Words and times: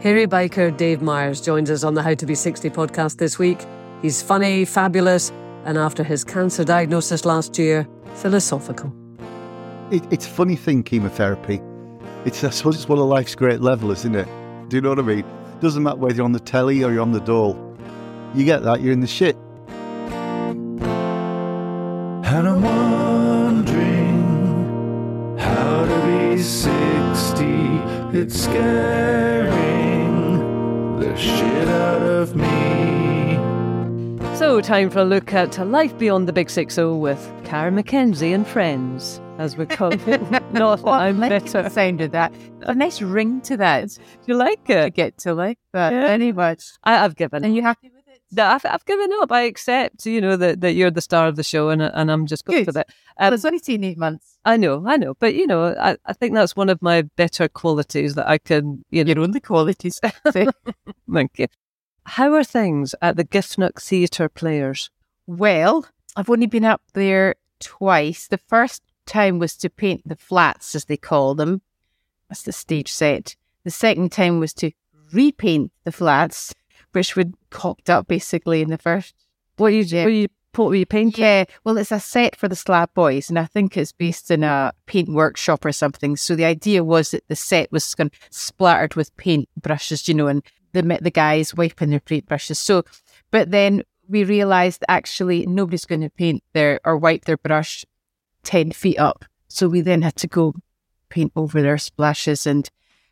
Hairy 0.00 0.26
biker 0.26 0.74
Dave 0.74 1.02
Myers 1.02 1.42
joins 1.42 1.70
us 1.70 1.84
on 1.84 1.92
the 1.92 2.02
How 2.02 2.14
to 2.14 2.24
Be 2.24 2.34
60 2.34 2.70
podcast 2.70 3.18
this 3.18 3.38
week. 3.38 3.58
He's 4.00 4.22
funny, 4.22 4.64
fabulous, 4.64 5.30
and 5.66 5.76
after 5.76 6.02
his 6.02 6.24
cancer 6.24 6.64
diagnosis 6.64 7.26
last 7.26 7.58
year, 7.58 7.86
philosophical. 8.14 8.90
It, 9.90 10.02
it's 10.10 10.26
a 10.26 10.30
funny 10.30 10.56
thing, 10.56 10.84
chemotherapy. 10.84 11.60
It's, 12.24 12.42
I 12.42 12.48
suppose 12.48 12.76
it's 12.76 12.88
one 12.88 12.98
of 12.98 13.04
life's 13.04 13.34
great 13.34 13.60
levels, 13.60 13.98
isn't 13.98 14.16
it? 14.16 14.26
Do 14.70 14.78
you 14.78 14.80
know 14.80 14.88
what 14.88 15.00
I 15.00 15.02
mean? 15.02 15.24
Doesn't 15.60 15.82
matter 15.82 15.98
whether 15.98 16.14
you're 16.14 16.24
on 16.24 16.32
the 16.32 16.40
telly 16.40 16.82
or 16.82 16.90
you're 16.90 17.02
on 17.02 17.12
the 17.12 17.20
dole. 17.20 17.76
You 18.34 18.46
get 18.46 18.62
that, 18.62 18.80
you're 18.80 18.94
in 18.94 19.00
the 19.00 19.06
shit. 19.06 19.36
And 22.24 22.48
I'm 22.48 22.62
wondering 22.62 23.76
how 25.36 25.84
to 25.84 26.06
be 26.06 26.40
60. 26.40 27.44
It's 28.18 28.44
scaring 28.44 29.29
the 31.10 31.16
shit 31.16 31.68
out 31.68 32.02
of 32.02 32.36
me. 32.36 33.36
So, 34.36 34.60
time 34.60 34.90
for 34.90 35.00
a 35.00 35.04
look 35.04 35.34
at 35.34 35.58
life 35.66 35.96
beyond 35.98 36.26
the 36.28 36.32
big 36.32 36.48
six 36.48 36.74
zero 36.74 36.94
with 36.96 37.20
Karen 37.44 37.76
McKenzie 37.76 38.34
and 38.34 38.46
friends, 38.46 39.20
as 39.38 39.56
we 39.56 39.66
call 39.66 39.92
it. 39.92 40.30
Not 40.52 40.78
that 40.82 40.86
I'm 40.86 41.18
like 41.20 41.30
better. 41.30 41.62
the 41.62 41.68
sound 41.68 42.00
of 42.00 42.12
that. 42.12 42.32
A 42.62 42.74
nice 42.74 43.02
ring 43.02 43.40
to 43.42 43.56
that. 43.58 43.88
Do 43.88 43.98
you 44.26 44.34
like 44.36 44.64
To 44.66 44.86
it? 44.86 44.94
get 44.94 45.18
to 45.18 45.34
like, 45.34 45.58
but 45.72 45.92
Yeah. 45.92 46.06
anyway. 46.06 46.56
I, 46.84 47.04
I've 47.04 47.16
given. 47.16 47.44
Are 47.44 47.48
you 47.48 47.60
happy 47.62 47.90
with 47.90 47.98
it? 47.98 47.99
No, 47.99 47.99
I've, 48.38 48.64
I've 48.64 48.84
given 48.84 49.10
up. 49.20 49.32
I 49.32 49.42
accept, 49.42 50.06
you 50.06 50.20
know, 50.20 50.36
that, 50.36 50.60
that 50.60 50.72
you're 50.74 50.90
the 50.90 51.00
star 51.00 51.26
of 51.26 51.36
the 51.36 51.42
show, 51.42 51.68
and 51.70 51.82
and 51.82 52.10
I'm 52.10 52.26
just 52.26 52.44
going 52.44 52.60
Good. 52.60 52.66
with 52.68 52.76
it. 52.76 52.86
Well, 53.18 53.28
Um, 53.28 53.34
it's 53.34 53.44
only 53.44 53.58
seen 53.58 53.82
eight 53.84 53.98
months. 53.98 54.38
I 54.44 54.56
know, 54.56 54.84
I 54.86 54.96
know, 54.96 55.14
but 55.18 55.34
you 55.34 55.46
know, 55.46 55.74
I, 55.78 55.96
I 56.06 56.12
think 56.12 56.34
that's 56.34 56.54
one 56.56 56.68
of 56.68 56.80
my 56.80 57.02
better 57.02 57.48
qualities 57.48 58.14
that 58.14 58.28
I 58.28 58.38
can, 58.38 58.84
you 58.90 59.04
know, 59.04 59.12
Your 59.12 59.22
only 59.24 59.40
qualities. 59.40 60.00
Thank 61.12 61.38
you. 61.38 61.46
How 62.04 62.32
are 62.34 62.44
things 62.44 62.94
at 63.02 63.16
the 63.16 63.24
Giffnock 63.24 63.80
Theatre 63.80 64.28
Players? 64.28 64.90
well, 65.26 65.86
I've 66.16 66.28
only 66.30 66.46
been 66.46 66.64
up 66.64 66.82
there 66.94 67.36
twice. 67.60 68.26
The 68.26 68.38
first 68.38 68.82
time 69.06 69.38
was 69.38 69.56
to 69.58 69.70
paint 69.70 70.02
the 70.06 70.16
flats, 70.16 70.74
as 70.74 70.86
they 70.86 70.96
call 70.96 71.34
them. 71.36 71.62
That's 72.28 72.42
the 72.42 72.52
stage 72.52 72.90
set. 72.92 73.36
The 73.64 73.70
second 73.70 74.10
time 74.10 74.40
was 74.40 74.52
to 74.54 74.72
repaint 75.12 75.70
the 75.84 75.92
flats, 75.92 76.52
which 76.92 77.16
were 77.16 77.24
cocked 77.50 77.90
up 77.90 78.06
basically 78.08 78.62
in 78.62 78.70
the 78.70 78.78
first. 78.78 79.14
What 79.56 79.72
you, 79.72 79.82
Yeah. 79.82 80.04
what 80.04 80.12
you, 80.12 80.28
what 80.54 80.70
you 80.72 80.86
painting? 80.86 81.22
Yeah, 81.22 81.44
well, 81.64 81.78
it's 81.78 81.92
a 81.92 82.00
set 82.00 82.34
for 82.36 82.48
the 82.48 82.56
Slab 82.56 82.92
Boys, 82.94 83.28
and 83.28 83.38
I 83.38 83.44
think 83.44 83.76
it's 83.76 83.92
based 83.92 84.30
in 84.30 84.42
a 84.42 84.72
paint 84.86 85.08
workshop 85.10 85.64
or 85.64 85.72
something. 85.72 86.16
So 86.16 86.34
the 86.34 86.44
idea 86.44 86.82
was 86.82 87.10
that 87.12 87.26
the 87.28 87.36
set 87.36 87.70
was 87.70 87.94
kind 87.94 88.10
of 88.12 88.18
splattered 88.30 88.94
with 88.94 89.16
paint 89.16 89.48
brushes, 89.60 90.08
you 90.08 90.14
know, 90.14 90.26
and 90.26 90.42
the 90.72 90.82
the 91.00 91.10
guys 91.10 91.54
wiping 91.54 91.90
their 91.90 92.00
paint 92.00 92.26
brushes. 92.26 92.58
So, 92.58 92.84
but 93.30 93.50
then 93.50 93.82
we 94.08 94.24
realised 94.24 94.84
actually 94.88 95.46
nobody's 95.46 95.84
going 95.84 96.00
to 96.00 96.10
paint 96.10 96.42
their 96.52 96.80
or 96.84 96.96
wipe 96.96 97.24
their 97.26 97.36
brush 97.36 97.84
ten 98.42 98.72
feet 98.72 98.98
up. 98.98 99.24
So 99.48 99.68
we 99.68 99.80
then 99.82 100.02
had 100.02 100.16
to 100.16 100.26
go 100.26 100.54
paint 101.10 101.32
over 101.36 101.60
their 101.62 101.78
splashes, 101.78 102.46
and 102.46 102.68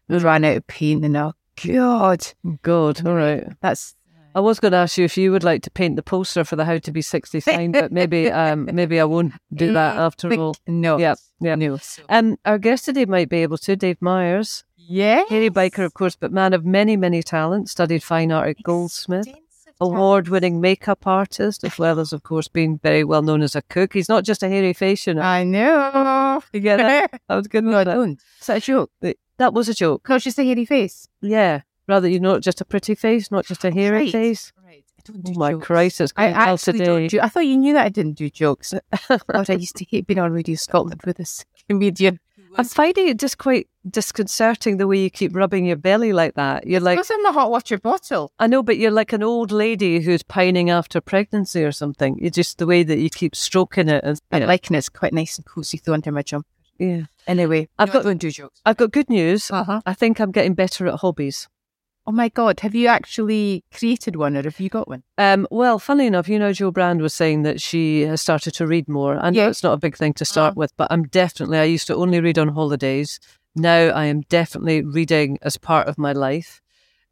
we 0.09 0.19
ran 0.19 0.45
out 0.45 0.57
of 0.57 0.67
paint. 0.67 1.05
And 1.05 1.17
oh 1.17 1.35
god, 1.65 2.27
God, 2.63 3.07
all 3.07 3.15
right. 3.15 3.47
that's 3.61 3.95
I 4.35 4.41
was 4.41 4.61
going 4.61 4.73
to 4.73 4.79
ask 4.79 4.99
you 4.99 5.05
if 5.05 5.17
you 5.17 5.33
would 5.33 5.43
like 5.43 5.63
to 5.63 5.71
paint 5.71 5.97
the 5.97 6.03
poster 6.03 6.45
for 6.45 6.55
the 6.55 6.65
How 6.65 6.79
to 6.79 6.93
Be 6.93 7.03
60 7.03 7.41
sign, 7.41 7.73
but 7.73 7.91
maybe 7.91 8.31
um, 8.31 8.69
maybe 8.73 9.01
I 9.01 9.05
won't 9.05 9.33
do 9.53 9.73
that 9.73 9.97
after 9.97 10.33
all. 10.35 10.55
no, 10.67 10.99
Yeah, 10.99 11.15
yeah. 11.41 11.55
no. 11.57 11.79
Um, 12.09 12.39
our 12.45 12.59
guest 12.59 12.85
today 12.85 13.05
might 13.07 13.29
be 13.29 13.39
able 13.39 13.59
to, 13.59 13.75
Dave 13.75 14.01
Myers. 14.01 14.65
yeah, 14.77 15.25
Hairy 15.29 15.51
biker, 15.51 15.85
of 15.85 15.95
course, 15.95 16.15
but 16.15 16.31
man 16.31 16.53
of 16.53 16.65
many, 16.65 16.97
many 16.97 17.23
talents, 17.23 17.73
studied 17.73 18.03
fine 18.03 18.31
art 18.31 18.51
at 18.51 18.63
Goldsmith, 18.63 19.27
award 19.81 20.29
winning 20.29 20.61
makeup 20.61 21.07
artist, 21.07 21.65
as 21.65 21.79
well 21.79 21.99
as, 21.99 22.13
of 22.13 22.23
course, 22.23 22.49
being 22.49 22.79
very 22.79 23.05
well 23.05 23.23
known 23.23 23.43
as 23.43 23.57
a 23.57 23.63
cook. 23.63 23.95
He's 23.95 24.09
not 24.09 24.25
just 24.25 24.43
a 24.43 24.49
hairy 24.49 24.75
know. 24.81 25.21
I 25.21 25.43
know. 25.43 25.91
You 26.53 26.61
get 26.61 26.81
it? 26.81 27.21
I 27.29 27.37
was 27.37 27.47
good 27.49 27.65
No, 27.65 27.79
I 27.79 27.85
that. 27.85 27.95
don't. 27.95 28.21
Is 28.41 28.47
that 28.47 28.59
a 28.59 28.61
joke? 28.61 28.91
That 29.39 29.55
was 29.55 29.69
a 29.69 29.75
joke. 29.75 30.03
Because 30.03 30.23
she's 30.23 30.39
a 30.39 30.45
hairy 30.45 30.65
face. 30.65 31.09
Yeah. 31.23 31.63
Rather, 31.87 32.09
you're 32.09 32.21
not 32.21 32.43
just 32.43 32.61
a 32.61 32.65
pretty 32.65 32.95
face, 32.95 33.31
not 33.31 33.47
just 33.47 33.65
a 33.65 33.71
hairy 33.71 33.99
Right. 34.05 34.13
face. 34.13 34.53
Right. 34.65 34.85
I 34.99 35.03
don't 35.05 35.23
Oh 35.27 35.33
do 35.33 35.39
my 35.39 35.53
jokes. 35.53 35.67
Christ, 35.67 36.01
it's 36.03 36.13
I 36.17 36.25
going 36.33 36.35
actually 36.37 36.79
today. 36.81 37.09
do. 37.09 37.21
I 37.21 37.29
thought 37.29 37.47
you 37.47 37.57
knew 37.57 37.73
that 37.75 37.87
I 37.87 37.89
didn't 37.89 38.15
do 38.15 38.29
jokes. 38.29 38.75
God, 39.09 39.49
I 39.51 39.55
used 39.55 39.77
to 39.77 39.85
hate 39.89 40.07
being 40.07 40.19
on 40.19 40.33
Radio 40.33 40.57
Scotland 40.57 41.01
with 41.07 41.17
this 41.17 41.45
comedian. 41.69 42.19
I'm 42.57 42.65
finding 42.65 43.09
it 43.09 43.19
just 43.19 43.39
quite 43.39 43.69
disconcerting 43.89 44.77
the 44.77 44.87
way 44.87 44.99
you 44.99 45.11
keep 45.11 45.35
rubbing 45.35 45.65
your 45.67 45.77
belly 45.77 46.13
like 46.13 46.35
that. 46.35 46.67
You're 46.67 46.81
like, 46.81 46.97
Because 46.99 47.11
in 47.11 47.23
the 47.23 47.33
hot 47.33 47.51
water 47.51 47.79
bottle. 47.79 48.33
I 48.39 48.47
know, 48.47 48.63
but 48.63 48.79
you're 48.79 48.91
like 48.91 49.13
an 49.13 49.23
old 49.23 49.53
lady 49.53 50.01
who's 50.01 50.23
pining 50.23 50.71
after 50.71 51.01
pregnancy 51.01 51.65
or 51.65 51.73
something. 51.73 52.19
You 52.21 52.31
just 52.31 52.59
the 52.59 52.67
way 52.67 52.83
that 52.83 52.99
you 52.99 53.11
keep 53.11 53.35
stroking 53.37 53.89
it. 53.89 54.03
And, 54.05 54.21
yeah. 54.33 54.47
like 54.47 54.71
it. 54.71 54.75
It's 54.77 54.89
quite 54.89 55.13
nice 55.13 55.37
and 55.37 55.45
cozy 55.47 55.81
though 55.85 55.95
under 55.95 56.13
my 56.13 56.23
jumper. 56.23 56.49
yeah. 56.79 57.03
Anyway, 57.27 57.69
I've 57.79 57.93
got- 57.93 58.05
don't 58.05 58.19
do 58.19 58.31
jokes. 58.31 58.61
I've 58.65 58.79
got 58.79 58.91
good 58.91 59.11
news. 59.11 59.51
Uh-huh. 59.51 59.83
I 59.85 59.93
think 59.93 60.19
I'm 60.19 60.33
getting 60.33 60.55
better 60.55 60.87
at 60.87 61.01
hobbies. 61.01 61.47
Oh 62.09 62.13
my 62.13 62.31
God, 62.31 62.61
have 62.61 62.75
you 62.75 62.87
actually 62.87 63.65
created 63.71 64.17
one 64.17 64.35
or 64.35 64.43
have 64.43 64.59
you 64.59 64.71
got 64.71 64.89
one? 64.89 65.03
Um, 65.19 65.47
well, 65.51 65.79
funnily 65.79 66.07
enough, 66.07 66.27
you 66.27 66.39
know, 66.39 66.55
Jo 66.55 66.71
Brand 66.71 67.03
was 67.03 67.13
saying 67.13 67.43
that 67.43 67.61
she 67.61 68.01
has 68.07 68.23
started 68.23 68.55
to 68.55 68.67
read 68.67 68.89
more. 68.89 69.19
and 69.23 69.37
Yeah. 69.37 69.49
it's 69.51 69.63
not 69.63 69.75
a 69.75 69.77
big 69.77 69.95
thing 69.95 70.15
to 70.15 70.25
start 70.25 70.53
Uh-huh. 70.53 70.61
with, 70.61 70.73
but 70.79 70.89
I'm 70.91 71.03
definitely, 71.03 71.59
I 71.59 71.65
used 71.65 71.87
to 71.89 71.95
only 71.95 72.19
read 72.21 72.39
on 72.39 72.49
holidays. 72.49 73.21
Now 73.55 73.89
I 73.91 74.07
am 74.07 74.23
definitely 74.23 74.83
reading 74.83 75.37
as 75.43 75.59
part 75.59 75.87
of 75.87 75.99
my 75.99 76.13
life. 76.13 76.63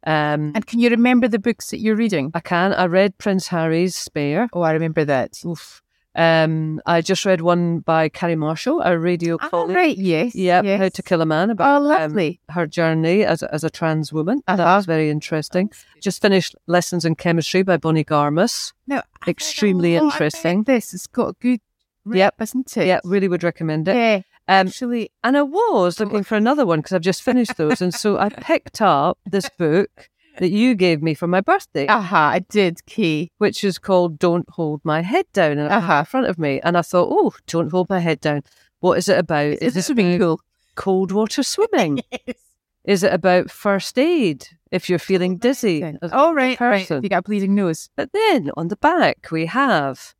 Um, 0.03 0.53
And 0.55 0.65
can 0.65 0.79
you 0.79 0.89
remember 0.89 1.27
the 1.27 1.37
books 1.37 1.69
that 1.69 1.79
you're 1.79 1.95
reading? 1.95 2.31
I 2.33 2.39
can. 2.39 2.73
I 2.73 2.85
read 2.85 3.19
Prince 3.19 3.49
Harry's 3.49 3.95
Spare. 3.95 4.47
Oh, 4.51 4.61
I 4.61 4.71
remember 4.71 5.05
that. 5.05 5.39
Oof. 5.45 5.83
Um, 6.17 6.81
I 6.87 7.01
just 7.01 7.25
read 7.25 7.41
one 7.41 7.79
by 7.79 8.09
Carrie 8.09 8.35
Marshall, 8.35 8.81
a 8.81 8.97
radio 8.97 9.37
Ah, 9.39 9.49
colleague. 9.49 9.75
right, 9.77 9.97
yes. 9.97 10.33
Yeah, 10.35 10.61
yes. 10.63 10.79
How 10.79 10.89
to 10.89 11.03
Kill 11.03 11.21
a 11.21 11.25
Man 11.25 11.51
about 11.51 11.81
Oh, 11.81 11.85
lovely. 11.85 12.39
um, 12.49 12.55
her 12.55 12.65
journey 12.67 13.23
as 13.23 13.43
a, 13.43 13.53
as 13.53 13.63
a 13.63 13.69
trans 13.69 14.11
woman. 14.11 14.41
That 14.47 14.59
Uh-huh. 14.59 14.77
was 14.77 14.85
very 14.87 15.09
interesting. 15.11 15.69
Just 16.01 16.21
finished 16.21 16.55
Lessons 16.65 17.05
in 17.05 17.15
Chemistry 17.15 17.61
by 17.61 17.77
Bonnie 17.77 18.03
Garmus. 18.03 18.73
no, 18.87 19.01
extremely 19.27 19.95
interesting. 19.95 20.63
This 20.63 20.93
it's 20.93 21.05
got 21.07 21.27
a 21.29 21.33
good 21.39 21.59
rep, 22.03 22.17
Yep. 22.17 22.41
isn't 22.41 22.77
it? 22.77 22.87
Yeah, 22.87 22.99
really 23.03 23.27
would 23.27 23.43
recommend 23.43 23.87
it. 23.87 23.95
Yeah. 23.95 24.21
Um, 24.49 24.67
Actually, 24.67 25.11
and 25.23 25.37
I 25.37 25.41
was 25.43 25.99
looking 25.99 26.23
for 26.23 26.35
another 26.35 26.65
one 26.65 26.79
because 26.79 26.93
I've 26.93 27.01
just 27.01 27.21
finished 27.21 27.57
those, 27.57 27.81
and 27.81 27.93
so 27.93 28.17
I 28.17 28.29
picked 28.51 28.81
up 28.81 29.19
this 29.29 29.49
book 29.57 30.09
that 30.37 30.49
you 30.51 30.75
gave 30.75 31.01
me 31.01 31.13
for 31.13 31.27
my 31.27 31.41
birthday, 31.41 31.87
aha, 31.87 32.29
I 32.33 32.39
did, 32.39 32.85
Kaye. 32.85 33.29
which 33.37 33.63
is 33.63 33.77
called 33.77 34.19
"Don't 34.19 34.49
Hold 34.51 34.81
My 34.83 35.01
Head 35.01 35.25
Down," 35.33 35.57
and 35.57 35.67
I 35.71 35.79
have 35.79 35.83
it 35.83 35.85
Uh-huh. 35.87 35.99
in 35.99 36.05
front 36.05 36.27
of 36.27 36.37
me. 36.39 36.59
And 36.63 36.77
I 36.77 36.81
thought, 36.81 37.09
oh, 37.11 37.33
don't 37.47 37.71
hold 37.71 37.89
my 37.89 37.99
head 37.99 38.19
down. 38.21 38.43
What 38.79 38.97
is 38.97 39.09
it 39.09 39.17
about? 39.17 39.53
Is 39.61 39.75
it 39.75 39.83
swimming 39.83 40.15
about 40.15 40.25
pool? 40.37 40.41
cold 40.75 41.11
water 41.11 41.43
swimming? 41.55 42.01
Yes. 42.25 42.37
Is 42.83 43.03
it 43.03 43.11
about 43.11 43.51
first 43.51 43.97
aid 43.99 44.47
if 44.71 44.89
you're 44.89 44.99
feeling 44.99 45.37
dizzy? 45.37 45.83
as 45.83 45.95
a 46.01 46.09
Oh, 46.13 46.33
right, 46.33 46.57
right. 46.59 46.89
You 46.89 47.09
got 47.09 47.17
a 47.19 47.21
bleeding 47.23 47.53
nose. 47.55 47.89
But 47.97 48.11
then 48.13 48.49
on 48.55 48.69
the 48.69 48.77
back 48.77 49.27
we 49.31 49.47
have 49.47 50.13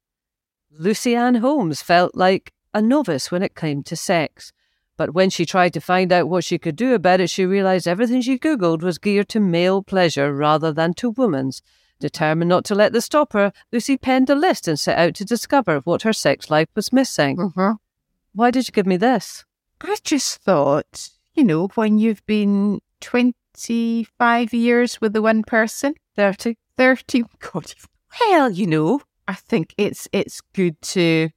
Lucy-Anne 0.71 1.35
Holmes 1.35 1.81
felt 1.81 2.15
like 2.15 2.51
a 2.73 2.81
novice 2.81 3.31
when 3.31 3.41
it 3.43 3.55
came 3.55 3.83
to 3.83 3.95
sex. 3.95 4.51
But 4.97 5.13
when 5.13 5.29
she 5.29 5.45
tried 5.45 5.73
to 5.73 5.81
find 5.81 6.11
out 6.11 6.27
what 6.27 6.43
she 6.43 6.57
could 6.57 6.75
do 6.75 6.93
about 6.93 7.21
it, 7.21 7.29
she 7.29 7.45
realized 7.45 7.87
everything 7.87 8.21
she 8.21 8.39
Googled 8.39 8.81
was 8.81 8.97
geared 8.97 9.29
to 9.29 9.39
male 9.39 9.83
pleasure 9.83 10.33
rather 10.33 10.73
than 10.73 10.93
to 10.95 11.11
woman's. 11.11 11.61
Determined 11.99 12.49
not 12.49 12.65
to 12.65 12.75
let 12.75 12.93
this 12.93 13.05
stop 13.05 13.33
her, 13.33 13.51
Lucy 13.71 13.97
penned 13.97 14.29
a 14.29 14.35
list 14.35 14.67
and 14.67 14.79
set 14.79 14.97
out 14.97 15.15
to 15.15 15.25
discover 15.25 15.79
what 15.79 16.01
her 16.01 16.13
sex 16.13 16.49
life 16.49 16.67
was 16.75 16.93
missing. 16.93 17.37
Mm-hmm. 17.37 17.71
Why 18.33 18.51
did 18.51 18.67
you 18.67 18.71
give 18.71 18.85
me 18.85 18.97
this? 18.97 19.45
I 19.81 19.95
just 20.03 20.41
thought, 20.41 21.09
you 21.33 21.43
know, 21.43 21.69
when 21.75 21.97
you've 21.97 22.25
been 22.25 22.81
25 23.01 24.53
years 24.53 25.01
with 25.01 25.13
the 25.13 25.21
one 25.21 25.43
person, 25.43 25.95
30? 26.15 26.57
30, 26.77 27.23
God, 27.39 27.73
well, 28.19 28.51
you 28.51 28.67
know, 28.67 29.01
I 29.27 29.33
think 29.33 29.73
it's 29.77 30.07
it's 30.11 30.41
good 30.53 30.81
to 30.93 31.29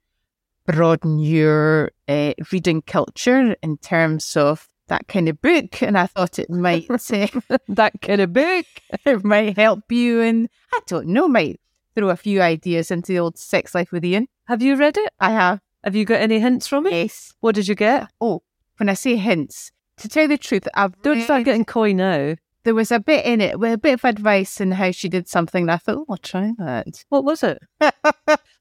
broaden 0.73 1.19
your 1.19 1.91
uh, 2.09 2.33
reading 2.53 2.83
culture 2.83 3.57
in 3.63 3.79
terms 3.79 4.37
of 4.37 4.69
that 4.89 5.07
kind 5.09 5.29
of 5.29 5.41
book. 5.41 5.83
And 5.83 5.97
I 5.97 6.07
thought 6.07 6.39
it 6.39 6.51
might 6.51 6.89
that 7.69 7.93
kind 8.03 8.21
of 8.21 8.33
book. 8.33 8.67
it 9.05 9.25
might 9.25 9.57
help 9.57 9.91
you, 9.91 10.21
and 10.21 10.49
I 10.73 10.81
don't 10.87 11.09
know, 11.09 11.29
might 11.29 11.61
throw 11.95 12.09
a 12.11 12.17
few 12.17 12.41
ideas 12.41 12.91
into 12.91 13.13
the 13.13 13.19
old 13.19 13.39
sex 13.39 13.75
life 13.75 13.93
with 13.93 14.05
Ian. 14.05 14.27
Have 14.47 14.63
you 14.63 14.77
read 14.77 14.97
it? 14.97 15.13
I 15.21 15.31
have, 15.31 15.61
Have 15.85 15.95
you 15.95 16.05
got 16.05 16.21
any 16.21 16.41
hints 16.41 16.67
from 16.67 16.87
it? 16.87 16.93
yes. 16.93 17.33
What 17.41 17.55
did 17.55 17.69
you 17.69 17.75
get? 17.75 18.09
Oh, 18.21 18.43
when 18.79 18.89
I 18.89 18.95
say 18.95 19.17
hints, 19.17 19.73
to 19.99 20.09
tell 20.09 20.23
you 20.23 20.29
the 20.29 20.39
truth, 20.39 20.67
I've 20.75 21.01
Don't 21.03 21.23
start 21.23 21.45
getting 21.45 21.65
coy 21.65 21.93
now. 21.93 22.37
There 22.65 22.75
was 22.75 22.91
a 22.93 23.01
bit 23.01 23.25
in 23.25 23.41
it 23.41 23.59
with 23.59 23.73
a 23.73 23.79
bit 23.79 23.95
of 23.95 24.05
advice 24.05 24.61
in 24.61 24.73
how 24.73 24.91
she 24.91 25.09
did 25.09 25.29
something. 25.29 25.63
And 25.65 25.71
I 25.71 25.77
thought, 25.79 25.97
oh, 25.99 26.07
I'll 26.11 26.17
try 26.19 26.53
that. 26.59 27.05
What 27.09 27.25
was 27.25 27.43
it? 27.43 27.59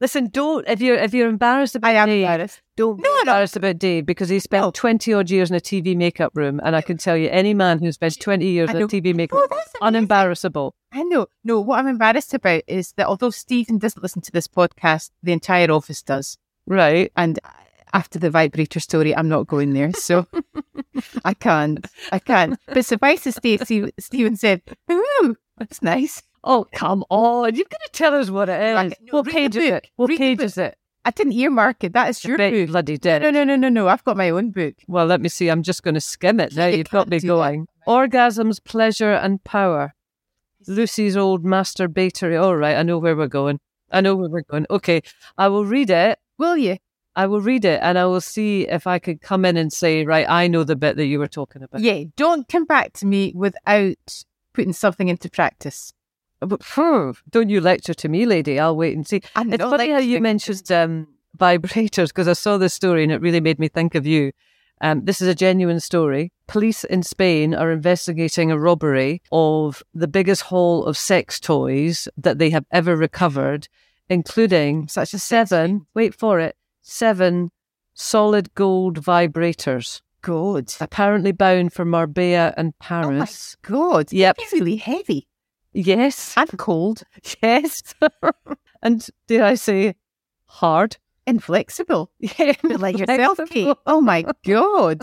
Listen, 0.02 0.28
don't 0.30 0.68
if 0.68 0.80
you're 0.82 0.96
if 0.96 1.14
you're 1.14 1.28
embarrassed 1.30 1.76
about 1.76 1.90
I 1.90 1.94
am 1.96 2.08
Dave, 2.08 2.22
embarrassed. 2.24 2.62
don't 2.78 2.96
be 2.98 3.04
No, 3.04 3.10
no. 3.10 3.20
embarrassed 3.22 3.56
about 3.58 3.78
Dave 3.80 4.06
because 4.06 4.30
he 4.30 4.40
spent 4.40 4.74
twenty 4.74 5.14
odd 5.14 5.30
years 5.30 5.50
in 5.50 5.58
a 5.58 5.60
TV 5.60 5.96
makeup 5.98 6.32
room, 6.36 6.62
and 6.64 6.76
I 6.76 6.82
can 6.82 6.98
tell 6.98 7.18
you, 7.18 7.30
any 7.30 7.54
man 7.54 7.80
who 7.80 7.92
spends 7.92 8.16
twenty 8.16 8.48
years 8.48 8.70
in 8.70 8.78
a. 8.78 8.88
TV 8.88 9.14
makeup 9.14 9.38
Oh, 9.38 9.42
room, 9.42 9.50
that's 9.52 9.74
unembarrassable. 9.82 10.72
I 10.94 11.04
know. 11.04 11.28
No, 11.44 11.60
what 11.60 11.80
I'm 11.80 11.88
embarrassed 11.88 12.34
about 12.34 12.64
is 12.68 12.94
that 12.94 13.08
although 13.08 13.30
Stephen 13.30 13.78
doesn't 13.78 14.02
listen 14.02 14.22
to 14.22 14.32
this 14.32 14.48
podcast, 14.48 15.12
the 15.22 15.34
entire 15.34 15.70
office 15.72 16.02
does. 16.02 16.38
Right? 16.66 17.12
And 17.16 17.40
after 17.94 18.20
the 18.20 18.30
vibrator 18.30 18.80
story, 18.80 19.16
I'm 19.16 19.30
not 19.30 19.48
going 19.48 19.74
there. 19.74 19.92
So 19.94 20.28
I 21.26 21.34
can't. 21.34 21.86
I 22.12 22.20
can't. 22.20 22.60
But 22.68 22.86
suffice 22.86 23.24
to 23.24 23.32
say, 23.32 23.58
Steve- 23.58 23.92
Stephen 24.00 24.36
said, 24.36 24.62
Ooh, 24.92 25.36
that's 25.58 25.82
nice. 25.82 26.22
Oh 26.44 26.66
come 26.74 27.04
on! 27.10 27.54
You've 27.56 27.70
got 27.70 27.82
to 27.82 27.90
tell 27.92 28.14
us 28.16 28.30
what 28.30 28.48
it 28.48 28.62
is. 28.62 28.74
Right, 28.76 28.94
no, 29.02 29.12
what 29.12 29.28
page 29.28 29.58
is 29.58 29.66
it? 29.66 29.88
What 29.98 30.08
Read 30.10 30.18
page 30.20 30.40
is 30.42 30.58
it? 30.58 30.78
I 31.04 31.12
didn't 31.12 31.34
earmark 31.34 31.84
it. 31.84 31.92
That 31.94 32.10
is 32.10 32.24
your 32.24 32.40
you 32.42 32.62
book. 32.66 32.72
bloody 32.72 32.98
did. 32.98 33.22
No, 33.22 33.30
no, 33.32 33.44
no, 33.44 33.56
no, 33.58 33.68
no. 33.68 33.88
I've 33.90 34.04
got 34.06 34.16
my 34.16 34.30
own 34.30 34.52
book. 34.52 34.76
Well, 34.88 35.06
let 35.06 35.20
me 35.20 35.28
see. 35.28 35.50
I'm 35.50 35.64
just 35.64 35.84
going 35.84 35.96
to 35.96 36.02
skim 36.02 36.40
it 36.40 36.56
now. 36.56 36.68
You 36.68 36.78
You've 36.78 36.90
got 36.90 37.10
me 37.10 37.20
do 37.20 37.28
that. 37.28 37.34
going. 37.34 37.68
Orgasms, 37.88 38.64
pleasure, 38.64 39.12
and 39.14 39.44
power. 39.44 39.94
Lucy's 40.68 41.18
old 41.18 41.44
masturbator. 41.44 42.42
All 42.42 42.56
right, 42.56 42.76
I 42.78 42.84
know 42.84 43.00
where 43.00 43.16
we're 43.16 43.28
going. 43.28 43.60
I 43.92 44.02
know 44.02 44.16
where 44.16 44.30
we're 44.30 44.44
going. 44.44 44.66
Okay, 44.70 45.02
I 45.38 45.48
will 45.48 45.66
read 45.66 45.90
it. 45.90 46.20
Will 46.38 46.58
you? 46.58 46.78
I 47.16 47.28
will 47.28 47.42
read 47.42 47.66
it, 47.66 47.80
and 47.82 47.98
I 47.98 48.06
will 48.06 48.22
see 48.22 48.68
if 48.68 48.88
I 48.88 49.00
could 49.00 49.22
come 49.22 49.44
in 49.44 49.58
and 49.58 49.74
say, 49.74 50.06
right, 50.06 50.26
I 50.30 50.48
know 50.48 50.64
the 50.64 50.76
bit 50.76 50.96
that 50.98 51.06
you 51.06 51.20
were 51.20 51.28
talking 51.28 51.64
about. 51.64 51.82
Yeah. 51.82 52.04
Don't 52.16 52.48
come 52.48 52.66
back 52.66 52.94
to 52.94 53.06
me 53.06 53.34
without 53.36 54.24
putting 54.54 54.74
something 54.74 55.10
into 55.10 55.30
practice. 55.30 55.94
But, 56.40 56.64
phew, 56.64 57.16
don't 57.30 57.50
you 57.50 57.60
lecture 57.60 57.94
to 57.94 58.08
me, 58.08 58.26
lady? 58.26 58.60
I'll 58.60 58.76
wait 58.76 58.96
and 58.96 59.06
see. 59.06 59.22
I'm 59.36 59.52
It's 59.52 59.64
funny 59.64 59.92
how 59.92 59.98
you 59.98 60.22
mentioned 60.22 60.72
um, 60.72 61.08
vibrators 61.38 62.08
because 62.08 62.28
I 62.28 62.34
saw 62.34 62.58
this 62.58 62.74
story 62.74 63.04
and 63.04 63.12
it 63.12 63.22
really 63.22 63.42
made 63.42 63.60
me 63.60 63.68
think 63.68 63.96
of 63.96 64.06
you. 64.06 64.32
Um, 64.82 65.04
this 65.04 65.22
is 65.22 65.28
a 65.28 65.36
genuine 65.36 65.82
story. 65.82 66.32
Police 66.48 66.86
in 66.86 67.04
Spain 67.04 67.54
are 67.54 67.72
investigating 67.72 68.50
a 68.50 68.58
robbery 68.58 69.22
of 69.32 69.84
the 69.94 70.08
biggest 70.08 70.44
haul 70.44 70.86
of 70.86 70.98
sex 70.98 71.40
toys 71.40 72.08
that 72.16 72.40
they 72.40 72.50
have 72.52 72.66
ever 72.72 72.96
recovered, 72.96 73.68
including 74.10 74.88
Such 74.88 75.14
a 75.14 75.20
seven, 75.20 75.86
wait 75.94 76.16
for 76.16 76.40
it, 76.40 76.56
seven 76.82 77.52
solid 77.94 78.54
gold 78.56 79.02
vibrators, 79.02 80.02
God. 80.22 80.74
apparently 80.80 81.32
bound 81.32 81.74
for 81.74 81.86
Marbella 81.86 82.54
and 82.58 82.78
Paris. 82.80 83.58
Oh 83.70 83.70
my. 83.74 83.78
God. 83.78 84.12
Yep. 84.14 84.36
It's 84.40 84.54
really 84.54 84.78
heavy 84.78 85.28
Yes. 85.74 86.34
and 86.38 86.58
cold, 86.58 87.04
Yes. 87.44 87.94
and 88.82 89.08
did 89.28 89.42
I 89.42 89.56
say, 89.56 89.96
hard? 90.46 90.98
inflexible. 91.28 92.10
Yeah. 92.20 92.54
Like 92.64 92.98
yourself. 92.98 93.40
Kate. 93.50 93.76
Oh 93.86 94.02
my 94.02 94.26
God. 94.46 95.02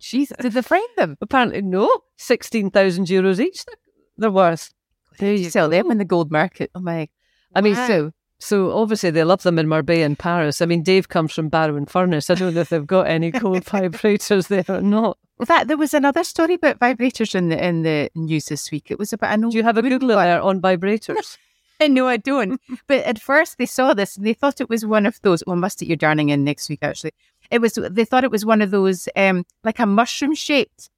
Jeez, 0.00 0.34
did 0.40 0.52
they 0.52 0.62
find 0.62 0.88
them? 0.96 1.18
Apparently, 1.20 1.60
no. 1.60 2.00
16,000 2.16 3.06
euros 3.06 3.38
each 3.40 3.64
they're- 3.66 3.74
they're 4.16 4.30
worth. 4.30 4.72
There 5.18 5.34
you 5.34 5.50
Sell 5.50 5.68
them 5.68 5.90
in 5.90 5.98
the 5.98 6.04
gold 6.06 6.30
market. 6.30 6.70
Oh 6.74 6.80
my. 6.80 7.08
I 7.54 7.60
mean, 7.60 7.74
Wow. 7.74 7.86
so 7.86 8.12
so 8.40 8.72
obviously 8.72 9.10
they 9.10 9.22
love 9.22 9.42
them 9.42 9.58
in 9.58 9.68
Marbella 9.68 10.04
and 10.04 10.18
Paris. 10.18 10.62
I 10.62 10.66
mean, 10.66 10.82
Dave 10.82 11.08
comes 11.08 11.32
from 11.32 11.48
Barrow 11.50 11.76
in 11.76 11.84
Furness. 11.86 12.30
I 12.30 12.34
don't 12.34 12.54
know 12.54 12.62
if 12.62 12.70
they've 12.70 12.86
got 12.86 13.06
any 13.06 13.30
gold 13.30 13.64
vibrators 13.64 14.48
there 14.48 14.64
or 14.68 14.80
not. 14.80 15.18
In 15.38 15.46
fact, 15.46 15.68
there 15.68 15.76
was 15.76 15.94
another 15.94 16.24
story 16.24 16.54
about 16.54 16.78
vibrators 16.78 17.34
in 17.34 17.50
the 17.50 17.64
in 17.64 17.82
the 17.82 18.10
news 18.14 18.46
this 18.46 18.70
week. 18.70 18.90
It 18.90 18.98
was 18.98 19.12
about 19.12 19.34
an 19.34 19.44
old 19.44 19.52
Do 19.52 19.58
you 19.58 19.64
have 19.64 19.76
a 19.76 19.82
Google 19.82 20.12
alert 20.12 20.42
on 20.42 20.60
vibrators? 20.62 21.36
no, 21.80 22.08
I 22.08 22.16
don't. 22.16 22.60
but 22.86 23.04
at 23.04 23.20
first 23.20 23.58
they 23.58 23.66
saw 23.66 23.94
this 23.94 24.16
and 24.16 24.26
they 24.26 24.34
thought 24.34 24.60
it 24.60 24.68
was 24.68 24.84
one 24.84 25.06
of 25.06 25.20
those. 25.22 25.42
Well, 25.46 25.56
must 25.56 25.78
get 25.78 25.88
your 25.88 25.96
darning 25.96 26.30
in 26.30 26.42
next 26.42 26.68
week. 26.68 26.80
Actually, 26.82 27.12
it 27.50 27.60
was. 27.60 27.74
They 27.74 28.04
thought 28.04 28.24
it 28.24 28.30
was 28.30 28.44
one 28.46 28.62
of 28.62 28.70
those, 28.70 29.08
um, 29.16 29.44
like 29.64 29.78
a 29.78 29.86
mushroom 29.86 30.34
shaped 30.34 30.88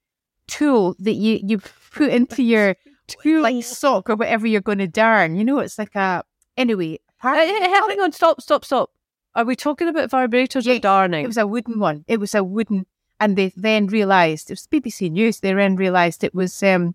tool 0.46 0.94
that 1.00 1.14
you 1.14 1.40
you 1.42 1.58
put 1.92 2.10
into 2.10 2.42
your 2.42 2.76
like 3.24 3.64
sock 3.64 4.10
or 4.10 4.16
whatever 4.16 4.46
you're 4.46 4.60
going 4.60 4.78
to 4.78 4.88
darn. 4.88 5.34
You 5.34 5.44
know, 5.44 5.58
it's 5.58 5.78
like 5.78 5.94
a 5.96 6.24
anyway. 6.56 6.98
Apparently- 7.22 7.66
uh, 7.66 7.86
hang 7.88 8.00
on, 8.00 8.12
stop, 8.12 8.40
stop, 8.40 8.64
stop. 8.64 8.90
Are 9.34 9.44
we 9.44 9.56
talking 9.56 9.88
about 9.88 10.10
vibrators 10.10 10.66
or 10.66 10.78
darning? 10.78 11.24
It 11.24 11.28
was 11.28 11.38
a 11.38 11.46
wooden 11.46 11.78
one. 11.78 12.04
It 12.06 12.20
was 12.20 12.34
a 12.34 12.44
wooden, 12.44 12.86
and 13.18 13.36
they 13.36 13.52
then 13.56 13.86
realised 13.86 14.50
it 14.50 14.54
was 14.54 14.66
BBC 14.66 15.10
News. 15.10 15.40
They 15.40 15.54
then 15.54 15.76
realised 15.76 16.22
it 16.22 16.34
was 16.34 16.62
um, 16.62 16.94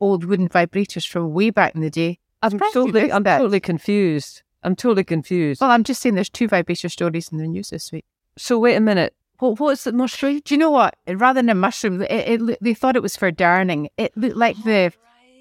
old 0.00 0.24
wooden 0.24 0.48
vibrators 0.48 1.06
from 1.06 1.32
way 1.32 1.50
back 1.50 1.74
in 1.74 1.80
the 1.80 1.90
day. 1.90 2.18
I'm 2.42 2.58
totally, 2.58 3.10
I'm 3.10 3.22
that. 3.22 3.38
totally 3.38 3.60
confused. 3.60 4.42
I'm 4.62 4.76
totally 4.76 5.04
confused. 5.04 5.60
Well, 5.60 5.70
I'm 5.70 5.84
just 5.84 6.02
saying 6.02 6.14
there's 6.14 6.28
two 6.28 6.48
vibrator 6.48 6.88
stories 6.90 7.30
in 7.30 7.38
the 7.38 7.46
news 7.46 7.70
this 7.70 7.90
week. 7.92 8.04
So 8.36 8.58
wait 8.58 8.74
a 8.74 8.80
minute. 8.80 9.14
What, 9.38 9.58
what's 9.58 9.84
the 9.84 9.92
mushroom? 9.92 10.40
Do 10.44 10.54
you 10.54 10.58
know 10.58 10.70
what? 10.70 10.96
Rather 11.06 11.38
than 11.38 11.48
a 11.48 11.54
mushroom, 11.54 12.02
it, 12.02 12.40
it, 12.40 12.58
they 12.60 12.74
thought 12.74 12.96
it 12.96 13.02
was 13.02 13.16
for 13.16 13.30
darning. 13.30 13.88
It 13.96 14.16
looked 14.16 14.36
like 14.36 14.62
the, 14.64 14.92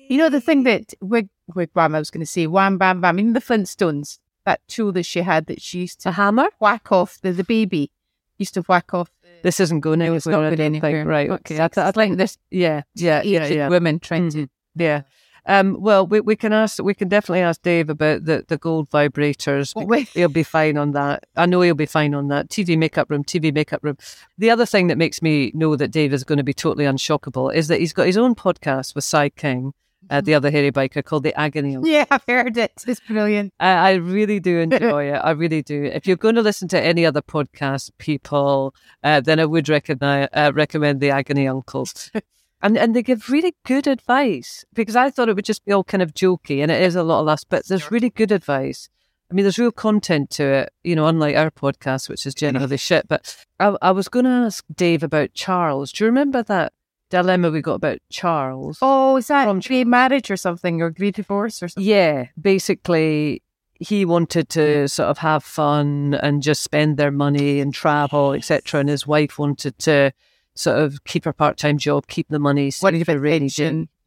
you 0.10 0.18
know, 0.18 0.30
the 0.30 0.42
thing 0.42 0.63
that 0.63 0.94
wig 1.01 1.30
wigwam. 1.51 1.95
I 1.95 1.99
was 1.99 2.11
going 2.11 2.21
to 2.21 2.25
say 2.25 2.47
wham 2.47 2.77
bam 2.77 3.01
bam. 3.01 3.15
Know 3.17 3.33
the 3.33 3.39
Flintstones, 3.41 4.19
that 4.45 4.61
tool 4.67 4.91
that 4.93 5.03
she 5.05 5.21
had 5.21 5.45
that 5.47 5.61
she 5.61 5.79
used 5.81 5.99
A 6.01 6.03
to 6.03 6.11
hammer? 6.11 6.49
whack 6.59 6.91
off 6.91 7.19
the 7.21 7.31
the 7.31 7.43
baby. 7.43 7.91
Used 8.37 8.53
to 8.55 8.61
whack 8.63 8.93
off. 8.93 9.09
This 9.43 9.59
isn't 9.59 9.81
going 9.81 10.01
anywhere. 10.01 10.17
it's 10.17 10.25
not 10.25 10.49
good 10.49 10.59
anywhere. 10.59 11.05
Right. 11.05 11.29
Okay. 11.29 11.55
I, 11.61 11.67
th- 11.67 11.77
I 11.83 11.89
It's 11.89 11.97
like 11.97 12.15
this. 12.15 12.37
Yeah. 12.49 12.83
Yeah. 12.95 13.21
Yeah. 13.23 13.45
Yeah. 13.47 13.67
women 13.69 13.99
trying 13.99 14.29
to. 14.31 14.37
Mhm. 14.37 14.49
Yeah. 14.75 15.01
Um, 15.45 15.75
well, 15.81 16.07
we, 16.07 16.21
we 16.21 16.37
can 16.37 16.53
ask. 16.53 16.81
We 16.81 16.93
can 16.93 17.09
definitely 17.09 17.41
ask 17.41 17.61
Dave 17.61 17.89
about 17.89 18.23
the, 18.23 18.45
the 18.47 18.57
gold 18.57 18.89
vibrators. 18.89 19.73
He'll 20.13 20.29
be 20.29 20.43
fine 20.43 20.77
on 20.77 20.91
that. 20.91 21.25
I 21.35 21.45
know 21.45 21.59
he'll 21.61 21.75
be 21.75 21.85
fine 21.85 22.13
on 22.15 22.29
that. 22.29 22.47
TV 22.49 22.77
makeup 22.77 23.09
room. 23.09 23.23
TV 23.25 23.53
makeup 23.53 23.83
room. 23.83 23.97
The 24.37 24.49
other 24.49 24.65
thing 24.65 24.87
that 24.87 24.97
makes 24.97 25.21
me 25.21 25.51
know 25.53 25.75
that 25.75 25.91
Dave 25.91 26.13
is 26.13 26.23
going 26.23 26.37
to 26.37 26.43
be 26.43 26.53
totally 26.53 26.85
unshockable 26.85 27.53
is 27.53 27.67
that 27.67 27.81
he's 27.81 27.91
got 27.93 28.07
his 28.07 28.17
own 28.17 28.35
podcast 28.35 28.95
with 28.95 29.03
Si 29.03 29.29
King, 29.31 29.73
uh, 30.09 30.21
the 30.21 30.33
other 30.33 30.51
hairy 30.51 30.71
biker, 30.71 31.03
called 31.03 31.23
the 31.23 31.38
Agony. 31.39 31.75
Uncle. 31.75 31.91
Yeah, 31.91 32.05
I've 32.09 32.23
heard 32.27 32.57
it. 32.57 32.83
It's 32.88 33.00
brilliant. 33.01 33.53
I, 33.59 33.71
I 33.71 33.94
really 33.94 34.39
do 34.39 34.59
enjoy 34.59 35.05
it. 35.05 35.17
I 35.17 35.31
really 35.44 35.61
do. 35.61 35.83
If 35.85 36.07
you're 36.07 36.17
going 36.17 36.35
to 36.35 36.41
listen 36.41 36.67
to 36.69 36.81
any 36.81 37.05
other 37.05 37.21
podcast, 37.21 37.91
people, 37.97 38.73
uh, 39.03 39.21
then 39.21 39.39
I 39.39 39.45
would 39.45 39.69
recommend 39.69 40.29
uh, 40.33 40.51
recommend 40.53 41.00
the 41.00 41.11
Agony 41.11 41.47
Uncles. 41.47 42.11
And 42.63 42.77
and 42.77 42.95
they 42.95 43.03
give 43.03 43.29
really 43.29 43.53
good 43.65 43.88
advice 43.88 44.63
because 44.73 44.95
I 44.95 45.09
thought 45.09 45.27
it 45.27 45.35
would 45.35 45.44
just 45.44 45.65
be 45.65 45.73
all 45.73 45.83
kind 45.83 46.01
of 46.01 46.13
jokey, 46.13 46.63
and 46.63 46.71
it 46.71 46.81
is 46.81 46.95
a 46.95 47.03
lot 47.03 47.19
of 47.19 47.25
laughs, 47.25 47.44
but 47.44 47.67
there's 47.67 47.91
really 47.91 48.09
good 48.09 48.31
advice. 48.31 48.88
I 49.29 49.33
mean, 49.33 49.44
there's 49.44 49.59
real 49.59 49.71
content 49.71 50.29
to 50.31 50.44
it, 50.44 50.73
you 50.83 50.95
know, 50.95 51.07
unlike 51.07 51.35
our 51.35 51.51
podcast, 51.51 52.07
which 52.07 52.25
is 52.25 52.33
generally 52.33 52.77
shit. 52.77 53.07
But 53.09 53.35
I, 53.59 53.75
I 53.81 53.91
was 53.91 54.07
going 54.07 54.23
to 54.23 54.31
ask 54.31 54.63
Dave 54.73 55.03
about 55.03 55.33
Charles. 55.33 55.91
Do 55.91 56.05
you 56.05 56.07
remember 56.07 56.41
that 56.44 56.71
dilemma 57.13 57.51
we 57.51 57.62
got 57.62 57.75
about 57.75 58.00
Charles? 58.10 58.80
Oh, 58.81 59.18
is 59.18 59.27
that 59.27 59.45
From- 59.45 59.60
grey 59.60 59.83
marriage 59.83 60.31
or 60.31 60.38
something, 60.38 60.81
or 60.81 60.89
grey 60.89 61.12
divorce 61.12 61.62
or 61.62 61.67
something? 61.70 61.88
Yeah, 61.89 62.25
basically, 62.41 63.41
he 63.79 64.03
wanted 64.05 64.50
to 64.50 64.88
sort 64.88 65.10
of 65.10 65.20
have 65.20 65.43
fun 65.43 66.15
and 66.24 66.41
just 66.41 66.63
spend 66.63 66.98
their 66.98 67.12
money 67.12 67.60
and 67.60 67.74
travel, 67.74 68.34
etc. 68.34 68.79
And 68.79 68.89
his 68.89 69.05
wife 69.05 69.38
wanted 69.38 69.77
to 69.79 70.12
sort 70.55 70.79
of 70.79 71.03
keep 71.03 71.25
her 71.25 71.34
part-time 71.34 71.77
job, 71.77 72.08
keep 72.08 72.27
the 72.29 72.39
money. 72.39 72.65
What 72.79 72.93
save 72.93 73.01
about 73.03 73.15
for 73.15 73.20
rainy. 73.20 73.50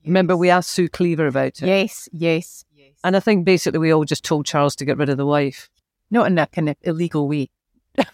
Remember, 0.04 0.36
we 0.36 0.50
asked 0.50 0.70
Sue 0.70 0.88
Cleaver 0.88 1.26
about 1.26 1.60
it, 1.60 1.62
Yes, 1.62 2.08
yes, 2.12 2.64
yes. 2.74 2.92
and 3.04 3.16
I 3.16 3.20
think 3.20 3.44
basically 3.44 3.78
we 3.80 3.92
all 3.92 4.04
just 4.04 4.24
told 4.24 4.46
Charles 4.46 4.76
to 4.76 4.84
get 4.84 4.98
rid 4.98 5.08
of 5.08 5.16
the 5.16 5.26
wife. 5.26 5.68
Not 6.10 6.26
in 6.28 6.38
a 6.38 6.46
kind 6.46 6.68
of 6.68 6.76
illegal 6.82 7.28
way. 7.28 7.50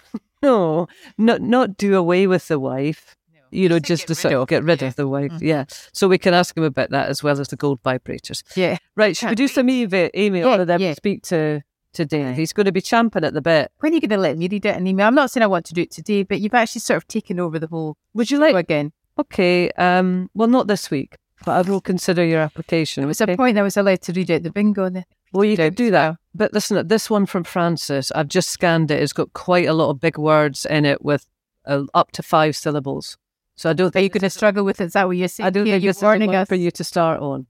No, 0.45 0.89
not 1.17 1.41
not 1.41 1.77
do 1.77 1.95
away 1.95 2.27
with 2.27 2.49
the 2.49 2.59
wife. 2.59 3.15
You 3.53 3.69
know, 3.69 3.79
just 3.79 4.07
to 4.09 4.15
get 4.15 4.19
sort 4.19 4.33
rid 4.33 4.41
of 4.41 4.49
get 4.49 4.65
rid 4.65 4.83
yeah. 4.83 4.89
of 4.89 4.97
the 4.97 5.07
wife. 5.07 5.31
Mhm. 5.33 5.43
Yeah. 5.43 5.65
So 5.93 6.09
we 6.09 6.19
can 6.19 6.35
ask 6.35 6.57
him 6.57 6.65
about 6.65 6.91
that 6.91 7.09
as 7.09 7.23
well 7.23 7.39
as 7.39 7.49
the 7.49 7.57
gold 7.57 7.83
vibrators. 7.83 8.43
Yeah. 8.57 8.79
Right. 8.97 9.17
Should 9.17 9.29
we 9.31 9.35
do 9.35 9.49
some 9.49 9.69
email, 9.69 10.11
email 10.17 10.49
Yeah, 10.49 10.57
for 10.57 10.65
them 10.65 10.81
yeah. 10.81 10.91
to 10.91 10.97
speak 10.97 11.23
to, 11.25 11.63
to 11.93 12.05
Dave? 12.07 12.35
He's 12.37 12.53
going 12.53 12.67
to 12.67 12.73
be 12.73 12.81
champing 12.81 13.25
at 13.25 13.35
the 13.35 13.43
bit. 13.43 13.71
When 13.81 13.93
are 13.93 13.95
you 13.95 14.01
going 14.01 14.11
to 14.11 14.17
let 14.17 14.39
me 14.39 14.49
read 14.49 14.65
it 14.65 14.77
in 14.77 14.87
email? 14.87 15.07
I'm 15.07 15.15
not 15.15 15.31
saying 15.31 15.43
I 15.43 15.49
want 15.49 15.67
to 15.67 15.75
do 15.75 15.83
it 15.83 15.91
today, 15.91 16.23
but 16.23 16.41
you've 16.41 16.55
actually 16.55 16.81
sort 16.81 16.97
of 16.97 17.07
taken 17.09 17.39
over 17.39 17.59
the 17.59 17.67
whole 17.67 17.97
Would 18.15 18.31
you 18.31 18.39
like? 18.39 18.55
again. 18.57 18.93
Okay. 19.19 19.71
Um. 19.73 20.31
Well, 20.33 20.49
not 20.49 20.67
this 20.67 20.91
week, 20.91 21.17
but 21.45 21.53
I 21.67 21.71
will 21.71 21.83
consider 21.83 22.25
your 22.25 22.41
application. 22.41 23.05
It 23.05 23.09
was 23.09 23.21
okay? 23.21 23.35
a 23.35 23.37
point 23.37 23.59
I 23.59 23.63
was 23.63 23.77
allowed 23.77 24.01
to 24.03 24.13
read 24.15 24.31
out 24.31 24.43
the 24.43 24.51
bingo. 24.51 24.85
And 24.85 24.97
the, 24.97 25.05
Well, 25.33 25.45
you 25.45 25.57
could 25.57 25.75
do 25.75 25.91
that. 25.91 26.17
But 26.35 26.55
listen, 26.55 26.89
this 26.89 27.11
one 27.11 27.27
from 27.27 27.45
Francis, 27.45 28.11
I've 28.13 28.29
just 28.29 28.49
scanned 28.49 28.91
it. 28.91 29.03
It's 29.03 29.13
got 29.13 29.35
quite 29.35 29.67
a 29.67 29.75
lot 29.75 29.91
of 29.91 30.01
big 30.01 30.17
words 30.17 30.65
in 30.65 30.87
it 30.87 31.05
with 31.05 31.27
uh, 31.67 31.83
up 31.93 32.13
to 32.13 32.23
five 32.23 32.57
syllables. 32.57 33.19
So 33.63 33.71
I 33.71 33.75
don't 33.75 33.95
Are 33.95 34.01
you 34.01 34.09
going 34.09 34.23
to 34.23 34.31
struggle 34.31 34.65
with 34.65 34.81
it? 34.81 34.87
Is 34.87 34.95
that 34.95 35.07
what 35.07 35.17
you're 35.17 35.29
saying? 35.29 35.47
I 35.47 35.51
don't 35.51 35.67
Here, 35.67 35.75
think 35.75 35.85
you're 35.85 35.95
warning 36.03 36.35
us. 36.35 36.49
for 36.49 36.57
you 36.57 36.73
to 36.73 36.83
start 36.83 37.21
on. 37.21 37.47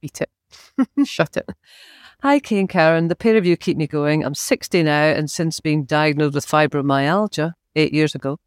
Beat 0.00 0.20
it. 0.20 0.28
Shut 1.06 1.36
it. 1.36 1.48
Hi, 2.20 2.40
Kay 2.40 2.58
and 2.58 2.68
Karen. 2.68 3.06
The 3.06 3.14
pair 3.14 3.36
of 3.36 3.46
you 3.46 3.56
keep 3.56 3.76
me 3.76 3.86
going. 3.86 4.24
I'm 4.24 4.34
60 4.34 4.82
now, 4.82 5.04
and 5.04 5.30
since 5.30 5.60
being 5.60 5.84
diagnosed 5.84 6.34
with 6.34 6.48
fibromyalgia 6.48 7.52
eight 7.76 7.94
years 7.94 8.12
ago, 8.12 8.40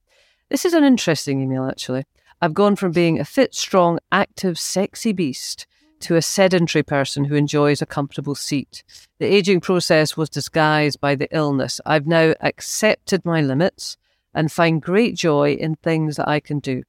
this 0.49 0.65
is 0.65 0.73
an 0.73 0.83
interesting 0.83 1.41
email, 1.41 1.65
actually. 1.69 2.03
I've 2.41 2.53
gone 2.53 2.75
from 2.75 2.91
being 2.91 3.17
a 3.17 3.23
fit, 3.23 3.55
strong, 3.55 3.97
active, 4.11 4.59
sexy 4.59 5.13
beast 5.13 5.67
to 6.01 6.17
a 6.17 6.21
sedentary 6.21 6.83
person 6.83 7.23
who 7.23 7.35
enjoys 7.35 7.81
a 7.81 7.85
comfortable 7.85 8.35
seat. 8.35 8.83
The 9.19 9.33
aging 9.33 9.61
process 9.61 10.17
was 10.17 10.29
disguised 10.29 10.99
by 10.99 11.15
the 11.15 11.33
illness. 11.33 11.79
I've 11.85 12.07
now 12.07 12.33
accepted 12.41 13.23
my 13.23 13.39
limits 13.39 13.95
and 14.33 14.51
find 14.51 14.81
great 14.81 15.15
joy 15.15 15.53
in 15.53 15.75
things 15.75 16.17
that 16.17 16.27
I 16.27 16.41
can 16.41 16.59
do. 16.59 16.83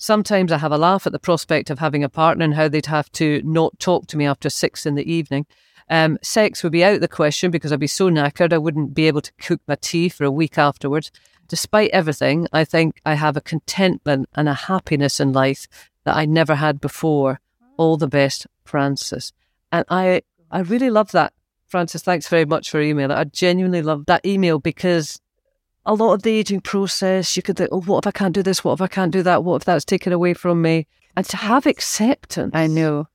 Sometimes 0.00 0.52
I 0.52 0.58
have 0.58 0.70
a 0.70 0.78
laugh 0.78 1.06
at 1.06 1.12
the 1.12 1.18
prospect 1.18 1.70
of 1.70 1.80
having 1.80 2.04
a 2.04 2.08
partner 2.08 2.44
and 2.44 2.54
how 2.54 2.68
they'd 2.68 2.86
have 2.86 3.10
to 3.12 3.42
not 3.44 3.76
talk 3.80 4.06
to 4.06 4.16
me 4.16 4.26
after 4.26 4.48
six 4.48 4.86
in 4.86 4.94
the 4.94 5.12
evening. 5.12 5.44
Um, 5.90 6.18
sex 6.22 6.62
would 6.62 6.70
be 6.70 6.84
out 6.84 6.94
of 6.94 7.00
the 7.00 7.08
question 7.08 7.50
because 7.50 7.72
I'd 7.72 7.80
be 7.80 7.88
so 7.88 8.08
knackered 8.08 8.52
I 8.52 8.58
wouldn't 8.58 8.94
be 8.94 9.08
able 9.08 9.22
to 9.22 9.32
cook 9.40 9.60
my 9.66 9.76
tea 9.80 10.08
for 10.08 10.22
a 10.22 10.30
week 10.30 10.56
afterwards. 10.56 11.10
Despite 11.48 11.90
everything, 11.90 12.46
I 12.52 12.64
think 12.64 13.00
I 13.04 13.14
have 13.14 13.36
a 13.36 13.40
contentment 13.40 14.28
and 14.36 14.48
a 14.48 14.54
happiness 14.54 15.18
in 15.18 15.32
life 15.32 15.66
that 16.04 16.16
I 16.16 16.26
never 16.26 16.54
had 16.54 16.80
before. 16.80 17.40
All 17.76 17.96
the 17.96 18.06
best, 18.06 18.46
Francis. 18.64 19.32
And 19.72 19.84
I, 19.88 20.22
I 20.50 20.60
really 20.60 20.90
love 20.90 21.10
that. 21.10 21.32
Francis, 21.66 22.02
thanks 22.02 22.28
very 22.28 22.44
much 22.44 22.70
for 22.70 22.80
email. 22.80 23.10
I 23.10 23.24
genuinely 23.24 23.82
love 23.82 24.06
that 24.06 24.24
email 24.24 24.60
because 24.60 25.20
a 25.88 25.94
lot 25.94 26.12
of 26.12 26.22
the 26.22 26.30
aging 26.30 26.60
process, 26.60 27.34
you 27.34 27.42
could 27.42 27.56
think, 27.56 27.70
oh, 27.72 27.80
what 27.80 28.04
if 28.04 28.06
I 28.06 28.10
can't 28.10 28.34
do 28.34 28.42
this? 28.42 28.62
What 28.62 28.74
if 28.74 28.82
I 28.82 28.88
can't 28.88 29.10
do 29.10 29.22
that? 29.22 29.42
What 29.42 29.56
if 29.56 29.64
that's 29.64 29.86
taken 29.86 30.12
away 30.12 30.34
from 30.34 30.60
me? 30.60 30.86
And 31.16 31.24
to 31.26 31.38
have 31.38 31.64
acceptance. 31.66 32.52
I 32.54 32.66
know. 32.66 33.08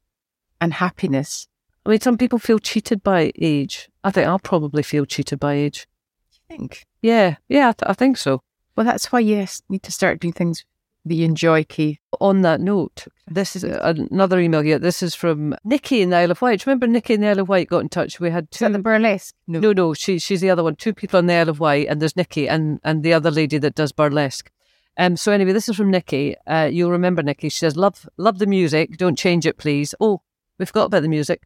And 0.60 0.74
happiness. 0.74 1.48
I 1.86 1.89
mean, 1.89 2.01
some 2.01 2.18
people 2.18 2.39
feel 2.39 2.58
cheated 2.58 3.03
by 3.03 3.32
age. 3.39 3.89
I 4.03 4.10
think 4.10 4.27
I'll 4.27 4.39
probably 4.39 4.82
feel 4.82 5.06
cheated 5.06 5.39
by 5.39 5.53
age. 5.53 5.88
I 6.34 6.56
think. 6.56 6.86
Yeah, 7.01 7.36
yeah, 7.48 7.70
I, 7.70 7.72
th- 7.74 7.89
I 7.89 7.94
think 7.94 8.18
so. 8.18 8.42
Well, 8.75 8.86
that's 8.88 9.12
why 9.12 9.20
you 9.20 9.46
need 9.70 9.84
to 9.84 9.92
start 9.92 10.20
doing 10.20 10.34
things 10.34 10.65
you 11.06 11.26
enjoy, 11.26 11.64
Kaye. 11.66 12.00
On 12.22 12.42
that 12.42 12.62
note, 12.62 13.06
this 13.28 13.56
is 13.56 13.64
another 13.64 14.40
email 14.40 14.62
here. 14.62 14.80
This 14.80 15.04
is 15.04 15.14
from 15.16 15.56
Nikki 15.64 16.02
in 16.02 16.10
the 16.12 16.18
Isle 16.18 16.32
of 16.32 16.42
Wight. 16.42 16.66
Remember 16.66 16.88
Nikki 16.88 17.14
in 17.16 17.22
the 17.22 17.28
Isle 17.28 17.40
of 17.40 17.50
Wight 17.50 17.68
got 17.70 17.80
in 17.80 17.90
touch? 17.90 18.20
We 18.20 18.30
had 18.30 18.48
Is 18.52 18.60
that 18.60 18.68
two. 18.68 18.74
the 18.74 18.80
burlesque? 18.80 19.36
no, 19.48 19.74
no, 19.74 19.94
she, 19.94 20.20
she's 20.20 20.42
the 20.42 20.50
other 20.50 20.64
one. 20.64 20.76
Two 20.76 20.94
people 20.94 21.18
on 21.18 21.26
the 21.26 21.34
Isle 21.34 21.50
of 21.50 21.60
Wight, 21.60 21.88
and 21.90 22.02
there's 22.02 22.16
Nikki 22.16 22.48
and, 22.48 22.80
and 22.84 23.04
the 23.04 23.14
other 23.14 23.32
lady 23.32 23.58
that 23.58 23.76
does 23.76 23.92
burlesque. 23.92 24.50
Um, 24.98 25.18
so 25.18 25.32
anyway, 25.32 25.52
this 25.54 25.68
is 25.68 25.76
from 25.76 25.90
Nikki. 25.92 26.36
Uh, 26.46 26.70
you'll 26.72 26.92
remember 26.92 27.24
Nikki. 27.24 27.50
She 27.50 27.58
says, 27.58 27.76
"Love, 27.76 28.08
love 28.18 28.38
the 28.40 28.46
music. 28.46 28.96
Don't 28.98 29.18
change 29.18 29.46
it, 29.48 29.58
please." 29.58 29.96
Oh, 30.00 30.22
we 30.60 30.66
forgot 30.66 30.86
about 30.86 31.02
the 31.02 31.10
music. 31.10 31.42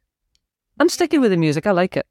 I'm 0.79 0.89
sticking 0.89 1.21
with 1.21 1.31
the 1.31 1.37
music. 1.37 1.65
I 1.65 1.71
like 1.71 1.95
it. 1.97 2.05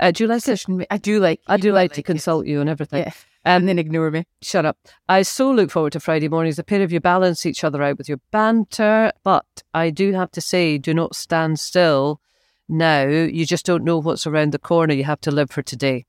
Uh, 0.00 0.10
do 0.10 0.24
you 0.24 0.28
like 0.28 0.46
it? 0.48 0.66
I 0.90 0.96
do 0.98 1.20
like. 1.20 1.40
I 1.46 1.56
do 1.56 1.68
know 1.68 1.74
like 1.74 1.92
to 1.94 2.00
it. 2.00 2.06
consult 2.06 2.46
you 2.46 2.60
and 2.60 2.68
everything. 2.68 3.04
Yeah. 3.04 3.12
Um, 3.46 3.62
and 3.62 3.68
then 3.68 3.78
ignore 3.78 4.10
me. 4.10 4.24
Shut 4.40 4.64
up. 4.64 4.78
I 5.08 5.22
so 5.22 5.50
look 5.50 5.70
forward 5.70 5.92
to 5.92 6.00
Friday 6.00 6.28
mornings. 6.28 6.56
The 6.56 6.64
pair 6.64 6.82
of 6.82 6.92
you 6.92 7.00
balance 7.00 7.44
each 7.44 7.62
other 7.62 7.82
out 7.82 7.98
with 7.98 8.08
your 8.08 8.20
banter, 8.30 9.12
but 9.22 9.62
I 9.74 9.90
do 9.90 10.12
have 10.12 10.30
to 10.32 10.40
say, 10.40 10.78
do 10.78 10.94
not 10.94 11.14
stand 11.14 11.60
still 11.60 12.20
now. 12.68 13.04
You 13.04 13.44
just 13.44 13.66
don't 13.66 13.84
know 13.84 13.98
what's 13.98 14.26
around 14.26 14.52
the 14.52 14.58
corner. 14.58 14.94
You 14.94 15.04
have 15.04 15.20
to 15.22 15.30
live 15.30 15.50
for 15.50 15.62
today. 15.62 16.06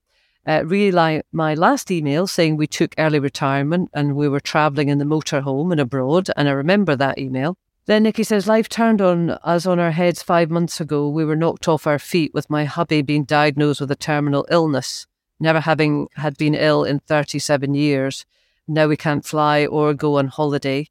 Uh, 0.47 0.63
really, 0.65 0.91
like 0.91 1.25
my 1.31 1.55
last 1.55 1.91
email 1.91 2.27
saying 2.27 2.55
we 2.55 2.67
took 2.67 2.93
early 2.97 3.19
retirement 3.19 3.89
and 3.93 4.15
we 4.15 4.29
were 4.29 4.39
travelling 4.39 4.89
in 4.89 4.99
the 4.99 5.05
motorhome 5.05 5.71
and 5.71 5.81
abroad, 5.81 6.29
and 6.37 6.47
I 6.47 6.51
remember 6.51 6.95
that 6.95 7.17
email. 7.17 7.57
Then 7.85 8.03
Nikki 8.03 8.23
says, 8.23 8.47
Life 8.47 8.67
turned 8.67 8.99
on 8.99 9.31
us 9.31 9.65
on 9.65 9.79
our 9.79 9.91
heads 9.91 10.23
five 10.23 10.49
months 10.49 10.81
ago. 10.81 11.07
We 11.07 11.23
were 11.23 11.35
knocked 11.35 11.67
off 11.67 11.85
our 11.85 11.99
feet 11.99 12.33
with 12.33 12.49
my 12.49 12.65
hubby 12.65 13.03
being 13.03 13.25
diagnosed 13.25 13.79
with 13.79 13.91
a 13.91 13.95
terminal 13.95 14.47
illness, 14.49 15.05
never 15.39 15.59
having 15.59 16.07
had 16.15 16.35
been 16.35 16.55
ill 16.55 16.83
in 16.83 16.99
37 16.99 17.75
years. 17.75 18.25
Now 18.67 18.87
we 18.87 18.97
can't 18.97 19.23
fly 19.23 19.67
or 19.67 19.93
go 19.93 20.17
on 20.17 20.27
holiday. 20.27 20.87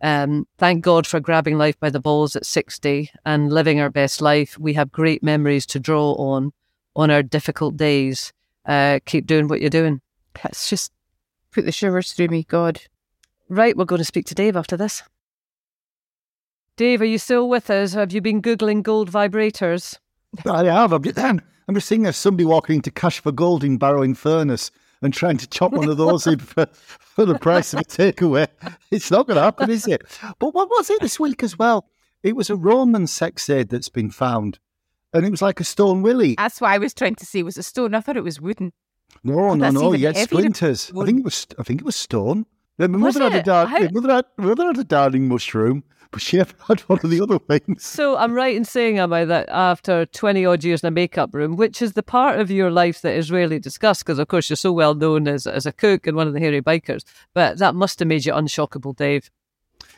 Um, 0.00 0.46
thank 0.58 0.84
God 0.84 1.06
for 1.06 1.18
grabbing 1.18 1.58
life 1.58 1.80
by 1.80 1.90
the 1.90 2.00
balls 2.00 2.36
at 2.36 2.46
60 2.46 3.10
and 3.24 3.52
living 3.52 3.80
our 3.80 3.90
best 3.90 4.20
life. 4.20 4.56
We 4.58 4.74
have 4.74 4.92
great 4.92 5.22
memories 5.24 5.66
to 5.66 5.80
draw 5.80 6.12
on 6.12 6.52
on 6.94 7.10
our 7.10 7.24
difficult 7.24 7.76
days. 7.76 8.32
Uh, 8.64 9.00
keep 9.04 9.26
doing 9.26 9.48
what 9.48 9.60
you're 9.60 9.70
doing. 9.70 10.00
Let's 10.44 10.70
just 10.70 10.92
put 11.50 11.64
the 11.64 11.72
shivers 11.72 12.12
through 12.12 12.28
me. 12.28 12.44
God. 12.44 12.82
Right, 13.48 13.76
we're 13.76 13.84
going 13.84 14.00
to 14.00 14.04
speak 14.04 14.26
to 14.26 14.34
Dave 14.34 14.56
after 14.56 14.76
this. 14.76 15.02
Dave, 16.76 17.00
are 17.00 17.04
you 17.06 17.18
still 17.18 17.48
with 17.48 17.70
us? 17.70 17.94
Have 17.94 18.12
you 18.12 18.20
been 18.20 18.42
Googling 18.42 18.82
gold 18.82 19.10
vibrators? 19.10 19.98
I 20.44 20.64
have. 20.64 20.92
I'm 20.92 21.02
just, 21.02 21.18
I'm 21.18 21.40
just 21.74 21.88
seeing 21.88 22.04
as 22.06 22.16
somebody 22.16 22.44
walking 22.44 22.76
into 22.76 22.90
Cash 22.90 23.20
for 23.20 23.32
Gold 23.32 23.64
in 23.64 23.78
Barrow 23.78 24.02
in 24.02 24.14
Furness 24.14 24.70
and 25.00 25.12
trying 25.14 25.38
to 25.38 25.46
chop 25.46 25.72
one 25.72 25.88
of 25.88 25.96
those 25.96 26.26
in 26.26 26.38
for, 26.38 26.66
for 26.72 27.24
the 27.24 27.38
price 27.38 27.72
of 27.72 27.80
a 27.80 27.84
takeaway. 27.84 28.46
It's 28.90 29.10
not 29.10 29.26
going 29.26 29.36
to 29.36 29.42
happen, 29.42 29.70
is 29.70 29.86
it? 29.88 30.02
But 30.38 30.54
what 30.54 30.68
was 30.68 30.90
it 30.90 31.00
this 31.00 31.18
week 31.18 31.42
as 31.42 31.58
well? 31.58 31.88
It 32.22 32.36
was 32.36 32.50
a 32.50 32.56
Roman 32.56 33.06
sex 33.06 33.48
aid 33.48 33.70
that's 33.70 33.88
been 33.88 34.10
found. 34.10 34.58
And 35.14 35.24
it 35.24 35.30
was 35.30 35.40
like 35.42 35.60
a 35.60 35.64
stone 35.64 36.02
willy. 36.02 36.34
That's 36.36 36.60
what 36.60 36.72
I 36.72 36.78
was 36.78 36.92
trying 36.92 37.14
to 37.16 37.24
say. 37.24 37.42
Was 37.42 37.56
a 37.56 37.62
stone? 37.62 37.94
I 37.94 38.00
thought 38.00 38.18
it 38.18 38.24
was 38.24 38.38
wooden. 38.40 38.72
No, 39.24 39.54
no, 39.54 39.56
that's 39.56 39.74
no. 39.74 39.88
even 39.88 40.00
You 40.00 40.06
had 40.08 40.16
heavier. 40.16 40.38
splinters. 40.40 40.92
I 41.00 41.04
think 41.06 41.20
it 41.20 41.24
was. 41.24 41.46
I 41.58 41.62
think 41.62 41.80
it 41.80 41.84
was 41.86 41.96
stone. 41.96 42.44
Yeah, 42.78 42.88
my 42.88 42.98
Was 42.98 43.14
mother 43.14 43.30
had 43.30 43.36
a 43.36 43.40
it? 43.40 43.44
dar- 43.46 43.66
How- 43.66 43.78
my 43.78 43.90
mother 43.92 44.12
had, 44.12 44.24
my 44.36 44.44
mother 44.46 44.66
had 44.66 44.78
a 44.78 44.84
darling 44.84 45.28
mushroom, 45.28 45.84
but 46.10 46.22
she 46.22 46.36
never 46.36 46.52
had 46.68 46.80
one 46.82 47.00
of 47.02 47.10
the 47.10 47.20
other 47.20 47.38
things. 47.38 47.84
So 47.84 48.16
I'm 48.16 48.32
right 48.32 48.56
in 48.56 48.64
saying, 48.64 48.98
am 48.98 49.12
I, 49.12 49.24
that 49.24 49.48
after 49.48 50.06
20 50.06 50.44
odd 50.46 50.64
years 50.64 50.82
in 50.82 50.88
a 50.88 50.90
makeup 50.90 51.34
room, 51.34 51.56
which 51.56 51.82
is 51.82 51.92
the 51.92 52.02
part 52.02 52.38
of 52.38 52.50
your 52.50 52.70
life 52.70 53.00
that 53.02 53.14
is 53.14 53.30
rarely 53.30 53.58
discussed, 53.58 54.04
because 54.04 54.18
of 54.18 54.28
course 54.28 54.48
you're 54.50 54.56
so 54.56 54.72
well 54.72 54.94
known 54.94 55.28
as, 55.28 55.46
as 55.46 55.66
a 55.66 55.72
cook 55.72 56.06
and 56.06 56.16
one 56.16 56.26
of 56.26 56.34
the 56.34 56.40
hairy 56.40 56.62
bikers, 56.62 57.04
but 57.34 57.58
that 57.58 57.74
must 57.74 57.98
have 57.98 58.08
made 58.08 58.24
you 58.24 58.32
unshockable, 58.32 58.96
Dave. 58.96 59.30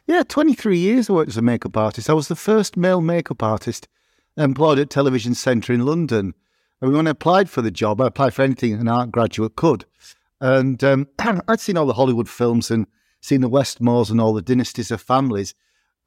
Yeah, 0.07 0.23
23 0.27 0.79
years 0.79 1.11
I 1.11 1.13
worked 1.13 1.29
as 1.29 1.37
a 1.37 1.43
makeup 1.43 1.77
artist. 1.77 2.09
I 2.09 2.15
was 2.15 2.29
the 2.29 2.37
first 2.37 2.77
male 2.77 3.03
makeup 3.03 3.43
artist 3.43 3.89
employed 4.39 4.79
at 4.79 4.91
Television 4.91 5.35
Centre 5.35 5.73
in 5.73 5.85
London. 5.85 6.35
And 6.81 6.93
when 6.93 7.07
I 7.07 7.11
applied 7.11 7.51
for 7.51 7.61
the 7.61 7.71
job, 7.71 8.01
I 8.01 8.07
applied 8.07 8.35
for 8.35 8.43
anything 8.43 8.73
an 8.73 8.89
art 8.89 9.11
graduate 9.11 9.57
could. 9.57 9.85
And 10.41 10.83
um, 10.85 11.09
I'd 11.49 11.61
seen 11.61 11.77
all 11.77 11.87
the 11.87 11.95
Hollywood 11.95 12.29
films 12.29 12.71
and 12.71 12.87
seen 13.21 13.41
the 13.41 13.51
Westmores 13.51 14.11
and 14.11 14.21
all 14.21 14.33
the 14.33 14.43
dynasties 14.43 14.91
of 14.91 15.03
families. 15.03 15.55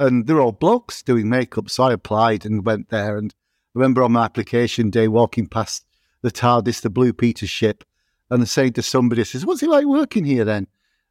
And 0.02 0.26
they're 0.26 0.42
all 0.42 0.52
blokes 0.52 1.04
doing 1.04 1.30
makeup. 1.30 1.70
So 1.70 1.84
I 1.84 1.94
applied 1.94 2.44
and 2.44 2.66
went 2.66 2.90
there. 2.90 3.18
And 3.18 3.32
I 3.32 3.38
remember 3.76 4.02
on 4.02 4.14
my 4.14 4.26
application 4.26 4.90
day 4.90 5.08
walking 5.08 5.46
past 5.46 5.86
the 6.24 6.32
TARDIS, 6.32 6.82
the 6.82 6.90
Blue 6.90 7.14
Peter 7.14 7.46
ship, 7.46 7.84
and 8.32 8.42
I 8.42 8.46
saying 8.46 8.74
to 8.74 8.82
somebody, 8.82 9.22
I 9.22 9.26
says, 9.26 9.46
What's 9.46 9.62
it 9.62 9.70
like 9.70 9.86
working 9.86 10.26
here 10.26 10.44
then? 10.44 10.66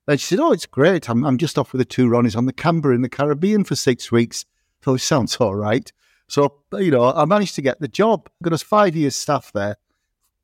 And 0.09 0.21
she 0.21 0.27
said, 0.27 0.41
Oh, 0.41 0.51
it's 0.51 0.67
great. 0.67 1.09
I'm, 1.09 1.25
I'm 1.25 1.39
just 1.39 1.57
off 1.57 1.73
with 1.73 1.79
the 1.79 1.85
two 1.85 2.09
Ronnies 2.09 2.37
on 2.37 2.47
the 2.47 2.53
Canberra 2.53 2.97
in 2.97 3.03
the 3.03 3.09
Caribbean 3.09 3.63
for 3.63 3.77
six 3.77 4.11
weeks. 4.11 4.45
So 4.83 4.95
it 4.95 4.99
sounds 4.99 5.37
all 5.37 5.55
right. 5.55 5.93
So, 6.27 6.63
you 6.73 6.91
know, 6.91 7.13
I 7.13 7.25
managed 7.27 7.55
to 7.57 7.63
get 7.63 7.81
the 7.81 7.89
job. 7.89 8.29
I 8.45 8.49
was 8.49 8.63
five 8.63 8.97
years 8.97 9.15
staff 9.15 9.53
there 9.53 9.77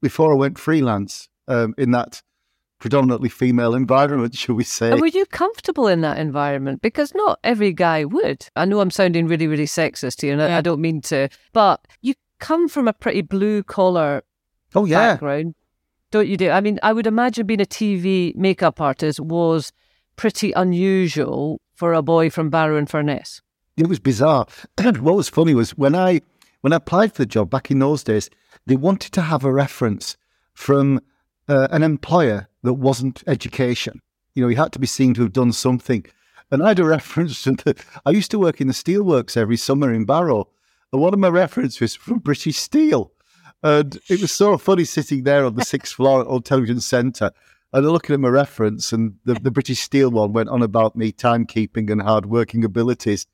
before 0.00 0.32
I 0.32 0.36
went 0.36 0.58
freelance 0.58 1.28
um, 1.48 1.74
in 1.76 1.90
that 1.92 2.22
predominantly 2.78 3.28
female 3.28 3.74
environment, 3.74 4.34
shall 4.38 4.54
we 4.54 4.64
say. 4.64 4.90
And 4.90 5.00
were 5.00 5.06
you 5.06 5.26
comfortable 5.26 5.88
in 5.88 6.00
that 6.02 6.18
environment? 6.18 6.82
Because 6.82 7.14
not 7.14 7.38
every 7.44 7.72
guy 7.72 8.04
would. 8.04 8.48
I 8.56 8.64
know 8.64 8.80
I'm 8.80 8.90
sounding 8.90 9.26
really, 9.26 9.46
really 9.46 9.66
sexist 9.66 10.22
here, 10.22 10.32
and 10.32 10.42
I- 10.42 10.48
Yeah. 10.48 10.58
I 10.58 10.60
don't 10.60 10.80
mean 10.80 11.00
to, 11.02 11.28
but 11.52 11.86
you 12.02 12.14
come 12.38 12.68
from 12.68 12.88
a 12.88 12.92
pretty 12.92 13.22
blue 13.22 13.62
collar 13.62 14.22
oh, 14.74 14.84
yeah. 14.84 15.12
background, 15.12 15.54
don't 16.10 16.28
you? 16.28 16.36
Do 16.36 16.50
I 16.50 16.60
mean, 16.60 16.78
I 16.82 16.92
would 16.92 17.06
imagine 17.06 17.46
being 17.46 17.60
a 17.60 17.64
TV 17.64 18.34
makeup 18.36 18.80
artist 18.80 19.20
was 19.20 19.72
pretty 20.16 20.52
unusual 20.52 21.60
for 21.74 21.92
a 21.92 22.02
boy 22.02 22.30
from 22.30 22.50
Barrow 22.50 22.76
in 22.76 22.86
Furness. 22.86 23.42
It 23.76 23.88
was 23.88 23.98
bizarre. 23.98 24.46
And 24.78 24.98
what 25.02 25.16
was 25.16 25.28
funny 25.28 25.54
was 25.54 25.76
when 25.76 25.94
I 25.94 26.20
when 26.62 26.72
I 26.72 26.76
applied 26.76 27.12
for 27.12 27.22
the 27.22 27.26
job 27.26 27.50
back 27.50 27.70
in 27.70 27.78
those 27.78 28.02
days, 28.02 28.30
they 28.66 28.76
wanted 28.76 29.12
to 29.12 29.20
have 29.22 29.44
a 29.44 29.52
reference 29.52 30.16
from 30.54 31.00
uh, 31.48 31.68
an 31.70 31.82
employer 31.82 32.48
that 32.66 32.74
wasn't 32.74 33.22
education. 33.26 34.00
You 34.34 34.42
know, 34.42 34.48
you 34.48 34.56
had 34.56 34.72
to 34.72 34.78
be 34.78 34.86
seen 34.86 35.14
to 35.14 35.22
have 35.22 35.32
done 35.32 35.52
something. 35.52 36.04
And 36.50 36.62
I 36.62 36.68
had 36.68 36.78
a 36.78 36.84
reference 36.84 37.42
to 37.42 37.52
the. 37.52 37.82
I 38.04 38.10
used 38.10 38.30
to 38.32 38.38
work 38.38 38.60
in 38.60 38.68
the 38.68 38.74
steelworks 38.74 39.36
every 39.36 39.56
summer 39.56 39.92
in 39.92 40.04
Barrow, 40.04 40.48
and 40.92 41.00
one 41.00 41.14
of 41.14 41.18
my 41.18 41.28
references 41.28 41.80
was 41.80 41.94
from 41.94 42.18
British 42.18 42.58
Steel. 42.58 43.12
And 43.62 43.98
it 44.08 44.20
was 44.20 44.32
so 44.32 44.56
funny 44.58 44.84
sitting 44.84 45.24
there 45.24 45.44
on 45.44 45.54
the 45.54 45.64
sixth 45.72 45.94
floor 45.94 46.20
at 46.20 46.26
Old 46.26 46.44
Television 46.44 46.80
Centre. 46.80 47.32
And 47.72 47.84
I'm 47.84 47.92
looking 47.92 48.14
at 48.14 48.20
my 48.20 48.28
reference, 48.28 48.92
and 48.92 49.16
the, 49.24 49.34
the 49.34 49.50
British 49.50 49.80
Steel 49.80 50.10
one 50.10 50.32
went 50.32 50.48
on 50.48 50.62
about 50.62 50.94
me 50.96 51.12
timekeeping 51.12 51.90
and 51.90 52.00
hard 52.00 52.26
working 52.26 52.64
abilities. 52.64 53.26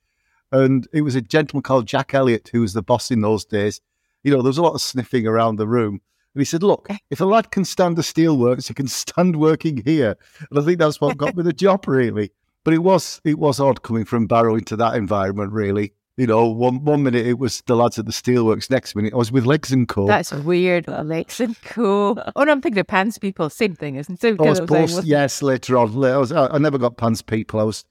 And 0.51 0.87
it 0.93 1.03
was 1.03 1.15
a 1.15 1.23
gentleman 1.23 1.63
called 1.63 1.87
Jack 1.87 2.15
Elliott 2.15 2.51
who 2.53 2.61
was 2.61 2.73
the 2.73 2.83
boss 2.83 3.11
in 3.11 3.21
those 3.21 3.45
days. 3.45 3.81
You 4.23 4.31
know, 4.31 4.43
there 4.43 4.51
was 4.51 4.59
a 4.59 4.63
lot 4.63 4.75
of 4.75 4.83
sniffing 4.83 5.27
around 5.27 5.57
the 5.57 5.67
room. 5.67 6.01
And 6.35 6.41
he 6.41 6.45
said, 6.45 6.63
Look, 6.63 6.89
if 7.11 7.21
a 7.21 7.25
lad 7.25 7.51
can 7.51 7.65
stand 7.65 7.97
the 7.97 8.03
steelworks, 8.03 8.69
he 8.69 8.75
can 8.75 8.89
stand 8.89 9.37
working 9.37 9.83
here. 9.85 10.17
And 10.51 10.59
I 10.59 10.63
think 10.63 10.79
that's 10.79 11.01
what 11.01 11.17
got 11.17 11.37
me 11.37 11.43
the 11.43 11.53
job, 11.53 11.87
really. 11.87 12.31
But 12.65 12.75
it 12.75 12.79
was 12.79 13.21
it 13.25 13.39
was 13.39 13.61
odd 13.61 13.83
coming 13.83 14.05
from 14.05 14.27
Barrow 14.27 14.55
into 14.55 14.77
that 14.77 14.95
environment, 14.95 15.53
really. 15.53 15.93
You 16.17 16.27
know, 16.27 16.47
one 16.47 16.85
one 16.85 17.03
minute 17.03 17.27
it 17.27 17.39
was 17.39 17.63
the 17.67 17.75
lads 17.75 17.99
at 17.99 18.05
the 18.05 18.13
steelworks, 18.13 18.71
next 18.71 18.95
minute 18.95 19.15
I 19.15 19.17
was 19.17 19.33
with 19.33 19.47
Legs 19.47 19.73
and 19.73 19.89
Co. 19.89 20.07
That's 20.07 20.31
weird, 20.31 20.89
Alex 20.89 21.41
and 21.41 21.61
Co. 21.63 22.17
Oh, 22.37 22.45
no, 22.45 22.53
I'm 22.53 22.61
thinking 22.61 22.81
of 22.81 22.87
Pan's 22.87 23.19
People. 23.19 23.49
Same 23.51 23.75
thing, 23.75 23.97
isn't 23.97 24.23
it? 24.23 24.39
I 24.39 24.45
was 24.45 24.61
oh, 24.61 24.67
kind 24.67 24.85
of 24.85 24.91
thing, 24.91 24.97
post, 24.97 25.07
yes, 25.07 25.43
later 25.43 25.79
on. 25.79 26.05
I, 26.05 26.17
was, 26.19 26.31
I, 26.31 26.49
I 26.49 26.59
never 26.59 26.79
got 26.79 26.99
Pan's 26.99 27.23
People. 27.23 27.61
I 27.61 27.65
was 27.65 27.85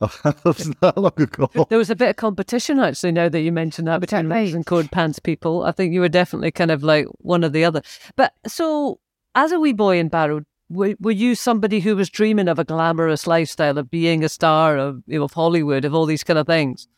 that 0.00 0.44
wasn't 0.44 0.80
that 0.80 0.96
long 0.96 1.12
ago. 1.16 1.50
There 1.68 1.78
was 1.78 1.90
a 1.90 1.96
bit 1.96 2.10
of 2.10 2.16
competition 2.16 2.78
actually. 2.78 3.12
Now 3.12 3.28
that 3.28 3.40
you 3.40 3.50
mentioned 3.50 3.88
that 3.88 4.00
between 4.00 4.28
right. 4.28 4.52
and 4.54 4.64
code 4.64 4.90
Pan's 4.90 5.18
People, 5.18 5.64
I 5.64 5.72
think 5.72 5.92
you 5.92 6.00
were 6.00 6.08
definitely 6.08 6.52
kind 6.52 6.70
of 6.70 6.82
like 6.82 7.06
one 7.18 7.44
or 7.44 7.48
the 7.48 7.64
other. 7.64 7.82
But 8.16 8.32
so, 8.46 9.00
as 9.34 9.52
a 9.52 9.58
wee 9.58 9.72
boy 9.72 9.98
in 9.98 10.08
Barrow, 10.08 10.42
were, 10.70 10.94
were 11.00 11.10
you 11.10 11.34
somebody 11.34 11.80
who 11.80 11.96
was 11.96 12.10
dreaming 12.10 12.48
of 12.48 12.58
a 12.58 12.64
glamorous 12.64 13.26
lifestyle 13.26 13.78
of 13.78 13.90
being 13.90 14.22
a 14.22 14.28
star 14.28 14.76
of 14.76 15.02
you 15.06 15.18
know, 15.18 15.24
of 15.24 15.32
Hollywood 15.32 15.84
of 15.84 15.94
all 15.94 16.06
these 16.06 16.24
kind 16.24 16.38
of 16.38 16.46
things? 16.46 16.88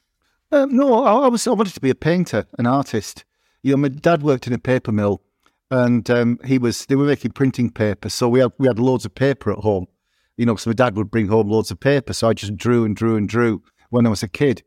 Um, 0.52 0.76
no, 0.76 1.04
I, 1.04 1.25
I 1.25 1.28
was. 1.28 1.47
I 1.47 1.52
wanted 1.52 1.75
to 1.75 1.80
be 1.80 1.90
a 1.90 1.95
painter, 1.95 2.47
an 2.59 2.66
artist. 2.66 3.25
You 3.62 3.73
know, 3.73 3.76
my 3.78 3.88
dad 3.88 4.23
worked 4.23 4.47
in 4.47 4.52
a 4.52 4.59
paper 4.59 4.90
mill, 4.90 5.23
and 5.71 6.09
um, 6.11 6.38
he 6.45 6.59
was. 6.59 6.87
They 6.87 6.97
were 6.97 7.04
making 7.04 7.33
printing 7.33 7.71
paper, 7.71 8.09
so 8.09 8.28
we 8.28 8.40
had 8.40 8.52
we 8.59 8.66
had 8.66 8.78
loads 8.78 9.04
of 9.04 9.14
paper 9.14 9.52
at 9.52 9.59
home. 9.59 9.87
You 10.40 10.47
know, 10.47 10.54
because 10.54 10.68
my 10.68 10.73
dad 10.73 10.97
would 10.97 11.11
bring 11.11 11.28
home 11.28 11.50
loads 11.50 11.70
of 11.70 11.80
paper, 11.80 12.14
so 12.14 12.30
I 12.30 12.32
just 12.32 12.56
drew 12.56 12.87
and 12.87 12.97
drew 12.97 13.14
and 13.16 13.28
drew 13.28 13.62
when 13.90 14.06
I 14.06 14.09
was 14.09 14.23
a 14.23 14.28
kid. 14.28 14.62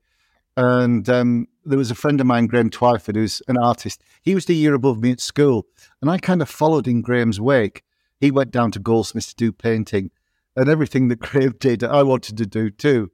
And 0.56 1.10
um, 1.10 1.48
there 1.66 1.80
was 1.80 1.90
a 1.90 1.96
friend 1.96 2.22
of 2.22 2.28
mine, 2.28 2.46
Graham 2.46 2.70
Twyford, 2.70 3.16
who's 3.16 3.42
an 3.48 3.58
artist. 3.58 4.04
He 4.22 4.36
was 4.36 4.46
the 4.46 4.54
year 4.54 4.76
above 4.76 5.02
me 5.02 5.14
at 5.14 5.20
school, 5.20 5.66
and 6.00 6.12
I 6.12 6.20
kind 6.20 6.44
of 6.44 6.48
followed 6.48 6.88
in 6.88 7.02
Graham's 7.02 7.42
wake. 7.42 7.82
He 8.20 8.30
went 8.30 8.52
down 8.52 8.70
to 8.74 8.80
Goldsmiths 8.80 9.30
to 9.30 9.36
do 9.36 9.52
painting, 9.52 10.12
and 10.56 10.70
everything 10.70 11.08
that 11.08 11.20
Graham 11.22 11.56
did, 11.60 11.84
I 11.84 12.04
wanted 12.04 12.38
to 12.38 12.46
do 12.46 12.70
too. 12.70 13.10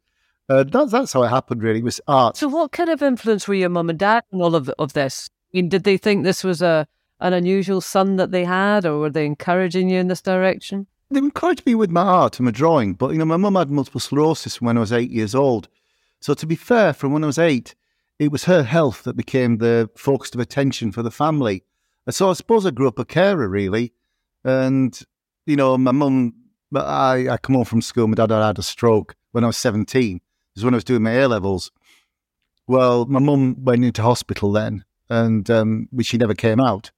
Uh, 0.49 0.65
that's 0.65 0.91
that's 0.91 1.13
how 1.13 1.23
it 1.23 1.29
happened. 1.29 1.63
Really, 1.63 1.81
was 1.81 2.01
art. 2.09 2.35
So, 2.35 2.49
what 2.49 2.73
kind 2.73 2.89
of 2.89 3.01
influence 3.01 3.47
were 3.47 3.53
your 3.53 3.69
mum 3.69 3.89
and 3.89 3.97
dad 3.97 4.25
on 4.33 4.41
all 4.41 4.55
of 4.55 4.67
of 4.77 4.91
this? 4.91 5.29
I 5.53 5.59
mean, 5.59 5.69
did 5.69 5.85
they 5.85 5.95
think 5.95 6.25
this 6.25 6.43
was 6.43 6.61
a 6.61 6.89
an 7.21 7.31
unusual 7.31 7.79
son 7.79 8.17
that 8.17 8.31
they 8.31 8.43
had, 8.43 8.85
or 8.85 8.97
were 8.99 9.09
they 9.09 9.25
encouraging 9.25 9.87
you 9.87 10.01
in 10.01 10.09
this 10.09 10.21
direction? 10.21 10.87
They 11.09 11.19
encouraged 11.19 11.65
me 11.65 11.75
with 11.75 11.89
my 11.89 12.01
art 12.01 12.39
and 12.39 12.45
my 12.45 12.51
drawing. 12.51 12.93
But, 12.93 13.11
you 13.11 13.17
know, 13.17 13.25
my 13.25 13.37
mum 13.37 13.55
had 13.55 13.71
multiple 13.71 13.99
sclerosis 13.99 14.61
when 14.61 14.77
I 14.77 14.81
was 14.81 14.93
eight 14.93 15.11
years 15.11 15.33
old. 15.33 15.67
So, 16.21 16.33
to 16.33 16.45
be 16.45 16.55
fair, 16.55 16.93
from 16.93 17.13
when 17.13 17.23
I 17.23 17.27
was 17.27 17.39
eight, 17.39 17.75
it 18.19 18.31
was 18.31 18.45
her 18.45 18.63
health 18.63 19.03
that 19.03 19.15
became 19.15 19.57
the 19.57 19.89
focus 19.95 20.33
of 20.33 20.39
attention 20.39 20.91
for 20.91 21.01
the 21.01 21.11
family. 21.11 21.63
And 22.05 22.13
so, 22.13 22.29
I 22.29 22.33
suppose 22.33 22.65
I 22.65 22.71
grew 22.71 22.87
up 22.87 22.99
a 22.99 23.05
carer, 23.05 23.47
really. 23.47 23.93
And, 24.43 24.99
you 25.45 25.55
know, 25.55 25.77
my 25.77 25.91
mum, 25.91 26.33
I, 26.75 27.27
I 27.29 27.37
come 27.37 27.55
home 27.55 27.65
from 27.65 27.81
school, 27.81 28.07
my 28.07 28.15
dad 28.15 28.31
had 28.31 28.45
had 28.45 28.59
a 28.59 28.63
stroke 28.63 29.15
when 29.31 29.43
I 29.43 29.47
was 29.47 29.57
17. 29.57 30.17
It 30.17 30.21
was 30.55 30.63
when 30.63 30.73
I 30.73 30.77
was 30.77 30.83
doing 30.83 31.03
my 31.03 31.11
A 31.11 31.27
levels. 31.27 31.71
Well, 32.67 33.05
my 33.05 33.19
mum 33.19 33.63
went 33.63 33.83
into 33.83 34.03
hospital 34.03 34.51
then, 34.51 34.85
and 35.09 35.49
um, 35.49 35.89
she 36.01 36.17
never 36.17 36.35
came 36.35 36.59
out. 36.59 36.91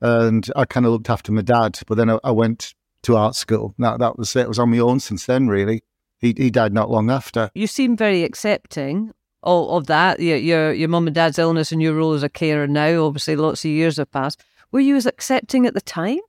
And 0.00 0.50
I 0.56 0.64
kind 0.64 0.86
of 0.86 0.92
looked 0.92 1.10
after 1.10 1.30
my 1.30 1.42
dad, 1.42 1.78
but 1.86 1.96
then 1.96 2.08
I, 2.08 2.18
I 2.24 2.30
went 2.30 2.74
to 3.02 3.16
art 3.16 3.34
school. 3.34 3.74
That 3.78 3.98
that 3.98 4.18
was 4.18 4.34
it. 4.36 4.44
I 4.44 4.48
was 4.48 4.58
on 4.58 4.70
my 4.70 4.78
own 4.78 5.00
since 5.00 5.26
then. 5.26 5.48
Really, 5.48 5.82
he 6.18 6.34
he 6.36 6.50
died 6.50 6.72
not 6.72 6.90
long 6.90 7.10
after. 7.10 7.50
You 7.54 7.66
seem 7.66 7.96
very 7.96 8.22
accepting 8.22 9.12
of, 9.42 9.68
of 9.68 9.86
that. 9.86 10.20
Your 10.20 10.36
your 10.36 10.72
your 10.72 10.88
mum 10.88 11.06
and 11.06 11.14
dad's 11.14 11.38
illness 11.38 11.72
and 11.72 11.82
your 11.82 11.94
role 11.94 12.14
as 12.14 12.22
a 12.22 12.28
carer 12.28 12.66
now. 12.66 13.04
Obviously, 13.04 13.36
lots 13.36 13.64
of 13.64 13.70
years 13.70 13.96
have 13.96 14.10
passed. 14.10 14.42
Were 14.72 14.80
you 14.80 14.96
as 14.96 15.06
accepting 15.06 15.66
at 15.66 15.74
the 15.74 15.80
time? 15.80 16.20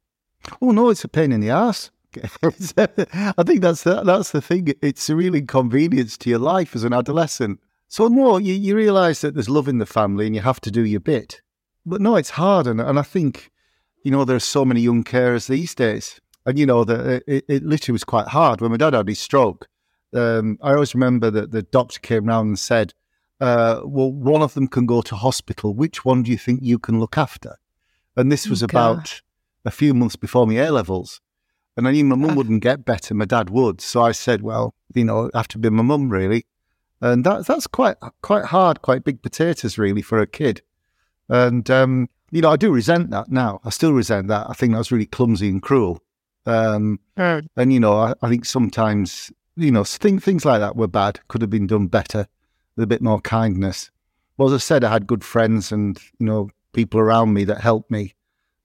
Oh 0.61 0.71
no, 0.71 0.89
it's 0.89 1.03
a 1.03 1.07
pain 1.07 1.31
in 1.31 1.41
the 1.41 1.49
ass. 1.49 1.91
I 2.43 3.43
think 3.43 3.61
that's 3.61 3.83
the, 3.83 4.03
that's 4.03 4.31
the 4.31 4.41
thing. 4.41 4.73
It's 4.81 5.09
a 5.09 5.15
real 5.15 5.33
inconvenience 5.33 6.17
to 6.17 6.29
your 6.29 6.39
life 6.39 6.75
as 6.75 6.83
an 6.83 6.91
adolescent. 6.91 7.61
So 7.87 8.07
no, 8.07 8.37
you, 8.37 8.53
you 8.53 8.75
realise 8.75 9.21
that 9.21 9.33
there's 9.33 9.49
love 9.49 9.67
in 9.67 9.77
the 9.77 9.85
family 9.85 10.25
and 10.25 10.35
you 10.35 10.41
have 10.41 10.59
to 10.61 10.71
do 10.71 10.85
your 10.85 10.99
bit. 10.99 11.41
But 11.85 12.01
no, 12.01 12.15
it's 12.15 12.31
hard, 12.31 12.67
and 12.67 12.79
and 12.79 12.99
I 12.99 13.01
think 13.01 13.51
you 14.03 14.11
know 14.11 14.23
there's 14.23 14.43
so 14.43 14.63
many 14.63 14.81
young 14.81 15.03
carers 15.03 15.47
these 15.47 15.73
days, 15.75 16.20
and 16.45 16.57
you 16.57 16.65
know 16.65 16.83
that 16.83 17.23
it, 17.27 17.45
it 17.47 17.63
literally 17.63 17.93
was 17.93 18.03
quite 18.03 18.27
hard 18.27 18.61
when 18.61 18.71
my 18.71 18.77
dad 18.77 18.93
had 18.93 19.07
his 19.07 19.19
stroke. 19.19 19.67
Um, 20.13 20.57
I 20.61 20.73
always 20.73 20.93
remember 20.93 21.31
that 21.31 21.51
the 21.51 21.61
doctor 21.61 21.99
came 21.99 22.25
round 22.25 22.47
and 22.49 22.59
said, 22.59 22.93
uh, 23.39 23.81
"Well, 23.83 24.11
one 24.11 24.41
of 24.41 24.53
them 24.53 24.67
can 24.67 24.85
go 24.85 25.01
to 25.01 25.15
hospital. 25.15 25.73
Which 25.73 26.03
one 26.03 26.23
do 26.23 26.31
you 26.31 26.37
think 26.37 26.59
you 26.61 26.79
can 26.79 26.99
look 26.99 27.17
after?" 27.17 27.57
And 28.15 28.31
this 28.31 28.47
was 28.47 28.61
Oh, 28.61 28.65
about 28.65 29.21
a 29.65 29.71
few 29.71 29.93
months 29.93 30.15
before 30.15 30.47
my 30.47 30.55
A 30.55 30.71
levels. 30.71 31.21
And 31.77 31.87
I 31.87 31.91
knew 31.91 32.03
my 32.03 32.15
mum 32.15 32.35
wouldn't 32.35 32.61
get 32.61 32.83
better, 32.83 33.13
my 33.13 33.25
dad 33.25 33.49
would. 33.49 33.79
So 33.79 34.01
I 34.01 34.11
said, 34.11 34.41
well, 34.41 34.75
you 34.93 35.05
know, 35.05 35.21
it'd 35.21 35.35
have 35.35 35.47
to 35.49 35.57
be 35.57 35.69
my 35.69 35.83
mum, 35.83 36.09
really. 36.09 36.45
And 36.99 37.23
that, 37.23 37.47
that's 37.47 37.65
quite 37.67 37.95
quite 38.21 38.45
hard, 38.45 38.81
quite 38.81 39.05
big 39.05 39.21
potatoes, 39.21 39.77
really, 39.77 40.01
for 40.01 40.19
a 40.19 40.27
kid. 40.27 40.61
And, 41.29 41.69
um, 41.69 42.09
you 42.29 42.41
know, 42.41 42.49
I 42.49 42.57
do 42.57 42.71
resent 42.71 43.09
that 43.11 43.31
now. 43.31 43.61
I 43.63 43.69
still 43.69 43.93
resent 43.93 44.27
that. 44.27 44.47
I 44.49 44.53
think 44.53 44.73
that 44.73 44.79
was 44.79 44.91
really 44.91 45.05
clumsy 45.05 45.47
and 45.49 45.61
cruel. 45.61 46.03
Um, 46.45 46.99
and, 47.55 47.71
you 47.73 47.79
know, 47.79 47.93
I, 47.93 48.13
I 48.21 48.29
think 48.29 48.45
sometimes, 48.45 49.31
you 49.55 49.71
know, 49.71 49.83
things, 49.83 50.23
things 50.23 50.45
like 50.45 50.59
that 50.59 50.75
were 50.75 50.87
bad, 50.87 51.19
could 51.27 51.41
have 51.41 51.49
been 51.49 51.67
done 51.67 51.87
better 51.87 52.27
with 52.75 52.83
a 52.83 52.87
bit 52.87 53.01
more 53.01 53.19
kindness. 53.21 53.91
Well, 54.37 54.47
as 54.47 54.53
I 54.55 54.57
said, 54.57 54.83
I 54.83 54.91
had 54.91 55.07
good 55.07 55.23
friends 55.23 55.71
and, 55.71 55.99
you 56.19 56.25
know, 56.25 56.49
people 56.73 56.99
around 56.99 57.33
me 57.33 57.43
that 57.45 57.61
helped 57.61 57.91
me, 57.91 58.15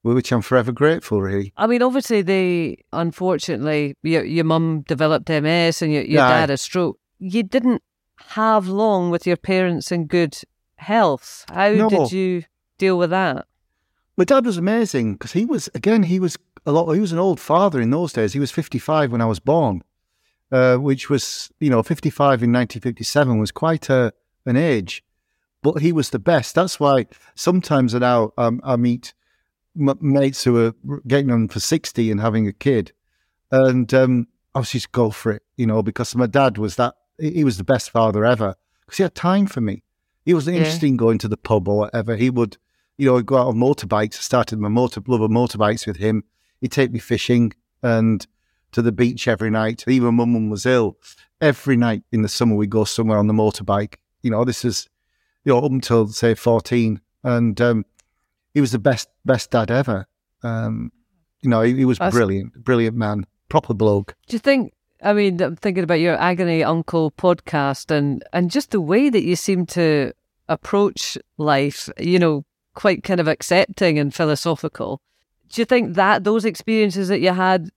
which 0.03 0.33
I'm 0.33 0.41
forever 0.43 0.73
grateful, 0.73 1.21
really. 1.21 1.53
I 1.57 1.67
mean, 1.67 1.83
obviously, 1.83 2.23
they 2.23 2.79
unfortunately 2.93 3.97
your 4.03 4.25
your 4.25 4.45
mum 4.45 4.85
developed 4.87 5.29
MS 5.29 5.83
and 5.83 5.93
your 5.93 6.03
your 6.03 6.23
Yeah. 6.23 6.29
dad 6.29 6.51
a 6.51 6.57
stroke. 6.57 6.99
You 7.19 7.43
didn't 7.43 7.83
have 8.29 8.69
long 8.69 9.11
with 9.11 9.27
your 9.27 9.37
parents 9.37 9.91
in 9.91 10.07
good 10.07 10.37
health. 10.77 11.45
How 11.53 11.71
No. 11.73 11.89
did 11.89 12.13
you 12.13 12.45
deal 12.79 12.97
with 12.97 13.11
that? 13.11 13.47
My 14.17 14.25
dad 14.25 14.47
was 14.47 14.57
amazing 14.57 15.15
because 15.15 15.33
he 15.33 15.45
was 15.45 15.69
again 15.75 16.05
he 16.05 16.21
was 16.21 16.39
a 16.67 16.73
lot 16.73 16.93
he 16.93 17.01
was 17.01 17.13
an 17.13 17.19
old 17.19 17.41
father 17.41 17.81
in 17.81 17.91
those 17.91 18.13
days. 18.13 18.33
He 18.33 18.41
was 18.41 18.51
fifty 18.51 18.79
five 18.79 19.13
when 19.13 19.21
I 19.21 19.27
was 19.27 19.41
born, 19.41 19.83
uh, 20.53 20.77
which 20.77 21.09
was 21.09 21.51
you 21.61 21.71
know 21.71 21.83
fifty 21.83 22.11
five 22.11 22.43
in 22.43 22.53
nineteen 22.53 22.83
fifty 22.83 23.05
seven 23.05 23.39
was 23.39 23.51
quite 23.53 23.89
a 23.89 24.13
an 24.45 24.57
age, 24.57 25.05
but 25.63 25.83
he 25.83 25.93
was 25.93 26.11
the 26.11 26.19
best. 26.19 26.55
That's 26.55 26.79
why 26.79 27.07
sometimes 27.35 27.95
now 27.95 28.33
um, 28.39 28.61
I 28.65 28.77
meet 28.77 29.15
m- 29.79 29.99
mates 30.01 30.45
who 30.45 30.67
are 30.67 31.01
getting 31.07 31.31
on 31.31 31.49
for 31.49 31.61
sixty 31.61 32.11
and 32.11 32.21
having 32.21 32.47
a 32.47 32.53
kid, 32.53 32.93
and 33.51 33.93
um, 33.95 34.27
I 34.55 34.61
was 34.61 34.71
just 34.71 34.93
go 34.93 35.11
for 35.11 35.33
it, 35.33 35.43
you 35.57 35.67
know, 35.67 35.83
because 35.83 36.15
my 36.15 36.27
dad 36.27 36.59
was 36.59 36.77
that 36.77 36.95
he 37.19 37.31
he 37.33 37.45
was 37.45 37.59
the 37.59 37.65
best 37.65 37.91
father 37.91 38.25
ever 38.25 38.55
because 38.85 38.99
he 38.99 39.03
had 39.03 39.15
time 39.15 39.47
for 39.47 39.61
me. 39.61 39.83
He 40.25 40.35
wasn't 40.35 40.57
Yeah. 40.57 40.63
interested 40.63 40.87
in 40.87 40.97
going 40.97 41.19
to 41.19 41.29
the 41.29 41.37
pub 41.37 41.69
or 41.69 41.79
whatever. 41.79 42.17
He 42.17 42.31
would 42.31 42.57
you 42.99 43.07
know, 43.07 43.19
I'd 43.19 43.27
go 43.27 43.37
out 43.37 43.49
on 43.49 43.57
motorbikes. 43.57 44.17
I 44.17 44.23
started 44.23 44.59
my 44.59 44.69
motor 44.71 45.03
love 45.07 45.21
of 45.21 45.31
motorbikes 45.31 45.87
with 45.87 45.99
him. 45.99 46.25
He'd 46.61 46.73
take 46.73 46.93
me 46.93 46.99
fishing 46.99 47.53
and 47.83 48.27
to 48.73 48.83
the 48.83 48.93
beach 48.93 49.29
every 49.29 49.51
night. 49.51 49.85
Even 49.89 50.17
when 50.17 50.33
mum 50.33 50.51
was 50.51 50.67
ill, 50.67 50.97
every 51.41 51.77
night 51.77 52.03
in 52.13 52.23
the 52.23 52.29
summer 52.29 52.55
we'd 52.55 52.71
go 52.71 52.85
somewhere 52.85 53.19
on 53.19 53.27
the 53.27 53.35
motorbike. 53.35 53.97
You 54.23 54.31
know, 54.31 54.45
this 54.45 54.65
is 54.65 54.89
you 55.45 55.53
know 55.53 55.59
up 55.59 55.71
until 55.71 56.09
say 56.09 56.35
fourteen, 56.35 57.01
and 57.23 57.61
um, 57.61 57.85
he 58.55 58.61
was 58.61 58.73
the 58.73 58.79
best 58.79 59.09
best 59.25 59.51
dad 59.51 59.71
ever. 59.71 60.07
Um, 60.43 60.93
you 61.43 61.51
know, 61.51 61.63
he, 61.63 61.75
he 61.75 61.85
was 61.85 61.99
That's- 61.99 62.15
brilliant, 62.15 62.65
brilliant 62.65 62.97
man, 62.97 63.27
proper 63.49 63.75
bloke. 63.75 64.15
Do 64.27 64.35
you 64.35 64.41
think? 64.41 64.73
I 65.03 65.13
mean, 65.13 65.41
I'm 65.43 65.57
thinking 65.57 65.85
about 65.85 66.01
your 66.01 66.17
agony 66.17 66.65
uncle 66.65 67.11
podcast 67.13 67.91
and 67.91 68.25
and 68.33 68.51
just 68.51 68.71
the 68.71 68.81
way 68.81 69.11
that 69.11 69.23
you 69.23 69.37
seem 69.37 69.67
to 69.67 70.13
approach 70.49 71.19
life. 71.37 71.89
You 71.99 72.19
know, 72.19 72.45
quite 72.75 73.03
kind 73.03 73.21
of 73.21 73.29
accepting 73.29 73.99
and 73.99 74.15
philosophical. 74.15 75.01
Do 75.49 75.61
you 75.61 75.65
think 75.65 75.95
that 75.95 76.25
those 76.25 76.45
experiences 76.45 77.09
that 77.09 77.21
you 77.21 77.33
had 77.33 77.71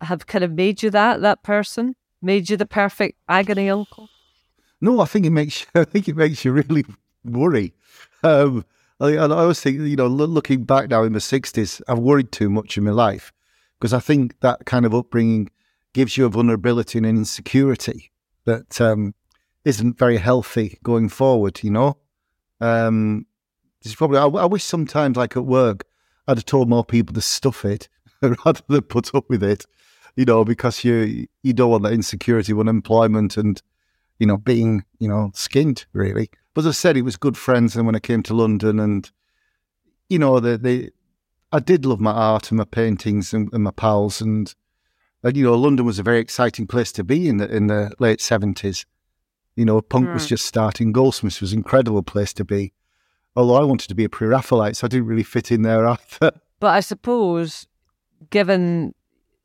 have 0.00 0.26
kind 0.26 0.44
of 0.44 0.52
made 0.52 0.82
you 0.82 0.90
that 0.90 1.20
that 1.20 1.42
person, 1.42 1.96
made 2.22 2.48
you 2.50 2.56
the 2.56 2.66
perfect 2.66 3.18
agony 3.28 3.70
uncle? 3.70 4.08
No, 4.80 5.00
I 5.00 5.06
think 5.06 5.26
it 5.26 5.30
makes 5.30 5.62
you, 5.62 5.66
I 5.80 5.84
think 5.84 6.08
it 6.08 6.16
makes 6.16 6.44
you 6.44 6.52
really 6.52 6.84
worry. 7.24 7.72
Um, 8.22 8.64
I, 9.00 9.16
I 9.16 9.28
always 9.28 9.60
think, 9.60 9.80
you 9.80 9.96
know, 9.96 10.06
looking 10.06 10.64
back 10.64 10.90
now 10.90 11.02
in 11.02 11.12
the 11.12 11.20
sixties, 11.20 11.82
I've 11.88 11.98
worried 11.98 12.32
too 12.32 12.48
much 12.48 12.76
in 12.78 12.84
my 12.84 12.90
life 12.92 13.32
because 13.78 13.92
I 13.92 14.00
think 14.00 14.38
that 14.40 14.64
kind 14.66 14.86
of 14.86 14.94
upbringing 14.94 15.50
gives 15.92 16.16
you 16.16 16.26
a 16.26 16.28
vulnerability 16.28 16.98
and 16.98 17.06
an 17.06 17.16
insecurity 17.16 18.10
that 18.44 18.80
um, 18.80 19.14
isn't 19.64 19.98
very 19.98 20.18
healthy 20.18 20.78
going 20.82 21.08
forward. 21.08 21.62
You 21.62 21.70
know, 21.70 21.96
um, 22.60 23.26
is 23.82 23.94
probably. 23.94 24.18
I, 24.18 24.26
I 24.26 24.46
wish 24.46 24.64
sometimes, 24.64 25.16
like 25.16 25.36
at 25.36 25.44
work, 25.44 25.84
I'd 26.26 26.38
have 26.38 26.44
told 26.44 26.68
more 26.68 26.84
people 26.84 27.14
to 27.14 27.20
stuff 27.20 27.64
it 27.64 27.88
rather 28.22 28.60
than 28.68 28.82
put 28.82 29.14
up 29.14 29.28
with 29.28 29.42
it. 29.42 29.64
You 30.16 30.24
know, 30.24 30.44
because 30.44 30.82
you 30.84 31.26
you 31.42 31.52
don't 31.52 31.70
want 31.70 31.82
that 31.84 31.92
insecurity 31.92 32.52
unemployment 32.52 33.36
and 33.36 33.60
you 34.18 34.26
know, 34.26 34.36
being, 34.38 34.84
you 34.98 35.08
know, 35.08 35.30
skint 35.34 35.84
really. 35.92 36.30
But 36.54 36.62
as 36.62 36.68
I 36.68 36.70
said, 36.70 36.96
it 36.96 37.02
was 37.02 37.16
good 37.16 37.36
friends. 37.36 37.76
And 37.76 37.84
when 37.84 37.94
I 37.94 37.98
came 38.00 38.22
to 38.24 38.34
London 38.34 38.80
and, 38.80 39.10
you 40.08 40.18
know, 40.18 40.40
the, 40.40 40.56
the, 40.56 40.90
I 41.52 41.58
did 41.58 41.84
love 41.84 42.00
my 42.00 42.12
art 42.12 42.50
and 42.50 42.56
my 42.56 42.64
paintings 42.64 43.34
and, 43.34 43.52
and 43.52 43.62
my 43.64 43.72
pals. 43.72 44.22
And, 44.22 44.54
and, 45.22 45.36
you 45.36 45.44
know, 45.44 45.54
London 45.54 45.84
was 45.84 45.98
a 45.98 46.02
very 46.02 46.18
exciting 46.18 46.66
place 46.66 46.92
to 46.92 47.04
be 47.04 47.28
in 47.28 47.36
the, 47.36 47.54
in 47.54 47.66
the 47.66 47.92
late 47.98 48.22
seventies. 48.22 48.86
You 49.54 49.66
know, 49.66 49.80
punk 49.82 50.12
was 50.14 50.24
Mm. 50.24 50.28
just 50.28 50.46
starting. 50.46 50.92
Goldsmiths 50.92 51.40
was 51.42 51.52
an 51.52 51.58
incredible 51.58 52.02
place 52.02 52.32
to 52.34 52.44
be. 52.44 52.72
Although 53.36 53.56
I 53.56 53.64
wanted 53.64 53.88
to 53.88 53.94
be 53.94 54.04
a 54.04 54.08
pre-Raphaelite, 54.08 54.76
so 54.76 54.86
I 54.86 54.88
didn't 54.88 55.06
really 55.06 55.22
fit 55.22 55.52
in 55.52 55.62
there 55.62 55.86
either. 55.86 56.32
But 56.58 56.68
I 56.68 56.80
suppose, 56.80 57.66
given 58.30 58.94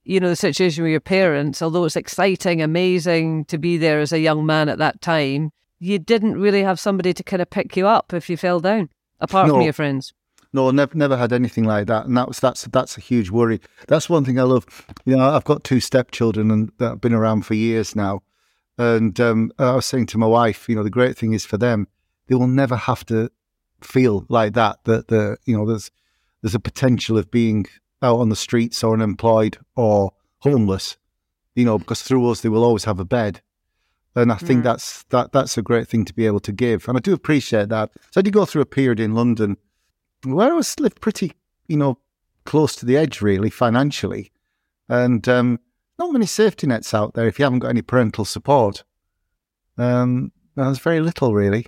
you 0.06 0.20
know, 0.20 0.30
the 0.30 0.36
situation 0.36 0.84
with 0.84 0.92
your 0.92 1.02
parents, 1.02 1.62
although 1.62 1.84
it's 1.84 1.98
exciting, 1.98 2.62
amazing 2.62 3.46
to 3.46 3.58
be 3.58 3.78
there 3.78 4.00
as 4.00 4.14
a 4.14 4.20
young 4.20 4.46
man 4.46 4.70
at 4.70 4.78
that 4.78 5.02
time, 5.02 5.52
you 5.80 6.00
didn't 6.00 6.40
really 6.40 6.64
have 6.64 6.80
somebody 6.80 7.14
to 7.14 7.24
kind 7.24 7.42
of 7.42 7.50
pick 7.50 7.76
you 7.76 7.86
up 7.86 8.14
if 8.14 8.30
you 8.30 8.38
fell 8.38 8.60
down, 8.62 8.90
apart 9.20 9.48
No. 9.48 9.56
from 9.56 9.62
your 9.64 9.74
friends. 9.74 10.14
No, 10.54 10.72
never, 10.72 10.96
never 10.98 11.18
had 11.18 11.32
anything 11.34 11.64
like 11.66 11.88
that, 11.88 12.06
and 12.06 12.16
that 12.18 12.28
was 12.28 12.40
that's 12.40 12.64
that's 12.64 12.98
a 12.98 13.02
huge 13.02 13.30
worry. 13.30 13.62
That's 13.88 14.10
one 14.10 14.26
thing 14.26 14.40
I 14.40 14.44
love. 14.44 14.66
You 15.06 15.16
know, 15.16 15.30
I've 15.30 15.46
got 15.46 15.64
two 15.64 15.80
stepchildren, 15.80 16.52
and 16.52 16.72
that 16.78 16.90
have 16.90 17.02
been 17.02 17.14
around 17.14 17.46
for 17.46 17.54
years 17.54 17.96
now. 17.96 18.22
And 18.78 19.18
um, 19.20 19.52
I 19.60 19.76
was 19.76 19.86
saying 19.86 20.08
to 20.08 20.18
my 20.18 20.28
wife, 20.28 20.68
you 20.68 20.76
know, 20.76 20.84
the 20.84 20.90
great 20.90 21.18
thing 21.18 21.34
is 21.34 21.46
for 21.46 21.58
them, 21.58 21.88
they 22.28 22.36
will 22.36 22.48
never 22.48 22.76
have 22.76 23.06
to 23.08 23.30
feel 23.84 24.26
like 24.30 24.54
that. 24.54 24.84
That 24.86 25.08
the 25.08 25.38
you 25.46 25.58
know, 25.58 25.66
there's 25.66 25.92
there's 26.42 26.56
a 26.56 26.60
potential 26.60 27.18
of 27.18 27.30
being 27.32 27.66
out 28.02 28.20
on 28.20 28.30
the 28.30 28.36
streets 28.36 28.84
or 28.84 28.94
unemployed 28.94 29.58
or 29.76 30.12
homeless. 30.40 30.98
You 31.56 31.66
know, 31.66 31.78
because 31.78 32.02
through 32.02 32.30
us 32.30 32.42
they 32.42 32.50
will 32.50 32.64
always 32.64 32.86
have 32.86 33.00
a 33.00 33.06
bed. 33.06 33.42
And 34.16 34.32
I 34.32 34.36
think 34.36 34.62
Mm. 34.62 34.64
that's 34.64 35.04
that 35.10 35.32
that's 35.32 35.58
a 35.58 35.62
great 35.62 35.88
thing 35.88 36.04
to 36.06 36.14
be 36.14 36.26
able 36.26 36.40
to 36.42 36.52
give, 36.52 36.88
and 36.88 36.98
I 36.98 37.02
do 37.02 37.14
appreciate 37.14 37.70
that. 37.70 37.92
So 38.12 38.20
I 38.20 38.22
did 38.22 38.34
go 38.34 38.46
through 38.46 38.62
a 38.62 38.66
period 38.66 39.00
in 39.00 39.14
London 39.16 39.58
where 40.24 40.52
I 40.52 40.56
was 40.56 40.80
lived 40.80 41.00
pretty, 41.02 41.34
you 41.68 41.78
know, 41.78 41.98
close 42.46 42.76
to 42.78 42.86
the 42.86 42.98
edge, 42.98 43.22
really, 43.22 43.50
financially. 43.50 44.32
And 44.90 45.28
um, 45.30 45.60
not 45.98 46.12
many 46.12 46.26
safety 46.26 46.68
nets 46.68 46.94
out 46.94 47.14
there 47.14 47.28
if 47.28 47.40
you 47.40 47.44
haven't 47.46 47.60
got 47.60 47.70
any 47.70 47.82
parental 47.82 48.26
support. 48.26 48.84
Um, 49.78 50.32
there's 50.56 50.80
very 50.80 51.00
little, 51.00 51.34
really. 51.34 51.68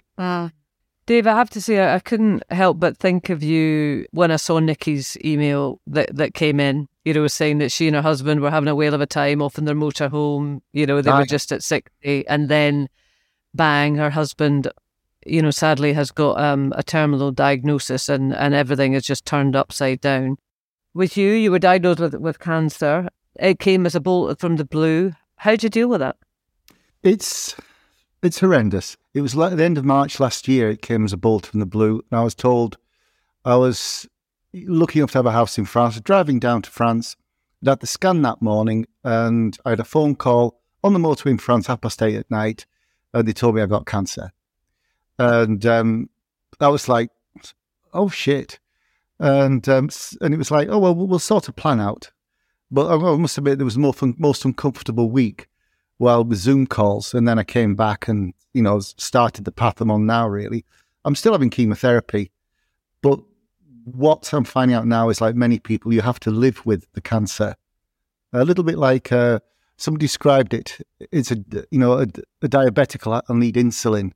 Dave, 1.05 1.27
I 1.27 1.35
have 1.35 1.49
to 1.51 1.61
say, 1.61 1.93
I 1.93 1.99
couldn't 1.99 2.43
help 2.49 2.79
but 2.79 2.97
think 2.97 3.29
of 3.29 3.43
you 3.43 4.05
when 4.11 4.31
I 4.31 4.37
saw 4.37 4.59
Nikki's 4.59 5.17
email 5.23 5.81
that, 5.87 6.15
that 6.15 6.33
came 6.33 6.61
in, 6.61 6.87
you 7.03 7.13
know, 7.13 7.27
saying 7.27 7.57
that 7.57 7.73
she 7.73 7.87
and 7.87 7.95
her 7.95 8.01
husband 8.01 8.39
were 8.39 8.51
having 8.51 8.69
a 8.69 8.75
whale 8.75 8.93
of 8.93 9.01
a 9.01 9.05
time 9.05 9.41
off 9.41 9.57
in 9.57 9.65
their 9.65 9.75
motorhome. 9.75 10.61
You 10.71 10.85
know, 10.85 11.01
they 11.01 11.11
Aye. 11.11 11.19
were 11.19 11.25
just 11.25 11.51
at 11.51 11.61
60. 11.61 12.25
And 12.27 12.47
then, 12.47 12.87
bang, 13.53 13.95
her 13.95 14.09
husband, 14.09 14.69
you 15.25 15.41
know, 15.41 15.51
sadly 15.51 15.91
has 15.91 16.09
got 16.09 16.39
um, 16.39 16.73
a 16.77 16.83
terminal 16.83 17.31
diagnosis 17.31 18.07
and, 18.07 18.33
and 18.33 18.53
everything 18.53 18.93
is 18.93 19.05
just 19.05 19.25
turned 19.25 19.57
upside 19.57 19.99
down. 19.99 20.37
With 20.93 21.17
you, 21.17 21.31
you 21.31 21.51
were 21.51 21.59
diagnosed 21.59 21.99
with, 21.99 22.15
with 22.15 22.39
cancer. 22.39 23.09
It 23.35 23.59
came 23.59 23.85
as 23.85 23.95
a 23.95 23.99
bolt 23.99 24.39
from 24.39 24.55
the 24.55 24.65
blue. 24.65 25.11
How'd 25.35 25.63
you 25.63 25.69
deal 25.69 25.89
with 25.89 26.01
it? 26.01 26.15
It's 27.01 27.55
it's 28.21 28.39
horrendous. 28.39 28.95
It 29.13 29.21
was 29.21 29.35
like 29.35 29.55
the 29.55 29.63
end 29.63 29.77
of 29.77 29.85
March 29.85 30.19
last 30.19 30.47
year. 30.47 30.71
It 30.71 30.81
came 30.81 31.05
as 31.05 31.13
a 31.13 31.17
bolt 31.17 31.45
from 31.45 31.59
the 31.59 31.67
blue, 31.67 32.03
and 32.09 32.19
I 32.19 32.23
was 32.23 32.33
told 32.33 32.77
I 33.45 33.55
was 33.55 34.07
looking 34.53 34.99
enough 34.99 35.11
to 35.11 35.19
have 35.19 35.25
a 35.27 35.31
house 35.31 35.57
in 35.57 35.65
France. 35.65 35.99
Driving 35.99 36.39
down 36.39 36.63
to 36.63 36.69
France, 36.71 37.15
I 37.65 37.69
had 37.71 37.79
the 37.79 37.87
scan 37.87 38.23
that 38.23 38.41
morning, 38.41 38.87
and 39.03 39.57
I 39.65 39.71
had 39.71 39.79
a 39.79 39.85
phone 39.85 40.15
call 40.15 40.59
on 40.83 40.93
the 40.93 40.99
motorway 40.99 41.31
in 41.31 41.37
France, 41.37 41.67
half 41.67 41.81
past 41.81 42.01
eight 42.01 42.15
at 42.15 42.31
night, 42.31 42.65
and 43.13 43.27
they 43.27 43.33
told 43.33 43.55
me 43.55 43.61
I 43.61 43.67
got 43.67 43.85
cancer. 43.85 44.31
And 45.19 45.63
um, 45.65 46.09
I 46.59 46.69
was 46.69 46.89
like, 46.89 47.11
"Oh 47.93 48.09
shit!" 48.09 48.59
And 49.19 49.67
um, 49.69 49.89
and 50.21 50.33
it 50.33 50.37
was 50.37 50.49
like, 50.49 50.69
"Oh 50.69 50.79
well, 50.79 50.95
we'll 50.95 51.19
sort 51.19 51.47
a 51.47 51.53
plan 51.53 51.79
out." 51.79 52.11
But 52.71 52.91
I 52.91 53.15
must 53.17 53.37
admit, 53.37 53.59
there 53.59 53.65
was 53.65 53.75
the 53.75 53.79
most 53.79 54.01
most 54.17 54.43
uncomfortable 54.43 55.11
week 55.11 55.47
well 56.03 56.23
with 56.23 56.37
Zoom 56.37 56.67
calls, 56.67 57.13
and 57.13 57.27
then 57.27 57.39
I 57.39 57.43
came 57.43 57.75
back 57.75 58.07
and 58.07 58.33
you 58.53 58.61
know 58.61 58.79
started 58.79 59.45
the 59.45 59.51
path 59.51 59.81
I'm 59.81 59.89
on 59.89 60.05
now. 60.05 60.27
Really, 60.27 60.65
I'm 61.05 61.15
still 61.15 61.31
having 61.31 61.49
chemotherapy, 61.49 62.31
but 63.01 63.19
what 63.85 64.31
I'm 64.33 64.43
finding 64.43 64.75
out 64.75 64.87
now 64.87 65.09
is 65.09 65.21
like 65.21 65.35
many 65.35 65.59
people, 65.59 65.93
you 65.93 66.01
have 66.01 66.19
to 66.21 66.31
live 66.31 66.65
with 66.65 66.85
the 66.93 67.01
cancer. 67.01 67.55
A 68.31 68.45
little 68.45 68.63
bit 68.63 68.77
like 68.77 69.11
uh, 69.11 69.39
somebody 69.77 70.05
described 70.05 70.53
it. 70.53 70.77
It's 71.11 71.31
a 71.31 71.37
you 71.71 71.79
know 71.79 71.93
a, 71.93 72.03
a 72.41 72.47
diabetic 72.47 73.05
will 73.05 73.35
need 73.35 73.55
insulin, 73.55 74.11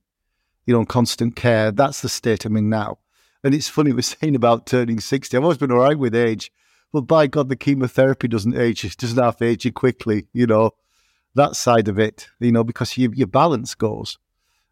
you 0.66 0.74
know, 0.74 0.86
constant 0.86 1.36
care. 1.36 1.72
That's 1.72 2.02
the 2.02 2.10
state 2.10 2.46
I'm 2.46 2.58
in 2.58 2.70
now. 2.70 3.00
And 3.44 3.54
it's 3.54 3.70
funny 3.70 3.94
we're 3.94 4.02
saying 4.02 4.36
about 4.36 4.66
turning 4.66 5.00
sixty. 5.00 5.38
I've 5.38 5.44
always 5.44 5.58
been 5.58 5.72
all 5.72 5.80
right 5.80 5.98
with 5.98 6.16
age, 6.16 6.52
but 6.92 7.02
by 7.02 7.28
God, 7.28 7.50
the 7.50 7.56
chemotherapy 7.56 8.28
doesn't 8.28 8.58
age. 8.58 8.84
It 8.84 8.98
doesn't 8.98 9.24
have 9.24 9.38
to 9.38 9.46
age 9.46 9.66
you 9.66 9.72
quickly. 9.72 10.28
You 10.34 10.48
know, 10.48 10.72
that 11.38 11.56
side 11.56 11.88
of 11.88 11.98
it, 11.98 12.28
you 12.40 12.52
know, 12.52 12.64
because 12.64 12.98
you, 12.98 13.12
your 13.16 13.28
balance 13.28 13.74
goes. 13.74 14.18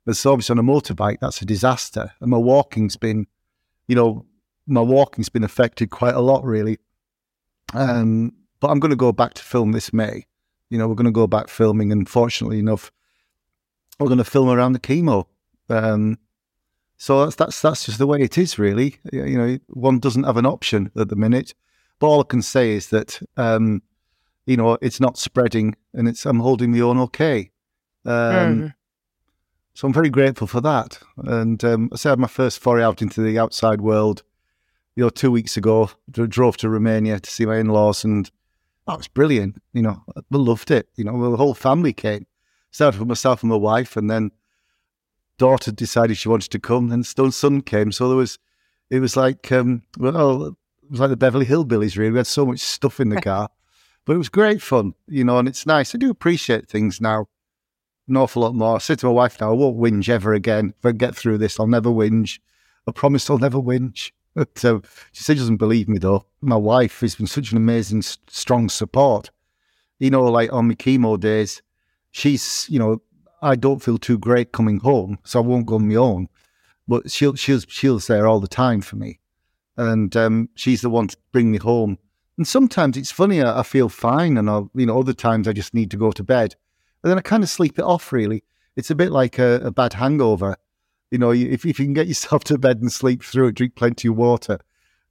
But 0.05 0.17
so 0.17 0.33
obviously 0.33 0.53
on 0.53 0.59
a 0.59 0.63
motorbike, 0.63 1.19
that's 1.19 1.41
a 1.41 1.45
disaster. 1.45 2.11
And 2.19 2.29
my 2.29 2.37
walking's 2.37 2.95
been, 2.95 3.25
you 3.87 3.95
know, 3.95 4.25
my 4.67 4.81
walking's 4.81 5.29
been 5.29 5.43
affected 5.43 5.89
quite 5.89 6.13
a 6.13 6.21
lot, 6.21 6.43
really. 6.43 6.77
Um, 7.73 8.33
but 8.59 8.69
I'm 8.69 8.79
going 8.79 8.91
to 8.91 8.95
go 8.95 9.11
back 9.11 9.33
to 9.35 9.43
film 9.43 9.71
this 9.71 9.93
May. 9.93 10.25
You 10.69 10.77
know, 10.77 10.87
we're 10.87 10.95
going 10.95 11.05
to 11.05 11.11
go 11.11 11.27
back 11.27 11.47
filming, 11.47 11.91
and 11.91 12.09
fortunately 12.09 12.59
enough, 12.59 12.91
we're 13.99 14.07
going 14.07 14.17
to 14.17 14.23
film 14.23 14.49
around 14.49 14.73
the 14.73 14.79
chemo. 14.79 15.25
Um, 15.69 16.17
so 16.97 17.23
that's 17.23 17.35
that's 17.35 17.61
that's 17.61 17.85
just 17.85 17.97
the 17.97 18.07
way 18.07 18.21
it 18.21 18.37
is, 18.37 18.57
really. 18.57 18.97
You 19.11 19.37
know, 19.37 19.57
one 19.67 19.99
doesn't 19.99 20.23
have 20.23 20.37
an 20.37 20.45
option 20.45 20.91
at 20.97 21.09
the 21.09 21.15
minute. 21.15 21.53
But 21.99 22.07
all 22.07 22.21
I 22.21 22.23
can 22.23 22.41
say 22.41 22.71
is 22.71 22.89
that 22.89 23.21
um, 23.37 23.81
you 24.45 24.57
know 24.57 24.77
it's 24.81 24.99
not 24.99 25.17
spreading, 25.17 25.75
and 25.93 26.07
it's 26.07 26.25
I'm 26.25 26.39
holding 26.39 26.71
my 26.71 26.79
own 26.81 26.97
okay. 26.99 27.51
Um, 28.05 28.73
So 29.73 29.87
I'm 29.87 29.93
very 29.93 30.09
grateful 30.09 30.47
for 30.47 30.61
that. 30.61 30.99
And 31.17 31.61
um, 31.65 31.89
I 31.91 31.97
said 31.97 32.09
I 32.09 32.11
had 32.13 32.19
my 32.19 32.27
first 32.27 32.59
foray 32.59 32.81
out 32.83 33.01
into 33.01 33.21
the 33.21 33.37
outside 33.37 33.81
world, 33.81 34.23
you 34.95 35.03
know, 35.03 35.09
two 35.09 35.31
weeks 35.31 35.57
ago. 35.57 35.89
Dro- 36.09 36.27
Drove 36.27 36.55
to 36.57 36.69
Romania 36.69 37.19
to 37.19 37.29
see 37.29 37.45
my 37.45 37.57
in-laws, 37.57 38.05
and 38.05 38.31
that 38.87 38.97
was 38.97 39.09
brilliant. 39.09 39.61
You 39.73 39.81
know, 39.81 40.03
I 40.15 40.21
loved 40.31 40.71
it. 40.71 40.87
You 40.95 41.03
know, 41.03 41.29
the 41.29 41.37
whole 41.37 41.53
family 41.53 41.91
came. 41.91 42.25
Started 42.71 42.99
with 42.99 43.09
myself 43.09 43.41
and 43.43 43.49
my 43.49 43.57
wife, 43.57 43.97
and 43.97 44.09
then 44.09 44.31
daughter 45.37 45.71
decided 45.71 46.17
she 46.17 46.29
wanted 46.29 46.51
to 46.51 46.59
come, 46.59 46.91
and 46.91 47.05
still 47.05 47.31
son 47.31 47.61
came. 47.61 47.91
So 47.91 48.07
there 48.07 48.17
was, 48.17 48.39
it 48.89 48.99
was 48.99 49.17
like, 49.17 49.51
um, 49.51 49.81
well, 49.97 50.45
it 50.47 50.55
was 50.89 50.99
like 50.99 51.09
the 51.09 51.17
Beverly 51.17 51.45
Hillbillies. 51.45 51.97
Really, 51.97 52.11
we 52.11 52.17
had 52.17 52.27
so 52.27 52.45
much 52.45 52.59
stuff 52.59 52.99
in 52.99 53.09
the 53.09 53.21
car, 53.29 53.49
but 54.05 54.13
it 54.13 54.17
was 54.17 54.29
great 54.29 54.61
fun. 54.61 54.93
You 55.07 55.23
know, 55.23 55.39
and 55.39 55.47
it's 55.47 55.65
nice. 55.65 55.93
I 55.93 55.97
do 55.97 56.09
appreciate 56.09 56.67
things 56.67 57.01
now 57.01 57.27
an 58.07 58.17
awful 58.17 58.43
lot 58.43 58.55
more. 58.55 58.75
I 58.75 58.79
said 58.79 58.99
to 58.99 59.07
my 59.07 59.11
wife 59.11 59.41
now, 59.41 59.51
I 59.51 59.55
won't 59.55 59.77
whinge 59.77 60.09
ever 60.09 60.33
again. 60.33 60.73
If 60.77 60.85
I 60.85 60.91
get 60.91 61.15
through 61.15 61.37
this, 61.39 61.59
I'll 61.59 61.67
never 61.67 61.89
whinge. 61.89 62.39
I 62.87 62.91
promise 62.91 63.29
I'll 63.29 63.37
never 63.37 63.59
whinge. 63.59 64.11
so 64.55 64.81
she 65.11 65.23
said 65.23 65.37
she 65.37 65.39
doesn't 65.39 65.57
believe 65.57 65.87
me 65.87 65.97
though. 65.97 66.25
My 66.41 66.55
wife 66.55 66.99
has 67.01 67.15
been 67.15 67.27
such 67.27 67.51
an 67.51 67.57
amazing, 67.57 68.01
strong 68.01 68.69
support. 68.69 69.31
You 69.99 70.11
know, 70.11 70.25
like 70.25 70.51
on 70.51 70.67
my 70.67 70.75
chemo 70.75 71.19
days, 71.19 71.61
she's, 72.11 72.67
you 72.69 72.79
know, 72.79 73.01
I 73.41 73.55
don't 73.55 73.81
feel 73.81 73.97
too 73.97 74.17
great 74.17 74.51
coming 74.51 74.79
home, 74.79 75.19
so 75.23 75.39
I 75.39 75.45
won't 75.45 75.65
go 75.65 75.75
on 75.75 75.87
my 75.87 75.95
own. 75.95 76.27
But 76.87 77.09
she'll, 77.11 77.35
she'll, 77.35 77.61
she'll 77.61 77.99
there 77.99 78.27
all 78.27 78.39
the 78.39 78.47
time 78.47 78.81
for 78.81 78.97
me. 78.97 79.19
And 79.77 80.15
um, 80.15 80.49
she's 80.55 80.81
the 80.81 80.89
one 80.89 81.07
to 81.07 81.17
bring 81.31 81.51
me 81.51 81.57
home. 81.57 81.97
And 82.37 82.47
sometimes 82.47 82.97
it's 82.97 83.11
funny, 83.11 83.41
I, 83.41 83.59
I 83.59 83.63
feel 83.63 83.89
fine, 83.89 84.37
and 84.37 84.49
I'll, 84.49 84.69
you 84.75 84.85
know, 84.85 84.99
other 84.99 85.13
times 85.13 85.47
I 85.47 85.53
just 85.53 85.73
need 85.73 85.91
to 85.91 85.97
go 85.97 86.11
to 86.11 86.23
bed 86.23 86.55
and 87.05 87.11
then 87.11 87.19
I 87.19 87.21
kind 87.21 87.43
of 87.43 87.49
sleep 87.51 87.77
it 87.77 87.83
off. 87.85 88.11
Really, 88.11 88.43
it's 88.75 88.89
a 88.89 88.95
bit 88.95 89.11
like 89.11 89.37
a, 89.37 89.61
a 89.63 89.69
bad 89.69 89.93
hangover. 89.93 90.57
You 91.11 91.19
know, 91.19 91.29
if, 91.31 91.63
if 91.63 91.79
you 91.79 91.85
can 91.85 91.93
get 91.93 92.07
yourself 92.07 92.43
to 92.45 92.57
bed 92.57 92.81
and 92.81 92.91
sleep 92.91 93.23
through 93.23 93.49
it, 93.49 93.55
drink 93.55 93.75
plenty 93.75 94.07
of 94.07 94.15
water, 94.15 94.57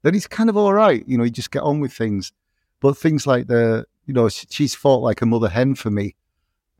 then 0.03 0.17
it's 0.17 0.27
kind 0.27 0.51
of 0.51 0.57
all 0.57 0.75
right. 0.75 1.05
You 1.07 1.17
know, 1.17 1.23
you 1.23 1.31
just 1.31 1.53
get 1.53 1.63
on 1.63 1.79
with 1.79 1.93
things. 1.93 2.33
But 2.81 2.99
things 2.99 3.29
like 3.29 3.47
the, 3.47 3.87
you 4.07 4.13
know, 4.13 4.29
she's 4.29 4.75
fought 4.75 5.03
like 5.03 5.23
a 5.23 5.27
mother 5.27 5.49
hen 5.49 5.77
for 5.77 5.89
me. 5.89 6.17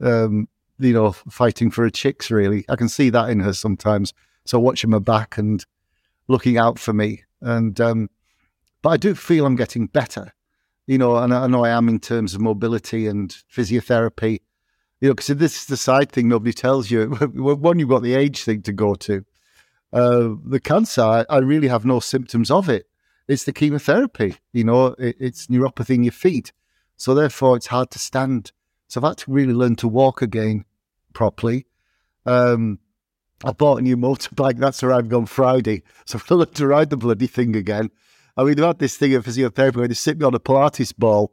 Um, 0.01 0.49
you 0.81 0.93
know, 0.93 1.13
fighting 1.13 1.71
for 1.71 1.85
her 1.85 1.91
chicks. 1.91 2.33
Really, 2.33 2.65
I 2.69 2.75
can 2.75 2.89
see 2.89 3.09
that 3.11 3.31
in 3.31 3.39
her 3.39 3.53
sometimes. 3.53 4.13
So 4.45 4.59
watching 4.59 4.91
my 4.91 4.99
back 4.99 5.39
and 5.39 5.65
looking 6.27 6.59
out 6.59 6.81
for 6.81 6.93
me, 6.93 7.23
and 7.41 7.81
um, 7.81 8.11
but 8.85 8.91
I 8.91 8.97
do 8.99 9.15
feel 9.15 9.47
I'm 9.47 9.57
getting 9.57 9.87
better. 9.89 10.33
You 10.87 10.99
know, 10.99 11.17
and 11.17 11.33
I 11.33 11.47
know 11.47 11.65
I 11.65 11.71
am 11.71 11.89
in 11.89 11.99
terms 11.99 12.35
of 12.35 12.43
mobility 12.43 13.07
and 13.07 13.35
physiotherapy 13.51 14.41
you 15.01 15.09
know, 15.09 15.15
because 15.15 15.27
this 15.37 15.57
is 15.57 15.67
the 15.67 15.77
side 15.77 16.13
thing 16.13 16.29
nobody 16.29 16.53
tells 16.53 16.91
you. 16.91 17.09
One, 17.35 17.79
you've 17.79 17.89
got 17.89 18.03
the 18.03 18.15
age 18.15 18.43
thing 18.45 18.63
to 18.63 18.73
go 18.73 18.95
to. 18.95 19.25
Uh, 19.93 20.35
the 20.45 20.61
cancer, 20.61 21.03
I, 21.03 21.25
I 21.29 21.39
really 21.39 21.69
have 21.69 21.85
no 21.85 22.01
symptoms 22.01 22.51
of 22.51 22.69
it. 22.69 22.87
It's 23.29 23.45
the 23.45 23.53
chemotherapy, 23.53 24.37
you 24.53 24.65
know, 24.65 24.89
it, 24.99 25.17
it's 25.19 25.47
neuropathy 25.47 25.97
in 25.97 26.05
your 26.05 26.13
feet. 26.13 26.53
So 26.97 27.15
therefore, 27.15 27.57
it's 27.57 27.69
hard 27.69 27.91
to 27.93 27.99
stand. 27.99 28.53
So 28.89 29.01
I've 29.01 29.09
had 29.09 29.19
to 29.19 29.31
really 29.31 29.55
learn 29.55 29.77
to 29.77 29.89
walk 29.89 30.23
again 30.23 30.65
properly. 31.13 31.67
Um, 32.27 32.81
I 33.45 33.53
bought 33.53 33.81
a 33.81 33.83
new 33.83 33.97
motorbike. 33.97 34.59
That's 34.59 34.83
arriving 34.83 35.15
on 35.15 35.27
Friday. 35.27 35.83
So 36.07 36.19
I've 36.19 36.31
learned 36.31 36.55
to 36.57 36.67
ride 36.67 36.91
the 36.91 36.97
bloody 36.97 37.27
thing 37.27 37.57
again. 37.57 37.91
I 38.37 38.45
mean, 38.45 38.57
they've 38.57 38.65
had 38.65 38.79
this 38.79 38.97
thing 38.97 39.15
of 39.15 39.25
physiotherapy 39.25 39.77
where 39.77 39.89
they 39.89 39.95
sit 39.95 40.19
me 40.19 40.25
on 40.25 40.35
a 40.35 40.41
Pilates 40.41 40.97
ball 40.97 41.33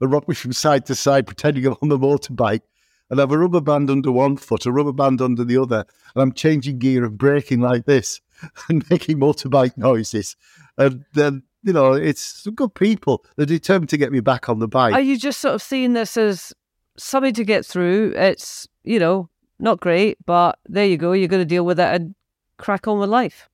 and 0.00 0.12
rock 0.12 0.28
me 0.28 0.34
from 0.34 0.52
side 0.52 0.86
to 0.86 0.94
side, 0.94 1.26
pretending 1.26 1.66
I'm 1.66 1.76
on 1.82 1.88
the 1.88 1.98
motorbike 1.98 2.62
and 3.10 3.20
I 3.20 3.22
have 3.22 3.32
a 3.32 3.38
rubber 3.38 3.60
band 3.60 3.90
under 3.90 4.10
one 4.10 4.36
foot, 4.36 4.66
a 4.66 4.72
rubber 4.72 4.92
band 4.92 5.20
under 5.20 5.44
the 5.44 5.58
other, 5.58 5.84
and 6.14 6.22
I'm 6.22 6.32
changing 6.32 6.78
gear 6.78 7.04
and 7.04 7.16
braking 7.18 7.60
like 7.60 7.84
this 7.84 8.20
and 8.68 8.88
making 8.90 9.18
motorbike 9.18 9.76
noises. 9.76 10.36
And 10.78 11.04
then 11.14 11.42
you 11.62 11.72
know, 11.72 11.92
it's 11.92 12.20
some 12.20 12.54
good 12.54 12.74
people. 12.74 13.24
They're 13.36 13.46
determined 13.46 13.90
to 13.90 13.96
get 13.96 14.12
me 14.12 14.20
back 14.20 14.48
on 14.48 14.58
the 14.58 14.68
bike. 14.68 14.94
Are 14.94 15.00
you 15.00 15.16
just 15.16 15.40
sort 15.40 15.54
of 15.54 15.62
seeing 15.62 15.92
this 15.92 16.16
as 16.16 16.52
something 16.96 17.34
to 17.34 17.44
get 17.44 17.64
through? 17.64 18.14
It's, 18.16 18.66
you 18.82 18.98
know, 18.98 19.30
not 19.58 19.80
great, 19.80 20.18
but 20.26 20.58
there 20.66 20.86
you 20.86 20.96
go. 20.96 21.12
You're 21.12 21.28
going 21.28 21.42
to 21.42 21.46
deal 21.46 21.64
with 21.64 21.78
it 21.78 21.94
and 21.94 22.14
crack 22.58 22.88
on 22.88 22.98
with 22.98 23.10
life. 23.10 23.48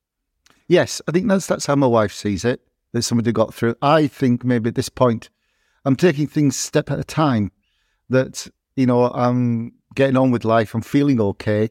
Yes, 0.69 1.01
I 1.09 1.13
think 1.13 1.29
that's 1.29 1.47
that's 1.47 1.67
how 1.67 1.77
my 1.77 1.87
wife 1.87 2.13
sees 2.13 2.45
it. 2.45 2.61
That 2.93 3.03
somebody 3.03 3.33
got 3.33 3.53
through. 3.53 3.77
I 3.83 4.07
think 4.07 4.45
maybe 4.45 4.69
at 4.69 4.75
this 4.75 4.89
point, 4.89 5.29
I'm 5.85 5.97
taking 5.97 6.27
things 6.27 6.57
step 6.57 6.91
at 6.91 6.99
a 6.99 7.05
time. 7.05 7.53
That 8.09 8.47
you 8.77 8.87
know, 8.87 9.11
I'm 9.11 9.73
getting 9.95 10.17
on 10.17 10.31
with 10.31 10.45
life. 10.45 10.75
I'm 10.75 10.83
feeling 10.83 11.21
okay, 11.21 11.69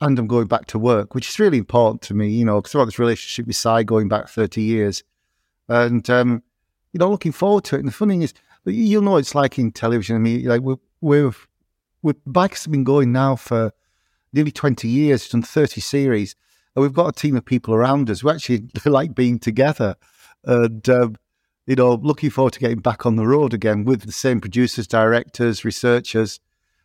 and 0.00 0.18
I'm 0.18 0.26
going 0.26 0.46
back 0.46 0.66
to 0.68 0.78
work, 0.78 1.14
which 1.14 1.28
is 1.28 1.38
really 1.38 1.58
important 1.58 2.02
to 2.02 2.14
me. 2.14 2.28
You 2.28 2.44
know, 2.44 2.60
because 2.60 2.74
I've 2.74 2.80
got 2.80 2.84
this 2.86 2.98
relationship 2.98 3.46
with 3.46 3.56
Si 3.56 3.84
going 3.84 4.08
back 4.08 4.28
30 4.28 4.62
years, 4.62 5.02
and 5.68 6.08
um, 6.08 6.42
you 6.92 6.98
know, 6.98 7.10
looking 7.10 7.32
forward 7.32 7.64
to 7.64 7.76
it. 7.76 7.80
And 7.80 7.88
the 7.88 7.92
funny 7.92 8.14
thing 8.14 8.22
is, 8.22 8.34
you'll 8.64 9.02
know 9.02 9.16
it's 9.16 9.34
like 9.34 9.58
in 9.58 9.72
television. 9.72 10.16
I 10.16 10.20
mean, 10.20 10.44
like 10.46 10.62
we're 10.62 10.76
we're, 11.02 11.32
we're 12.02 12.14
bikes 12.26 12.64
have 12.64 12.72
been 12.72 12.84
going 12.84 13.12
now 13.12 13.36
for 13.36 13.72
nearly 14.32 14.52
20 14.52 14.88
years, 14.88 15.28
done 15.28 15.42
30 15.42 15.80
series 15.80 16.34
and 16.76 16.82
we've 16.82 16.92
got 16.92 17.08
a 17.08 17.12
team 17.12 17.34
of 17.36 17.44
people 17.44 17.74
around 17.74 18.10
us 18.10 18.20
who 18.20 18.30
actually 18.30 18.68
like 18.84 19.14
being 19.14 19.38
together. 19.38 19.96
And, 20.46 20.88
um, 20.88 21.16
you 21.66 21.74
know, 21.74 21.94
looking 21.94 22.30
forward 22.30 22.54
to 22.54 22.60
getting 22.60 22.78
back 22.78 23.04
on 23.04 23.16
the 23.16 23.26
road 23.26 23.52
again 23.52 23.84
with 23.84 24.02
the 24.02 24.12
same 24.12 24.40
producers, 24.40 24.86
directors, 24.86 25.64
researchers. 25.64 26.40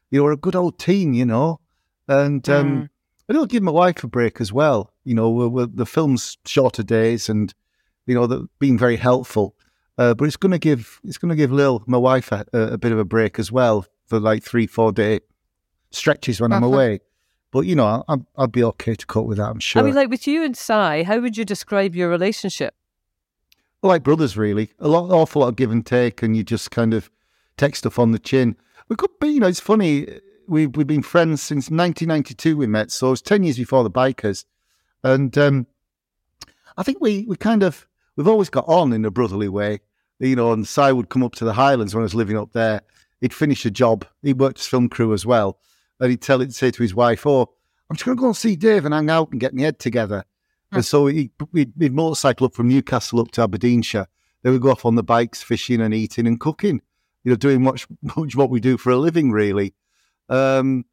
You 0.10 0.19
know, 0.19 0.24
we're 0.26 0.34
a 0.34 0.38
good 0.38 0.56
old 0.56 0.80
team, 0.80 1.13
you 1.13 1.26
know. 1.26 1.60
And 2.08 2.47
um, 2.50 2.82
mm. 2.82 2.89
I 3.30 3.34
will 3.34 3.45
give 3.45 3.63
my 3.63 3.71
wife 3.71 4.04
a 4.04 4.08
break 4.08 4.41
as 4.41 4.52
well. 4.52 4.91
You 5.06 5.13
know, 5.13 5.30
we're, 5.30 5.47
we're, 5.47 5.65
the 5.67 5.86
film's 5.86 6.38
shorter 6.45 6.84
days 6.84 7.30
and, 7.30 7.54
you 8.08 8.15
know, 8.15 8.47
being 8.60 8.78
very 8.78 8.97
helpful. 8.97 9.56
Uh, 9.97 10.13
but 10.15 10.26
it's 10.26 10.38
going 10.38 10.52
to 10.52 10.58
give 10.58 11.00
it's 11.04 11.17
going 11.17 11.30
to 11.30 11.36
give 11.36 11.52
Lil, 11.52 11.84
my 11.86 11.97
wife, 11.97 12.32
a, 12.32 12.45
a, 12.54 12.78
bit 12.78 12.91
of 12.91 12.97
a 12.97 13.06
break 13.06 13.38
as 13.38 13.52
well 13.52 13.86
for 14.08 14.19
like 14.19 14.43
three, 14.43 14.65
four 14.65 14.91
day 14.91 15.19
stretches 15.91 16.41
when 16.41 16.52
uh-huh. 16.52 16.58
I'm 16.58 16.63
away. 16.63 17.00
But 17.52 17.62
you 17.62 17.76
know, 17.76 18.04
i 18.08 18.17
will 18.38 18.47
be 18.47 18.63
okay 18.63 18.95
to 18.95 19.06
cope 19.06 19.28
with 19.28 19.38
that. 19.38 19.50
I'm 19.50 19.60
sure. 19.60 19.82
I 19.82 19.86
mean, 19.86 19.93
like 19.93 20.10
with 20.10 20.26
you 20.26 20.43
and 20.43 20.56
Si, 20.56 21.04
how 21.04 21.19
would 21.19 21.38
you 21.38 21.45
describe 21.45 21.95
your 21.95 22.10
relationship? 22.10 22.74
Like 23.84 24.04
brothers, 24.04 24.38
really. 24.38 24.72
A 24.80 24.88
lot, 24.88 25.10
awful 25.12 25.41
lot 25.41 25.50
of 25.50 25.56
give 25.56 25.72
and 25.72 25.86
take, 25.86 26.22
and 26.22 26.36
you 26.38 26.44
just 26.44 26.72
kind 26.72 26.94
of 26.94 27.10
take 27.58 27.76
stuff 27.76 27.98
on 27.98 28.12
the 28.12 28.20
chin. 28.20 28.56
We 28.89 28.96
could 28.96 29.12
be, 29.20 29.30
you 29.30 29.39
know, 29.39 29.48
it's 29.48 29.60
funny. 29.60 30.08
We've 30.48 30.76
we've 30.76 30.88
been 30.88 31.02
friends 31.02 31.41
since 31.41 31.70
1992. 31.70 32.58
We 32.58 32.67
met, 32.67 32.91
so 32.91 33.08
it 33.08 33.12
was 33.12 33.22
ten 33.22 33.44
years 33.44 33.58
before 33.58 33.84
the 33.84 33.91
bikers, 33.91 34.46
and 35.04 35.36
um, 35.38 35.67
I 36.78 36.84
think 36.84 37.00
we 37.02 37.26
we 37.28 37.36
kind 37.38 37.63
of 37.63 37.88
we've 38.15 38.28
always 38.28 38.50
got 38.50 38.67
on 38.67 38.94
in 38.94 39.06
a 39.06 39.12
brotherly 39.12 39.50
way. 39.50 39.80
You 40.20 40.36
know, 40.36 40.54
and 40.54 40.67
Si 40.67 40.91
would 40.91 41.10
come 41.10 41.24
up 41.24 41.34
to 41.36 41.46
the 41.46 41.54
Highlands 41.54 41.96
when 41.96 42.04
I 42.04 42.04
was 42.04 42.13
living 42.13 42.38
up 42.38 42.52
there. 42.52 42.82
He'd 43.22 43.34
finish 43.34 43.65
a 43.65 43.72
job. 43.72 44.06
He 44.22 44.34
worked 44.34 44.60
as 44.60 44.67
film 44.67 44.88
crew 44.89 45.13
as 45.13 45.26
well 45.26 45.58
and 46.02 46.10
he'd 46.10 46.22
tell 46.22 46.41
it, 46.41 46.54
say 46.54 46.72
to 46.72 46.82
his 46.82 46.96
wife, 46.96 47.26
"Oh, 47.26 47.54
I'm 47.89 47.96
just 47.96 48.06
going 48.06 48.17
to 48.17 48.22
go 48.22 48.28
and 48.28 48.36
see 48.36 48.56
Dave 48.56 48.86
and 48.86 48.94
hang 48.94 49.10
out 49.10 49.32
and 49.32 49.39
get 49.39 49.54
my 49.54 49.62
head 49.62 49.80
together." 49.80 50.26
And 50.71 50.86
so 50.86 51.03
we'd, 51.03 51.31
we'd 51.51 51.93
motorcycle 51.93 52.47
up 52.47 52.53
from 52.53 52.69
Newcastle 52.69 53.19
up 53.19 53.31
to 53.31 53.41
Aberdeenshire. 53.41 54.07
Then 54.41 54.53
we'd 54.53 54.62
go 54.62 54.71
off 54.71 54.86
on 54.86 54.95
the 54.95 55.03
bikes, 55.03 55.41
fishing 55.41 55.81
and 55.81 55.93
eating 55.93 56.27
and 56.27 56.39
cooking. 56.39 56.81
You 57.23 57.31
know, 57.31 57.36
doing 57.36 57.62
much, 57.62 57.88
much 58.15 58.36
what 58.36 58.49
we 58.49 58.60
do 58.60 58.77
for 58.77 58.91
a 58.91 58.97
living, 58.97 59.31
really. 59.31 59.73
Um, 60.29 60.86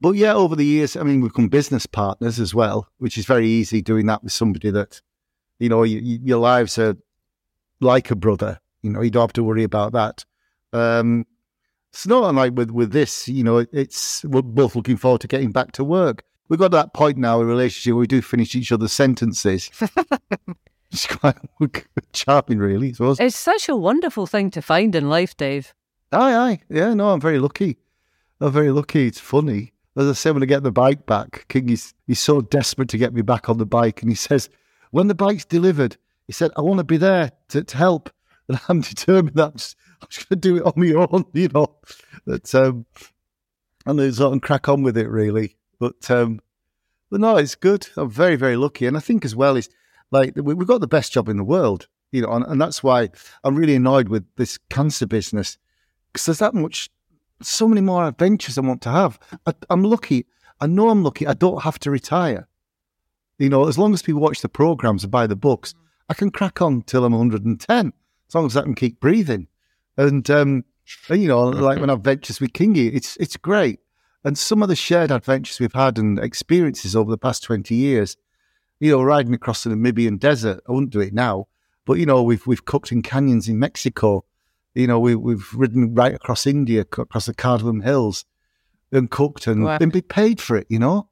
but 0.00 0.16
yeah, 0.16 0.34
over 0.34 0.56
the 0.56 0.66
years, 0.66 0.96
I 0.96 1.02
mean, 1.02 1.20
we've 1.20 1.32
become 1.32 1.48
business 1.48 1.86
partners 1.86 2.38
as 2.40 2.54
well, 2.54 2.88
which 2.98 3.16
is 3.16 3.24
very 3.24 3.46
easy 3.46 3.80
doing 3.80 4.06
that 4.06 4.22
with 4.22 4.32
somebody 4.32 4.70
that, 4.70 5.00
you 5.58 5.68
know, 5.68 5.82
you, 5.84 6.00
you, 6.00 6.18
your 6.22 6.38
lives 6.38 6.78
are 6.78 6.96
like 7.80 8.10
a 8.10 8.16
brother. 8.16 8.60
You 8.82 8.90
know, 8.90 9.00
you 9.00 9.10
don't 9.10 9.22
have 9.22 9.32
to 9.34 9.44
worry 9.44 9.62
about 9.62 9.92
that. 9.92 10.24
Um, 10.72 11.26
it's 11.92 12.06
not 12.06 12.28
unlike 12.28 12.54
with, 12.54 12.70
with 12.70 12.92
this, 12.92 13.28
you 13.28 13.44
know, 13.44 13.64
it's 13.72 14.24
we're 14.24 14.42
both 14.42 14.74
looking 14.74 14.96
forward 14.96 15.20
to 15.20 15.28
getting 15.28 15.52
back 15.52 15.72
to 15.72 15.84
work. 15.84 16.24
We've 16.48 16.60
got 16.60 16.72
that 16.72 16.92
point 16.92 17.16
now 17.16 17.40
in 17.40 17.46
a 17.46 17.48
relationship 17.48 17.94
where 17.94 18.00
we 18.00 18.06
do 18.06 18.20
finish 18.20 18.54
each 18.54 18.70
other's 18.70 18.92
sentences. 18.92 19.70
it's 20.92 21.06
quite 21.06 21.36
charming, 22.12 22.58
really. 22.58 22.92
Suppose. 22.92 23.18
It's 23.18 23.36
such 23.36 23.68
a 23.68 23.76
wonderful 23.76 24.26
thing 24.26 24.50
to 24.50 24.62
find 24.62 24.94
in 24.94 25.08
life, 25.08 25.36
Dave. 25.36 25.74
Aye, 26.12 26.34
aye. 26.34 26.60
Yeah, 26.68 26.94
no, 26.94 27.10
I'm 27.10 27.20
very 27.20 27.38
lucky. 27.38 27.78
I'm 28.40 28.52
very 28.52 28.70
lucky. 28.70 29.06
It's 29.06 29.20
funny. 29.20 29.72
As 29.96 30.08
I 30.08 30.12
say, 30.12 30.30
when 30.32 30.42
I 30.42 30.46
get 30.46 30.62
the 30.62 30.72
bike 30.72 31.06
back, 31.06 31.46
King 31.48 31.70
is 31.70 31.94
he's 32.06 32.20
so 32.20 32.40
desperate 32.40 32.88
to 32.90 32.98
get 32.98 33.14
me 33.14 33.22
back 33.22 33.48
on 33.48 33.58
the 33.58 33.66
bike. 33.66 34.02
And 34.02 34.10
he 34.10 34.16
says, 34.16 34.50
when 34.90 35.06
the 35.06 35.14
bike's 35.14 35.44
delivered, 35.44 35.96
he 36.26 36.32
said, 36.32 36.50
I 36.56 36.60
want 36.60 36.78
to 36.78 36.84
be 36.84 36.96
there 36.96 37.30
to, 37.48 37.64
to 37.64 37.76
help. 37.76 38.10
And 38.46 38.60
I'm 38.68 38.82
determined 38.82 39.36
that 39.36 39.74
I'm 40.02 40.08
just 40.10 40.28
going 40.28 40.38
to 40.38 40.48
do 40.48 40.56
it 40.58 40.64
on 40.64 40.74
my 40.76 40.92
own, 40.92 41.24
you 41.32 41.48
know. 41.48 41.76
That 42.26 42.54
um, 42.54 42.84
and 43.86 43.98
then 43.98 44.12
sort 44.12 44.34
of 44.34 44.42
crack 44.42 44.68
on 44.68 44.82
with 44.82 44.98
it, 44.98 45.08
really. 45.08 45.56
But 45.78 46.10
um, 46.10 46.40
but 47.10 47.20
no, 47.20 47.36
it's 47.36 47.54
good. 47.54 47.88
I'm 47.96 48.10
very 48.10 48.36
very 48.36 48.56
lucky, 48.56 48.86
and 48.86 48.96
I 48.96 49.00
think 49.00 49.24
as 49.24 49.36
well 49.36 49.56
is 49.56 49.68
like 50.10 50.32
we've 50.36 50.66
got 50.66 50.80
the 50.80 50.86
best 50.86 51.12
job 51.12 51.28
in 51.28 51.36
the 51.36 51.44
world, 51.44 51.88
you 52.12 52.22
know, 52.22 52.32
and, 52.32 52.44
and 52.46 52.60
that's 52.60 52.82
why 52.82 53.10
I'm 53.42 53.56
really 53.56 53.74
annoyed 53.74 54.08
with 54.08 54.24
this 54.36 54.58
cancer 54.70 55.06
business 55.06 55.58
because 56.12 56.26
there's 56.26 56.38
that 56.38 56.54
much, 56.54 56.88
so 57.42 57.66
many 57.66 57.80
more 57.80 58.06
adventures 58.06 58.56
I 58.56 58.60
want 58.60 58.82
to 58.82 58.90
have. 58.90 59.18
I, 59.46 59.52
I'm 59.68 59.82
lucky. 59.82 60.26
I 60.60 60.66
know 60.68 60.88
I'm 60.88 61.02
lucky. 61.02 61.26
I 61.26 61.34
don't 61.34 61.62
have 61.62 61.78
to 61.80 61.90
retire. 61.90 62.46
You 63.38 63.48
know, 63.48 63.66
as 63.66 63.76
long 63.76 63.92
as 63.92 64.02
people 64.02 64.20
watch 64.20 64.40
the 64.40 64.48
programs 64.48 65.02
and 65.02 65.10
buy 65.10 65.26
the 65.26 65.34
books, 65.34 65.74
I 66.08 66.14
can 66.14 66.30
crack 66.30 66.62
on 66.62 66.82
till 66.82 67.04
I'm 67.04 67.12
110, 67.12 67.92
as 68.28 68.34
long 68.34 68.46
as 68.46 68.56
I 68.56 68.62
can 68.62 68.76
keep 68.76 69.00
breathing. 69.00 69.48
And, 69.96 70.30
um, 70.30 70.64
and 71.08 71.20
you 71.20 71.28
know, 71.28 71.48
like 71.48 71.80
when 71.80 71.90
I've 71.90 72.02
ventures 72.02 72.40
with 72.40 72.52
Kingy, 72.52 72.94
it's 72.94 73.16
it's 73.16 73.36
great. 73.36 73.80
And 74.24 74.38
some 74.38 74.62
of 74.62 74.68
the 74.68 74.76
shared 74.76 75.10
adventures 75.10 75.60
we've 75.60 75.74
had 75.74 75.98
and 75.98 76.18
experiences 76.18 76.96
over 76.96 77.10
the 77.10 77.18
past 77.18 77.42
20 77.42 77.74
years, 77.74 78.16
you 78.80 78.90
know, 78.90 79.02
riding 79.02 79.34
across 79.34 79.64
the 79.64 79.70
Namibian 79.70 80.18
desert, 80.18 80.60
I 80.68 80.72
wouldn't 80.72 80.92
do 80.92 81.00
it 81.00 81.12
now, 81.12 81.48
but, 81.84 81.94
you 81.94 82.06
know, 82.06 82.22
we've, 82.22 82.46
we've 82.46 82.64
cooked 82.64 82.90
in 82.90 83.02
canyons 83.02 83.48
in 83.48 83.58
Mexico. 83.58 84.24
You 84.74 84.86
know, 84.86 84.98
we, 84.98 85.14
we've 85.14 85.52
ridden 85.54 85.94
right 85.94 86.14
across 86.14 86.46
India, 86.46 86.80
across 86.80 87.26
the 87.26 87.34
Cardamom 87.34 87.82
Hills 87.82 88.24
and 88.90 89.10
cooked 89.10 89.46
and 89.46 89.64
wow. 89.64 89.78
been 89.78 89.90
paid 89.90 90.40
for 90.40 90.56
it, 90.56 90.66
you 90.70 90.78
know? 90.78 91.08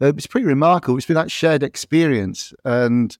Uh, 0.00 0.12
it's 0.16 0.26
pretty 0.26 0.46
remarkable. 0.46 0.96
It's 0.96 1.06
been 1.06 1.14
that 1.14 1.30
shared 1.30 1.62
experience. 1.62 2.54
And, 2.64 3.16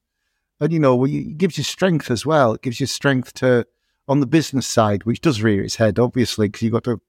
and 0.60 0.72
you 0.72 0.78
know, 0.78 1.04
it 1.04 1.36
gives 1.36 1.58
you 1.58 1.64
strength 1.64 2.10
as 2.10 2.24
well. 2.24 2.54
It 2.54 2.62
gives 2.62 2.80
you 2.80 2.86
strength 2.86 3.34
to, 3.34 3.66
on 4.08 4.20
the 4.20 4.26
business 4.26 4.66
side, 4.66 5.04
which 5.04 5.20
does 5.20 5.42
rear 5.42 5.62
its 5.62 5.76
head, 5.76 5.98
obviously, 5.98 6.48
because 6.48 6.62
you've 6.62 6.72
got 6.72 6.84
to 6.84 7.00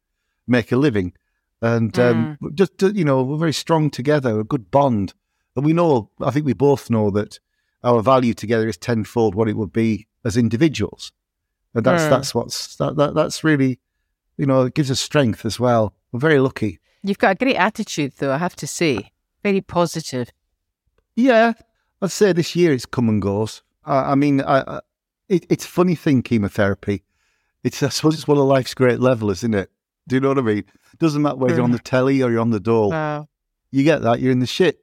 make 0.47 0.71
a 0.71 0.77
living. 0.77 1.13
And 1.61 1.91
mm. 1.93 2.11
um, 2.11 2.37
just, 2.53 2.81
you 2.81 3.03
know, 3.03 3.23
we're 3.23 3.37
very 3.37 3.53
strong 3.53 3.89
together, 3.89 4.39
a 4.39 4.43
good 4.43 4.69
bond. 4.69 5.13
And 5.55 5.65
we 5.65 5.73
know, 5.73 6.11
I 6.21 6.31
think 6.31 6.45
we 6.45 6.53
both 6.53 6.89
know 6.89 7.09
that 7.11 7.39
our 7.83 8.01
value 8.01 8.33
together 8.33 8.67
is 8.67 8.77
tenfold 8.77 9.35
what 9.35 9.49
it 9.49 9.57
would 9.57 9.73
be 9.73 10.07
as 10.23 10.37
individuals. 10.37 11.11
And 11.73 11.83
that's, 11.83 12.03
mm. 12.03 12.09
that's 12.09 12.35
what's, 12.35 12.75
that, 12.77 12.95
that, 12.97 13.15
that's 13.15 13.43
really, 13.43 13.79
you 14.37 14.45
know, 14.45 14.63
it 14.63 14.73
gives 14.73 14.91
us 14.91 14.99
strength 14.99 15.45
as 15.45 15.59
well. 15.59 15.93
We're 16.11 16.19
very 16.19 16.39
lucky. 16.39 16.79
You've 17.03 17.17
got 17.17 17.31
a 17.31 17.35
great 17.35 17.55
attitude, 17.55 18.13
though, 18.17 18.33
I 18.33 18.37
have 18.37 18.55
to 18.57 18.67
say. 18.67 19.11
Very 19.43 19.61
positive. 19.61 20.29
Yeah. 21.15 21.53
I'd 22.01 22.11
say 22.11 22.33
this 22.33 22.55
year 22.55 22.73
it's 22.73 22.85
come 22.85 23.09
and 23.09 23.21
goes. 23.21 23.63
I, 23.83 24.11
I 24.11 24.15
mean, 24.15 24.41
I, 24.41 24.81
it, 25.27 25.45
it's 25.49 25.65
funny 25.65 25.95
thing, 25.95 26.21
chemotherapy. 26.21 27.03
It's 27.63 27.81
I 27.81 27.89
suppose 27.89 28.13
it's 28.13 28.27
one 28.27 28.37
of 28.37 28.45
life's 28.45 28.73
great 28.73 28.99
levels, 28.99 29.39
isn't 29.39 29.55
it? 29.55 29.71
Do 30.07 30.15
you 30.15 30.19
know 30.19 30.29
what 30.29 30.39
I 30.39 30.41
mean? 30.41 30.65
Doesn't 30.99 31.21
matter 31.21 31.35
whether 31.35 31.55
you're 31.55 31.63
on 31.63 31.71
the 31.71 31.79
telly 31.93 32.21
or 32.21 32.31
you're 32.31 32.41
on 32.41 32.51
the 32.51 32.59
dole. 32.59 32.91
You 33.71 33.83
get 33.83 34.01
that, 34.01 34.19
you're 34.19 34.31
in 34.31 34.39
the 34.39 34.47
shit. 34.47 34.79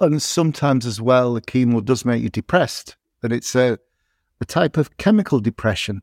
And 0.00 0.20
sometimes 0.20 0.86
as 0.86 1.00
well, 1.00 1.34
the 1.34 1.40
chemo 1.40 1.84
does 1.84 2.04
make 2.04 2.22
you 2.22 2.28
depressed. 2.28 2.96
And 3.22 3.32
it's 3.32 3.54
a, 3.54 3.78
a 4.40 4.44
type 4.44 4.76
of 4.76 4.96
chemical 4.96 5.40
depression. 5.40 6.02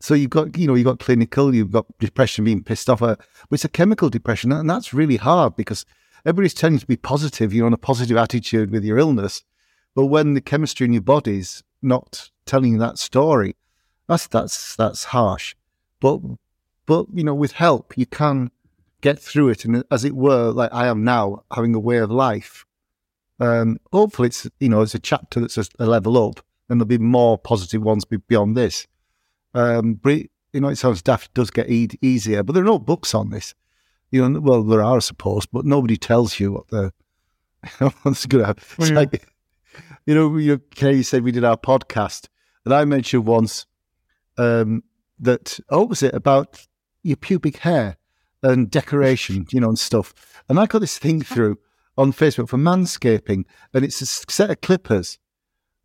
So 0.00 0.14
you've 0.14 0.30
got, 0.30 0.56
you 0.56 0.66
know, 0.66 0.74
you've 0.74 0.84
got 0.84 1.00
clinical, 1.00 1.54
you've 1.54 1.72
got 1.72 1.86
depression 1.98 2.44
being 2.44 2.62
pissed 2.62 2.88
off, 2.88 3.02
uh, 3.02 3.16
but 3.16 3.54
it's 3.54 3.64
a 3.64 3.68
chemical 3.68 4.10
depression. 4.10 4.52
And 4.52 4.68
that's 4.68 4.94
really 4.94 5.16
hard 5.16 5.56
because 5.56 5.84
everybody's 6.24 6.54
telling 6.54 6.74
you 6.74 6.80
to 6.80 6.86
be 6.86 6.96
positive, 6.96 7.52
you're 7.52 7.66
on 7.66 7.72
a 7.72 7.78
positive 7.78 8.16
attitude 8.16 8.70
with 8.70 8.84
your 8.84 8.98
illness. 8.98 9.42
But 9.96 10.06
when 10.06 10.34
the 10.34 10.40
chemistry 10.40 10.84
in 10.84 10.92
your 10.92 11.02
body's 11.02 11.64
not 11.82 12.30
telling 12.46 12.78
that 12.78 12.98
story. 12.98 13.56
That's 14.08 14.26
that's 14.26 14.76
that's 14.76 15.04
harsh, 15.04 15.54
but 16.00 16.20
but 16.88 17.06
you 17.12 17.22
know, 17.22 17.34
with 17.34 17.52
help, 17.52 17.96
you 17.98 18.06
can 18.06 18.50
get 19.02 19.18
through 19.18 19.50
it, 19.50 19.66
and 19.66 19.84
as 19.90 20.04
it 20.06 20.16
were, 20.16 20.50
like 20.50 20.72
I 20.72 20.86
am 20.86 21.04
now, 21.04 21.44
having 21.54 21.74
a 21.74 21.78
way 21.78 21.98
of 21.98 22.10
life. 22.10 22.64
Um, 23.38 23.78
hopefully, 23.92 24.28
it's 24.28 24.48
you 24.58 24.70
know, 24.70 24.80
it's 24.80 24.94
a 24.94 24.98
chapter 24.98 25.38
that's 25.38 25.58
a, 25.58 25.66
a 25.78 25.84
level 25.84 26.16
up, 26.16 26.40
and 26.68 26.80
there'll 26.80 26.88
be 26.88 26.96
more 26.96 27.36
positive 27.36 27.82
ones 27.82 28.06
beyond 28.06 28.56
this. 28.56 28.86
Um, 29.52 29.94
but 30.02 30.12
it, 30.12 30.30
you 30.54 30.62
know, 30.62 30.68
it 30.68 30.76
sounds 30.76 31.02
daft. 31.02 31.26
It 31.26 31.34
does 31.34 31.50
get 31.50 31.68
e- 31.68 31.90
easier, 32.00 32.42
but 32.42 32.54
there 32.54 32.62
are 32.62 32.66
no 32.66 32.78
books 32.78 33.14
on 33.14 33.28
this. 33.28 33.54
You 34.10 34.26
know, 34.26 34.40
well, 34.40 34.62
there 34.62 34.82
are, 34.82 34.96
I 34.96 35.00
suppose, 35.00 35.44
but 35.44 35.66
nobody 35.66 35.98
tells 35.98 36.40
you 36.40 36.52
what 36.52 36.68
the. 36.68 36.92
You 37.80 37.86
know, 37.86 37.92
it's 38.06 38.24
good. 38.24 38.56
It's 38.78 38.90
like, 38.90 39.28
you 40.06 40.14
know, 40.14 40.36
you, 40.36 40.62
you 40.80 41.02
said 41.02 41.24
we 41.24 41.32
did 41.32 41.42
our 41.42 41.56
podcast 41.56 42.28
And 42.64 42.72
I 42.72 42.84
mentioned 42.84 43.26
once 43.26 43.66
um, 44.38 44.84
that, 45.18 45.58
oh, 45.68 45.86
was 45.86 46.04
it 46.04 46.14
about 46.14 46.68
your 47.08 47.16
pubic 47.16 47.58
hair 47.58 47.96
and 48.42 48.70
decoration, 48.70 49.46
you 49.52 49.60
know, 49.60 49.68
and 49.68 49.78
stuff. 49.78 50.14
And 50.48 50.58
I 50.60 50.66
got 50.66 50.80
this 50.80 50.98
thing 50.98 51.22
through 51.22 51.58
on 51.96 52.12
Facebook 52.12 52.48
for 52.48 52.58
manscaping, 52.58 53.44
and 53.74 53.84
it's 53.84 54.00
a 54.00 54.06
set 54.06 54.50
of 54.50 54.60
clippers 54.60 55.18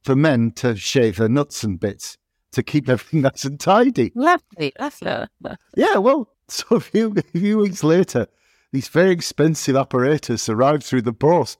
for 0.03 0.15
men 0.15 0.51
to 0.51 0.75
shave 0.75 1.17
their 1.17 1.29
nuts 1.29 1.63
and 1.63 1.79
bits 1.79 2.17
to 2.51 2.61
keep 2.61 2.87
everything 2.87 3.21
nice 3.23 3.45
and 3.45 3.59
tidy. 3.59 4.11
Lovely, 4.15 4.71
lovely. 4.79 5.57
Yeah, 5.75 5.97
well, 5.97 6.29
so 6.47 6.75
a 6.75 6.79
few, 6.79 7.13
a 7.17 7.21
few 7.37 7.57
weeks 7.59 7.83
later, 7.83 8.27
these 8.71 8.87
very 8.87 9.11
expensive 9.11 9.75
apparatus 9.75 10.49
arrived 10.49 10.83
through 10.83 11.03
the 11.03 11.13
post, 11.13 11.57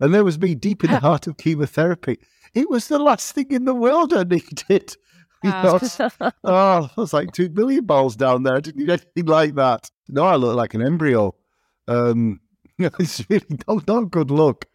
and 0.00 0.14
there 0.14 0.24
was 0.24 0.38
me 0.38 0.54
deep 0.54 0.84
in 0.84 0.90
the 0.90 1.00
heart 1.00 1.26
of 1.26 1.36
chemotherapy. 1.36 2.18
It 2.54 2.70
was 2.70 2.88
the 2.88 2.98
last 2.98 3.32
thing 3.34 3.50
in 3.50 3.64
the 3.64 3.74
world 3.74 4.14
I 4.14 4.22
needed. 4.24 4.96
Know, 5.50 5.78
oh, 6.44 6.90
I 6.96 7.00
was 7.00 7.12
like 7.12 7.32
two 7.32 7.48
billion 7.48 7.84
balls 7.84 8.16
down 8.16 8.42
there. 8.42 8.56
I 8.56 8.60
didn't 8.60 8.80
need 8.80 8.90
anything 8.90 9.26
like 9.26 9.54
that. 9.54 9.90
No, 10.08 10.24
I 10.24 10.36
look 10.36 10.56
like 10.56 10.74
an 10.74 10.82
embryo. 10.82 11.34
Um, 11.88 12.40
it's 12.78 13.24
really 13.28 13.58
not, 13.66 13.86
not 13.86 14.10
good 14.10 14.30
look. 14.30 14.66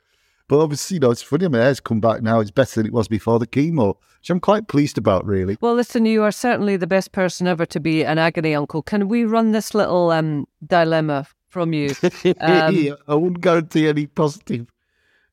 But 0.47 0.59
obviously, 0.59 0.95
you 0.95 0.99
know, 0.99 1.11
it's 1.11 1.21
funny. 1.21 1.47
My 1.47 1.59
hair's 1.59 1.79
come 1.79 2.01
back 2.01 2.21
now. 2.21 2.41
It's 2.41 2.51
better 2.51 2.81
than 2.81 2.87
it 2.87 2.91
was 2.91 3.07
before 3.07 3.39
the 3.39 3.47
chemo, 3.47 3.95
which 4.19 4.29
I'm 4.29 4.41
quite 4.41 4.67
pleased 4.67 4.97
about, 4.97 5.25
really. 5.25 5.57
Well, 5.61 5.75
listen, 5.75 6.05
you 6.05 6.23
are 6.23 6.31
certainly 6.31 6.75
the 6.75 6.87
best 6.87 7.13
person 7.13 7.47
ever 7.47 7.65
to 7.67 7.79
be 7.79 8.03
an 8.03 8.17
agony 8.17 8.53
uncle. 8.53 8.81
Can 8.81 9.07
we 9.07 9.23
run 9.23 9.53
this 9.53 9.73
little 9.73 10.11
um, 10.11 10.45
dilemma 10.65 11.27
from 11.47 11.73
you? 11.73 11.95
Um, 12.41 12.97
I 13.07 13.15
wouldn't 13.15 13.41
guarantee 13.41 13.87
any 13.87 14.07
positive. 14.07 14.70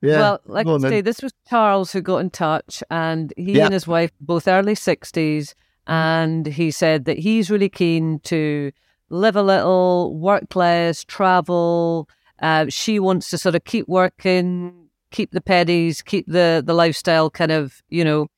Yeah. 0.00 0.18
Well, 0.20 0.40
like 0.46 0.66
I 0.66 0.78
say, 0.78 1.00
this 1.00 1.22
was 1.22 1.32
Charles 1.48 1.92
who 1.92 2.00
got 2.00 2.18
in 2.18 2.30
touch, 2.30 2.82
and 2.90 3.32
he 3.36 3.52
Yeah. 3.52 3.64
and 3.66 3.74
his 3.74 3.86
wife, 3.86 4.12
both 4.20 4.46
early 4.46 4.74
60s, 4.74 5.54
and 5.86 6.46
he 6.46 6.70
said 6.70 7.04
that 7.06 7.18
he's 7.18 7.50
really 7.50 7.68
keen 7.68 8.20
to 8.20 8.70
live 9.10 9.36
a 9.36 9.42
little, 9.42 10.16
work 10.16 10.54
less, 10.54 11.02
travel. 11.04 12.08
Uh, 12.40 12.66
she 12.68 13.00
wants 13.00 13.30
to 13.30 13.38
sort 13.38 13.54
of 13.54 13.64
keep 13.64 13.88
working, 13.88 14.88
keep 15.10 15.30
the 15.32 15.40
pennies, 15.40 16.02
keep 16.02 16.26
the, 16.28 16.62
the 16.64 16.74
lifestyle 16.74 17.30
kind 17.30 17.50
of, 17.50 17.82
you 17.88 18.04
know, 18.04 18.28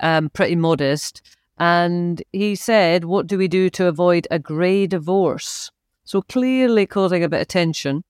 um, 0.00 0.28
pretty 0.30 0.56
modest. 0.56 1.22
And 1.58 2.22
he 2.32 2.54
said, 2.54 3.04
What 3.04 3.26
do 3.26 3.38
we 3.38 3.48
do 3.48 3.70
to 3.70 3.86
avoid 3.86 4.26
a 4.30 4.38
grey 4.38 4.86
divorce? 4.86 5.70
So 6.04 6.22
clearly 6.22 6.86
causing 6.86 7.22
a 7.24 7.28
bit 7.28 7.40
of 7.40 7.48
tension 7.48 8.04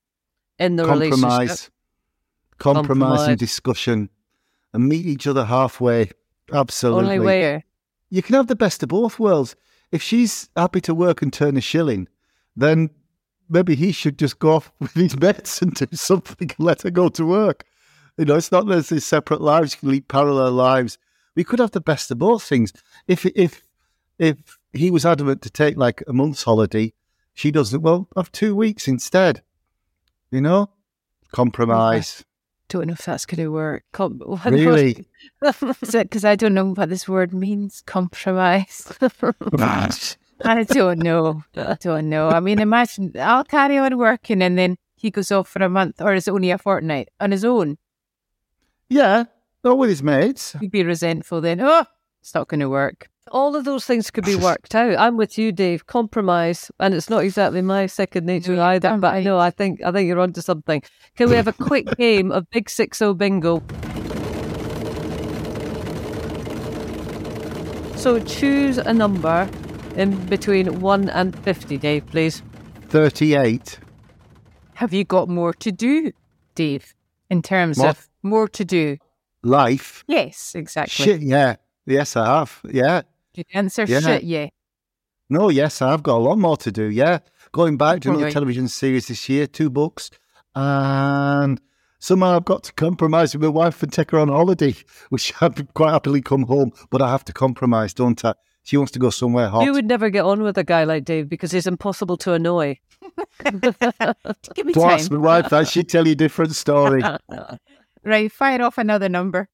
in 0.58 0.76
the 0.76 0.84
relationship. 1.10 1.22
Compromise, 2.58 2.86
compromise, 2.86 3.28
and 3.28 3.38
discussion, 3.38 4.10
and 4.72 4.88
meet 4.88 5.06
each 5.06 5.26
other 5.26 5.44
halfway. 5.44 6.10
Absolutely. 6.52 7.14
Only 7.14 7.18
way. 7.18 7.64
You 8.10 8.22
can 8.22 8.34
have 8.34 8.46
the 8.46 8.56
best 8.56 8.82
of 8.82 8.88
both 8.88 9.18
worlds. 9.18 9.54
If 9.92 10.02
she's 10.02 10.48
happy 10.56 10.80
to 10.82 10.94
work 10.94 11.22
and 11.22 11.32
turn 11.32 11.56
a 11.56 11.60
shilling, 11.60 12.08
then 12.56 12.90
maybe 13.48 13.74
he 13.74 13.92
should 13.92 14.18
just 14.18 14.38
go 14.38 14.54
off 14.54 14.72
with 14.80 14.92
his 14.92 15.18
mates 15.18 15.62
and 15.62 15.74
do 15.74 15.86
something 15.92 16.50
and 16.50 16.66
let 16.66 16.82
her 16.82 16.90
go 16.90 17.08
to 17.10 17.24
work. 17.24 17.64
You 18.16 18.24
know, 18.24 18.36
it's 18.36 18.50
not 18.50 18.66
that 18.66 18.72
there's 18.72 18.88
these 18.88 19.06
separate 19.06 19.40
lives, 19.40 19.74
you 19.74 19.80
can 19.80 19.90
lead 19.90 20.08
parallel 20.08 20.52
lives. 20.52 20.98
We 21.36 21.44
could 21.44 21.60
have 21.60 21.70
the 21.70 21.80
best 21.80 22.10
of 22.10 22.18
both 22.18 22.42
things. 22.42 22.72
If 23.06 23.24
if 23.26 23.62
if 24.18 24.58
he 24.72 24.90
was 24.90 25.06
adamant 25.06 25.42
to 25.42 25.50
take 25.50 25.76
like 25.76 26.02
a 26.08 26.12
month's 26.12 26.42
holiday, 26.42 26.92
she 27.32 27.52
doesn't, 27.52 27.82
well, 27.82 28.08
have 28.16 28.32
two 28.32 28.56
weeks 28.56 28.88
instead. 28.88 29.42
You 30.30 30.40
know? 30.40 30.70
Compromise. 31.32 32.24
Don't 32.68 32.86
know 32.86 32.92
if 32.92 33.04
that's 33.04 33.24
going 33.26 33.38
to 33.42 33.48
work. 33.48 33.84
Com- 33.92 34.20
Really? 34.44 35.06
Because 35.40 36.24
I 36.24 36.36
don't 36.36 36.54
know 36.54 36.74
what 36.74 36.88
this 36.90 37.08
word 37.08 37.32
means. 37.32 37.82
Compromise. 37.86 38.92
I 40.44 40.64
don't 40.64 40.98
know. 41.00 41.42
I 41.56 41.76
don't 41.80 42.08
know. 42.08 42.28
I 42.28 42.40
mean, 42.40 42.60
imagine 42.60 43.12
I'll 43.18 43.44
carry 43.44 43.78
on 43.78 43.96
working 43.98 44.42
and 44.42 44.56
then 44.58 44.76
he 44.94 45.10
goes 45.10 45.32
off 45.32 45.48
for 45.48 45.62
a 45.62 45.68
month, 45.68 46.00
or 46.00 46.12
is 46.14 46.28
it 46.28 46.32
only 46.32 46.50
a 46.50 46.58
fortnight 46.58 47.08
on 47.20 47.30
his 47.30 47.44
own? 47.44 47.78
yeah, 48.88 49.24
not 49.64 49.78
with 49.78 49.90
his 49.90 50.02
mates. 50.02 50.56
He'd 50.60 50.70
be 50.70 50.82
resentful 50.84 51.40
then. 51.40 51.60
Oh, 51.60 51.84
it's 52.20 52.34
not 52.34 52.48
going 52.48 52.60
to 52.60 52.68
work. 52.68 53.08
All 53.30 53.54
of 53.56 53.64
those 53.64 53.84
things 53.84 54.10
could 54.10 54.24
be 54.24 54.34
worked 54.36 54.74
out. 54.74 54.96
I'm 54.98 55.16
with 55.16 55.38
you, 55.38 55.52
Dave. 55.52 55.86
Compromise, 55.86 56.70
and 56.80 56.94
it's 56.94 57.10
not 57.10 57.24
exactly 57.24 57.62
my 57.62 57.86
second 57.86 58.26
nature 58.26 58.56
No, 58.56 58.62
either. 58.62 58.88
damn 58.88 59.00
But 59.00 59.12
right. 59.14 59.24
no, 59.24 59.38
I 59.38 59.50
think 59.50 59.82
I 59.82 59.92
think 59.92 60.06
you're 60.08 60.20
onto 60.20 60.40
something. 60.40 60.82
Can 61.16 61.28
we 61.30 61.36
have 61.36 61.48
a 61.48 61.52
quick 61.52 61.86
game 61.96 62.30
of 62.32 62.48
Big 62.50 62.68
Six 62.70 63.00
O 63.02 63.14
Bingo? 63.14 63.62
So 67.96 68.20
choose 68.20 68.78
a 68.78 68.92
number 68.94 69.48
in 69.96 70.24
between 70.26 70.80
one 70.80 71.08
and 71.10 71.36
fifty, 71.40 71.76
Dave, 71.76 72.06
please. 72.06 72.42
38. 72.88 73.78
Have 74.74 74.92
you 74.94 75.04
got 75.04 75.28
more 75.28 75.52
to 75.54 75.72
do, 75.72 76.12
Dave? 76.54 76.94
In 77.28 77.42
terms 77.42 77.78
What? 77.78 77.90
of 77.90 78.08
more 78.22 78.48
to 78.48 78.64
do? 78.64 78.96
Life. 79.42 80.04
Yes, 80.06 80.54
exactly. 80.54 81.04
Shit, 81.04 81.20
yeah. 81.20 81.56
Yes, 81.84 82.16
I 82.16 82.26
have. 82.38 82.60
Yeah. 82.70 83.02
Did 83.38 83.46
answer 83.54 83.84
Yeah. 83.86 84.00
shit? 84.00 84.24
Yeah. 84.24 84.48
No, 85.30 85.48
yes, 85.48 85.80
I've 85.80 86.02
got 86.02 86.16
a 86.16 86.24
lot 86.28 86.38
more 86.38 86.56
to 86.56 86.72
do. 86.72 86.86
Yeah. 86.86 87.20
Going 87.52 87.76
back 87.76 88.00
to 88.00 88.08
another 88.08 88.24
Right. 88.24 88.32
television 88.32 88.66
series 88.66 89.06
this 89.06 89.28
year, 89.28 89.46
two 89.46 89.70
books. 89.70 90.10
And 90.56 91.60
somehow 92.00 92.34
I've 92.34 92.44
got 92.44 92.64
to 92.64 92.72
compromise 92.72 93.34
with 93.34 93.42
my 93.44 93.48
wife 93.48 93.80
and 93.84 93.92
take 93.92 94.10
her 94.10 94.18
on 94.18 94.26
holiday, 94.26 94.74
which 95.10 95.32
I'd 95.40 95.72
quite 95.74 95.92
happily 95.92 96.20
come 96.20 96.42
home, 96.44 96.72
but 96.90 97.00
I 97.00 97.10
have 97.12 97.24
to 97.26 97.32
compromise, 97.32 97.94
don't 97.94 98.24
I? 98.24 98.34
She 98.64 98.76
wants 98.76 98.90
to 98.92 98.98
go 98.98 99.10
somewhere 99.10 99.48
hot. 99.48 99.62
You 99.64 99.72
would 99.72 99.86
never 99.86 100.10
get 100.10 100.24
on 100.24 100.42
with 100.42 100.58
a 100.58 100.64
guy 100.64 100.82
like 100.82 101.04
Dave 101.04 101.28
because 101.28 101.52
he's 101.52 101.68
impossible 101.68 102.16
to 102.18 102.32
annoy. 102.32 102.78
Give 103.44 104.66
me 104.66 104.72
to 104.72 104.82
ask 104.82 105.12
my 105.12 105.18
wife 105.18 105.50
that, 105.50 105.68
she'd 105.68 105.88
tell 105.88 106.06
you 106.06 106.12
a 106.12 106.16
different 106.16 106.54
story. 106.56 107.02
Right, 108.04 108.30
fire 108.32 108.62
off 108.62 108.78
another 108.78 109.08
number. 109.08 109.48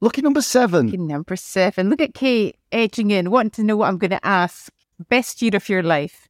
Lucky 0.00 0.22
number 0.22 0.40
seven. 0.40 0.88
Okay, 0.88 0.96
number 0.96 1.36
seven. 1.36 1.90
Look 1.90 2.00
at 2.00 2.14
Kaye 2.14 2.54
edging 2.72 3.10
in, 3.10 3.30
wanting 3.30 3.50
to 3.52 3.62
know 3.64 3.76
what 3.76 3.88
I'm 3.88 3.98
going 3.98 4.10
to 4.10 4.26
ask. 4.26 4.72
Best 5.08 5.42
year 5.42 5.54
of 5.54 5.68
your 5.68 5.82
life. 5.82 6.28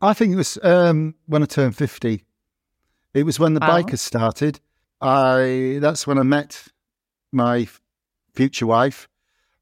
I 0.00 0.12
think 0.12 0.32
it 0.32 0.36
was 0.36 0.58
um, 0.62 1.14
when 1.26 1.42
I 1.42 1.46
turned 1.46 1.76
50. 1.76 2.24
It 3.14 3.22
was 3.24 3.38
when 3.38 3.54
the 3.54 3.60
Wow. 3.60 3.80
bikers 3.82 4.00
started. 4.00 4.60
I 5.00 5.78
That's 5.80 6.06
when 6.06 6.18
I 6.18 6.22
met 6.22 6.64
my 7.32 7.68
future 8.34 8.66
wife. 8.66 9.08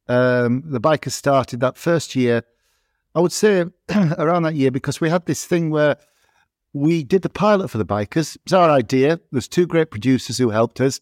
Um, 0.09 0.63
the 0.67 0.81
bikers 0.81 1.13
started 1.13 1.61
that 1.61 1.77
first 1.77 2.17
year. 2.17 2.43
I 3.15 3.21
would 3.21 3.33
say 3.33 3.67
around 4.19 4.45
that 4.45 4.55
year 4.55 4.71
because 4.71 5.01
we 5.01 5.11
had 5.11 5.27
this 5.27 5.45
thing 5.45 5.71
where 5.71 5.97
we 6.73 7.05
did 7.05 7.23
the 7.23 7.29
pilot 7.29 7.69
for 7.69 7.79
the 7.79 7.85
bikers. 7.85 8.37
It 8.37 8.43
was 8.47 8.53
our 8.55 8.71
idea. 8.71 9.21
There's 9.31 9.49
two 9.49 9.67
great 9.67 9.91
producers 9.91 10.39
who 10.39 10.49
helped 10.51 10.81
us. 10.81 11.01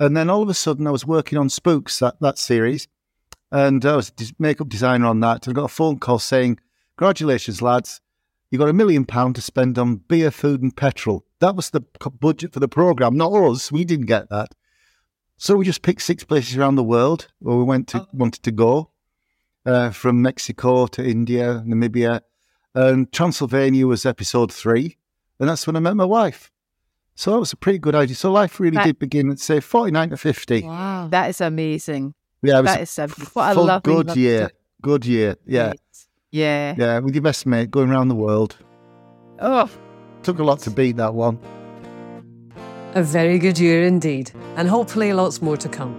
And 0.00 0.16
then 0.16 0.30
all 0.30 0.42
of 0.42 0.48
a 0.48 0.54
sudden, 0.54 0.86
I 0.86 0.90
was 0.90 1.06
working 1.06 1.38
on 1.38 1.48
Spooks, 1.48 1.98
that, 1.98 2.20
that 2.20 2.38
series. 2.38 2.88
And 3.50 3.84
I 3.84 3.96
was 3.96 4.10
a 4.10 4.24
makeup 4.38 4.68
designer 4.68 5.06
on 5.06 5.20
that. 5.20 5.46
And 5.46 5.56
I 5.56 5.60
got 5.60 5.66
a 5.66 5.74
phone 5.74 5.98
call 5.98 6.18
saying, 6.18 6.58
Congratulations, 6.96 7.62
lads. 7.62 8.00
You 8.50 8.58
got 8.58 8.68
a 8.68 8.72
million 8.72 9.04
pound 9.04 9.34
to 9.36 9.42
spend 9.42 9.78
on 9.78 9.96
beer, 9.96 10.30
food, 10.30 10.62
and 10.62 10.74
petrol. 10.74 11.24
That 11.40 11.54
was 11.54 11.70
the 11.70 11.82
budget 12.20 12.52
for 12.52 12.60
the 12.60 12.68
program, 12.68 13.16
not 13.16 13.32
us. 13.32 13.70
We 13.70 13.84
didn't 13.84 14.06
get 14.06 14.30
that. 14.30 14.54
So 15.36 15.54
we 15.54 15.64
just 15.64 15.82
picked 15.82 16.02
six 16.02 16.24
places 16.24 16.56
around 16.56 16.74
the 16.74 16.82
world 16.82 17.28
where 17.38 17.56
we 17.56 17.62
went 17.62 17.86
to 17.88 18.06
wanted 18.12 18.42
to 18.42 18.50
go, 18.50 18.90
uh, 19.64 19.90
from 19.90 20.20
Mexico 20.20 20.86
to 20.88 21.04
India, 21.04 21.62
Namibia, 21.64 22.22
and 22.74 23.12
Transylvania 23.12 23.86
was 23.86 24.04
episode 24.04 24.52
three, 24.52 24.96
and 25.38 25.48
that's 25.48 25.66
when 25.66 25.76
I 25.76 25.80
met 25.80 25.94
my 25.94 26.04
wife. 26.04 26.50
So 27.18 27.32
that 27.32 27.40
was 27.40 27.52
a 27.52 27.56
pretty 27.56 27.80
good 27.80 27.96
idea. 27.96 28.14
So 28.14 28.30
life 28.30 28.60
really 28.60 28.76
That- 28.76 28.84
did 28.86 28.98
begin 29.00 29.28
at 29.32 29.40
say 29.40 29.58
forty 29.58 29.90
nine 29.90 30.10
to 30.10 30.16
fifty. 30.16 30.62
Wow. 30.62 31.08
That 31.10 31.28
is 31.30 31.40
amazing. 31.40 32.14
Yeah, 32.42 32.60
it 32.60 32.62
was 32.62 32.70
That 32.70 32.80
is 32.82 32.98
a, 33.00 33.08
what 33.32 33.50
a 33.50 33.54
full 33.54 33.64
lovely, 33.64 33.92
good 33.92 34.06
lovely 34.06 34.22
year. 34.22 34.38
story. 34.38 34.52
Good 34.82 35.04
year. 35.06 35.36
Yeah, 35.44 35.72
Yeah. 36.30 36.74
yeah, 36.78 36.98
with 37.00 37.16
your 37.16 37.22
best 37.22 37.44
mate 37.44 37.72
going 37.72 37.90
around 37.90 38.06
the 38.06 38.14
world. 38.14 38.56
Oh, 39.40 39.68
Took 40.22 40.38
a 40.38 40.44
lot 40.44 40.60
to 40.60 40.70
beat 40.70 40.96
that 40.98 41.14
one. 41.14 41.38
A 42.94 43.02
very 43.02 43.38
good 43.40 43.58
year 43.58 43.84
indeed, 43.84 44.30
and 44.56 44.68
hopefully 44.68 45.12
lots 45.12 45.42
more 45.42 45.56
to 45.56 45.68
come. 45.68 45.96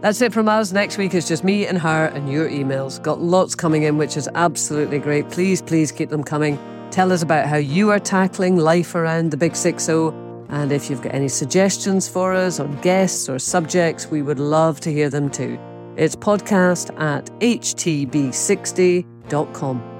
That's 0.00 0.22
it 0.22 0.32
from 0.32 0.48
us. 0.48 0.72
Next 0.72 0.96
week 0.96 1.12
is 1.14 1.28
just 1.28 1.44
me 1.44 1.66
and 1.66 1.76
her 1.78 2.06
and 2.06 2.32
your 2.32 2.48
emails. 2.48 3.02
Got 3.02 3.20
lots 3.20 3.54
coming 3.54 3.82
in, 3.82 3.98
which 3.98 4.16
is 4.16 4.26
absolutely 4.34 4.98
great. 5.00 5.28
Please, 5.28 5.60
please 5.60 5.92
keep 5.92 6.08
them 6.08 6.24
coming. 6.24 6.58
Tell 6.90 7.12
us 7.12 7.22
about 7.22 7.46
how 7.46 7.56
you 7.58 7.90
are 7.90 7.98
tackling 8.00 8.56
life 8.56 8.94
around 8.94 9.30
the 9.32 9.36
Big 9.36 9.54
Six 9.54 9.88
O. 9.90 10.12
And 10.52 10.70
if 10.70 10.88
you've 10.88 11.02
got 11.02 11.14
any 11.14 11.28
suggestions 11.28 12.08
for 12.08 12.32
us 12.34 12.60
on 12.60 12.80
guests 12.82 13.28
or 13.28 13.40
subjects, 13.40 14.06
we 14.06 14.22
would 14.22 14.38
love 14.38 14.78
to 14.80 14.92
hear 14.92 15.10
them 15.10 15.28
too. 15.30 15.58
It's 15.96 16.14
podcast 16.14 16.96
at 17.00 17.26
htb60.com. 17.40 19.91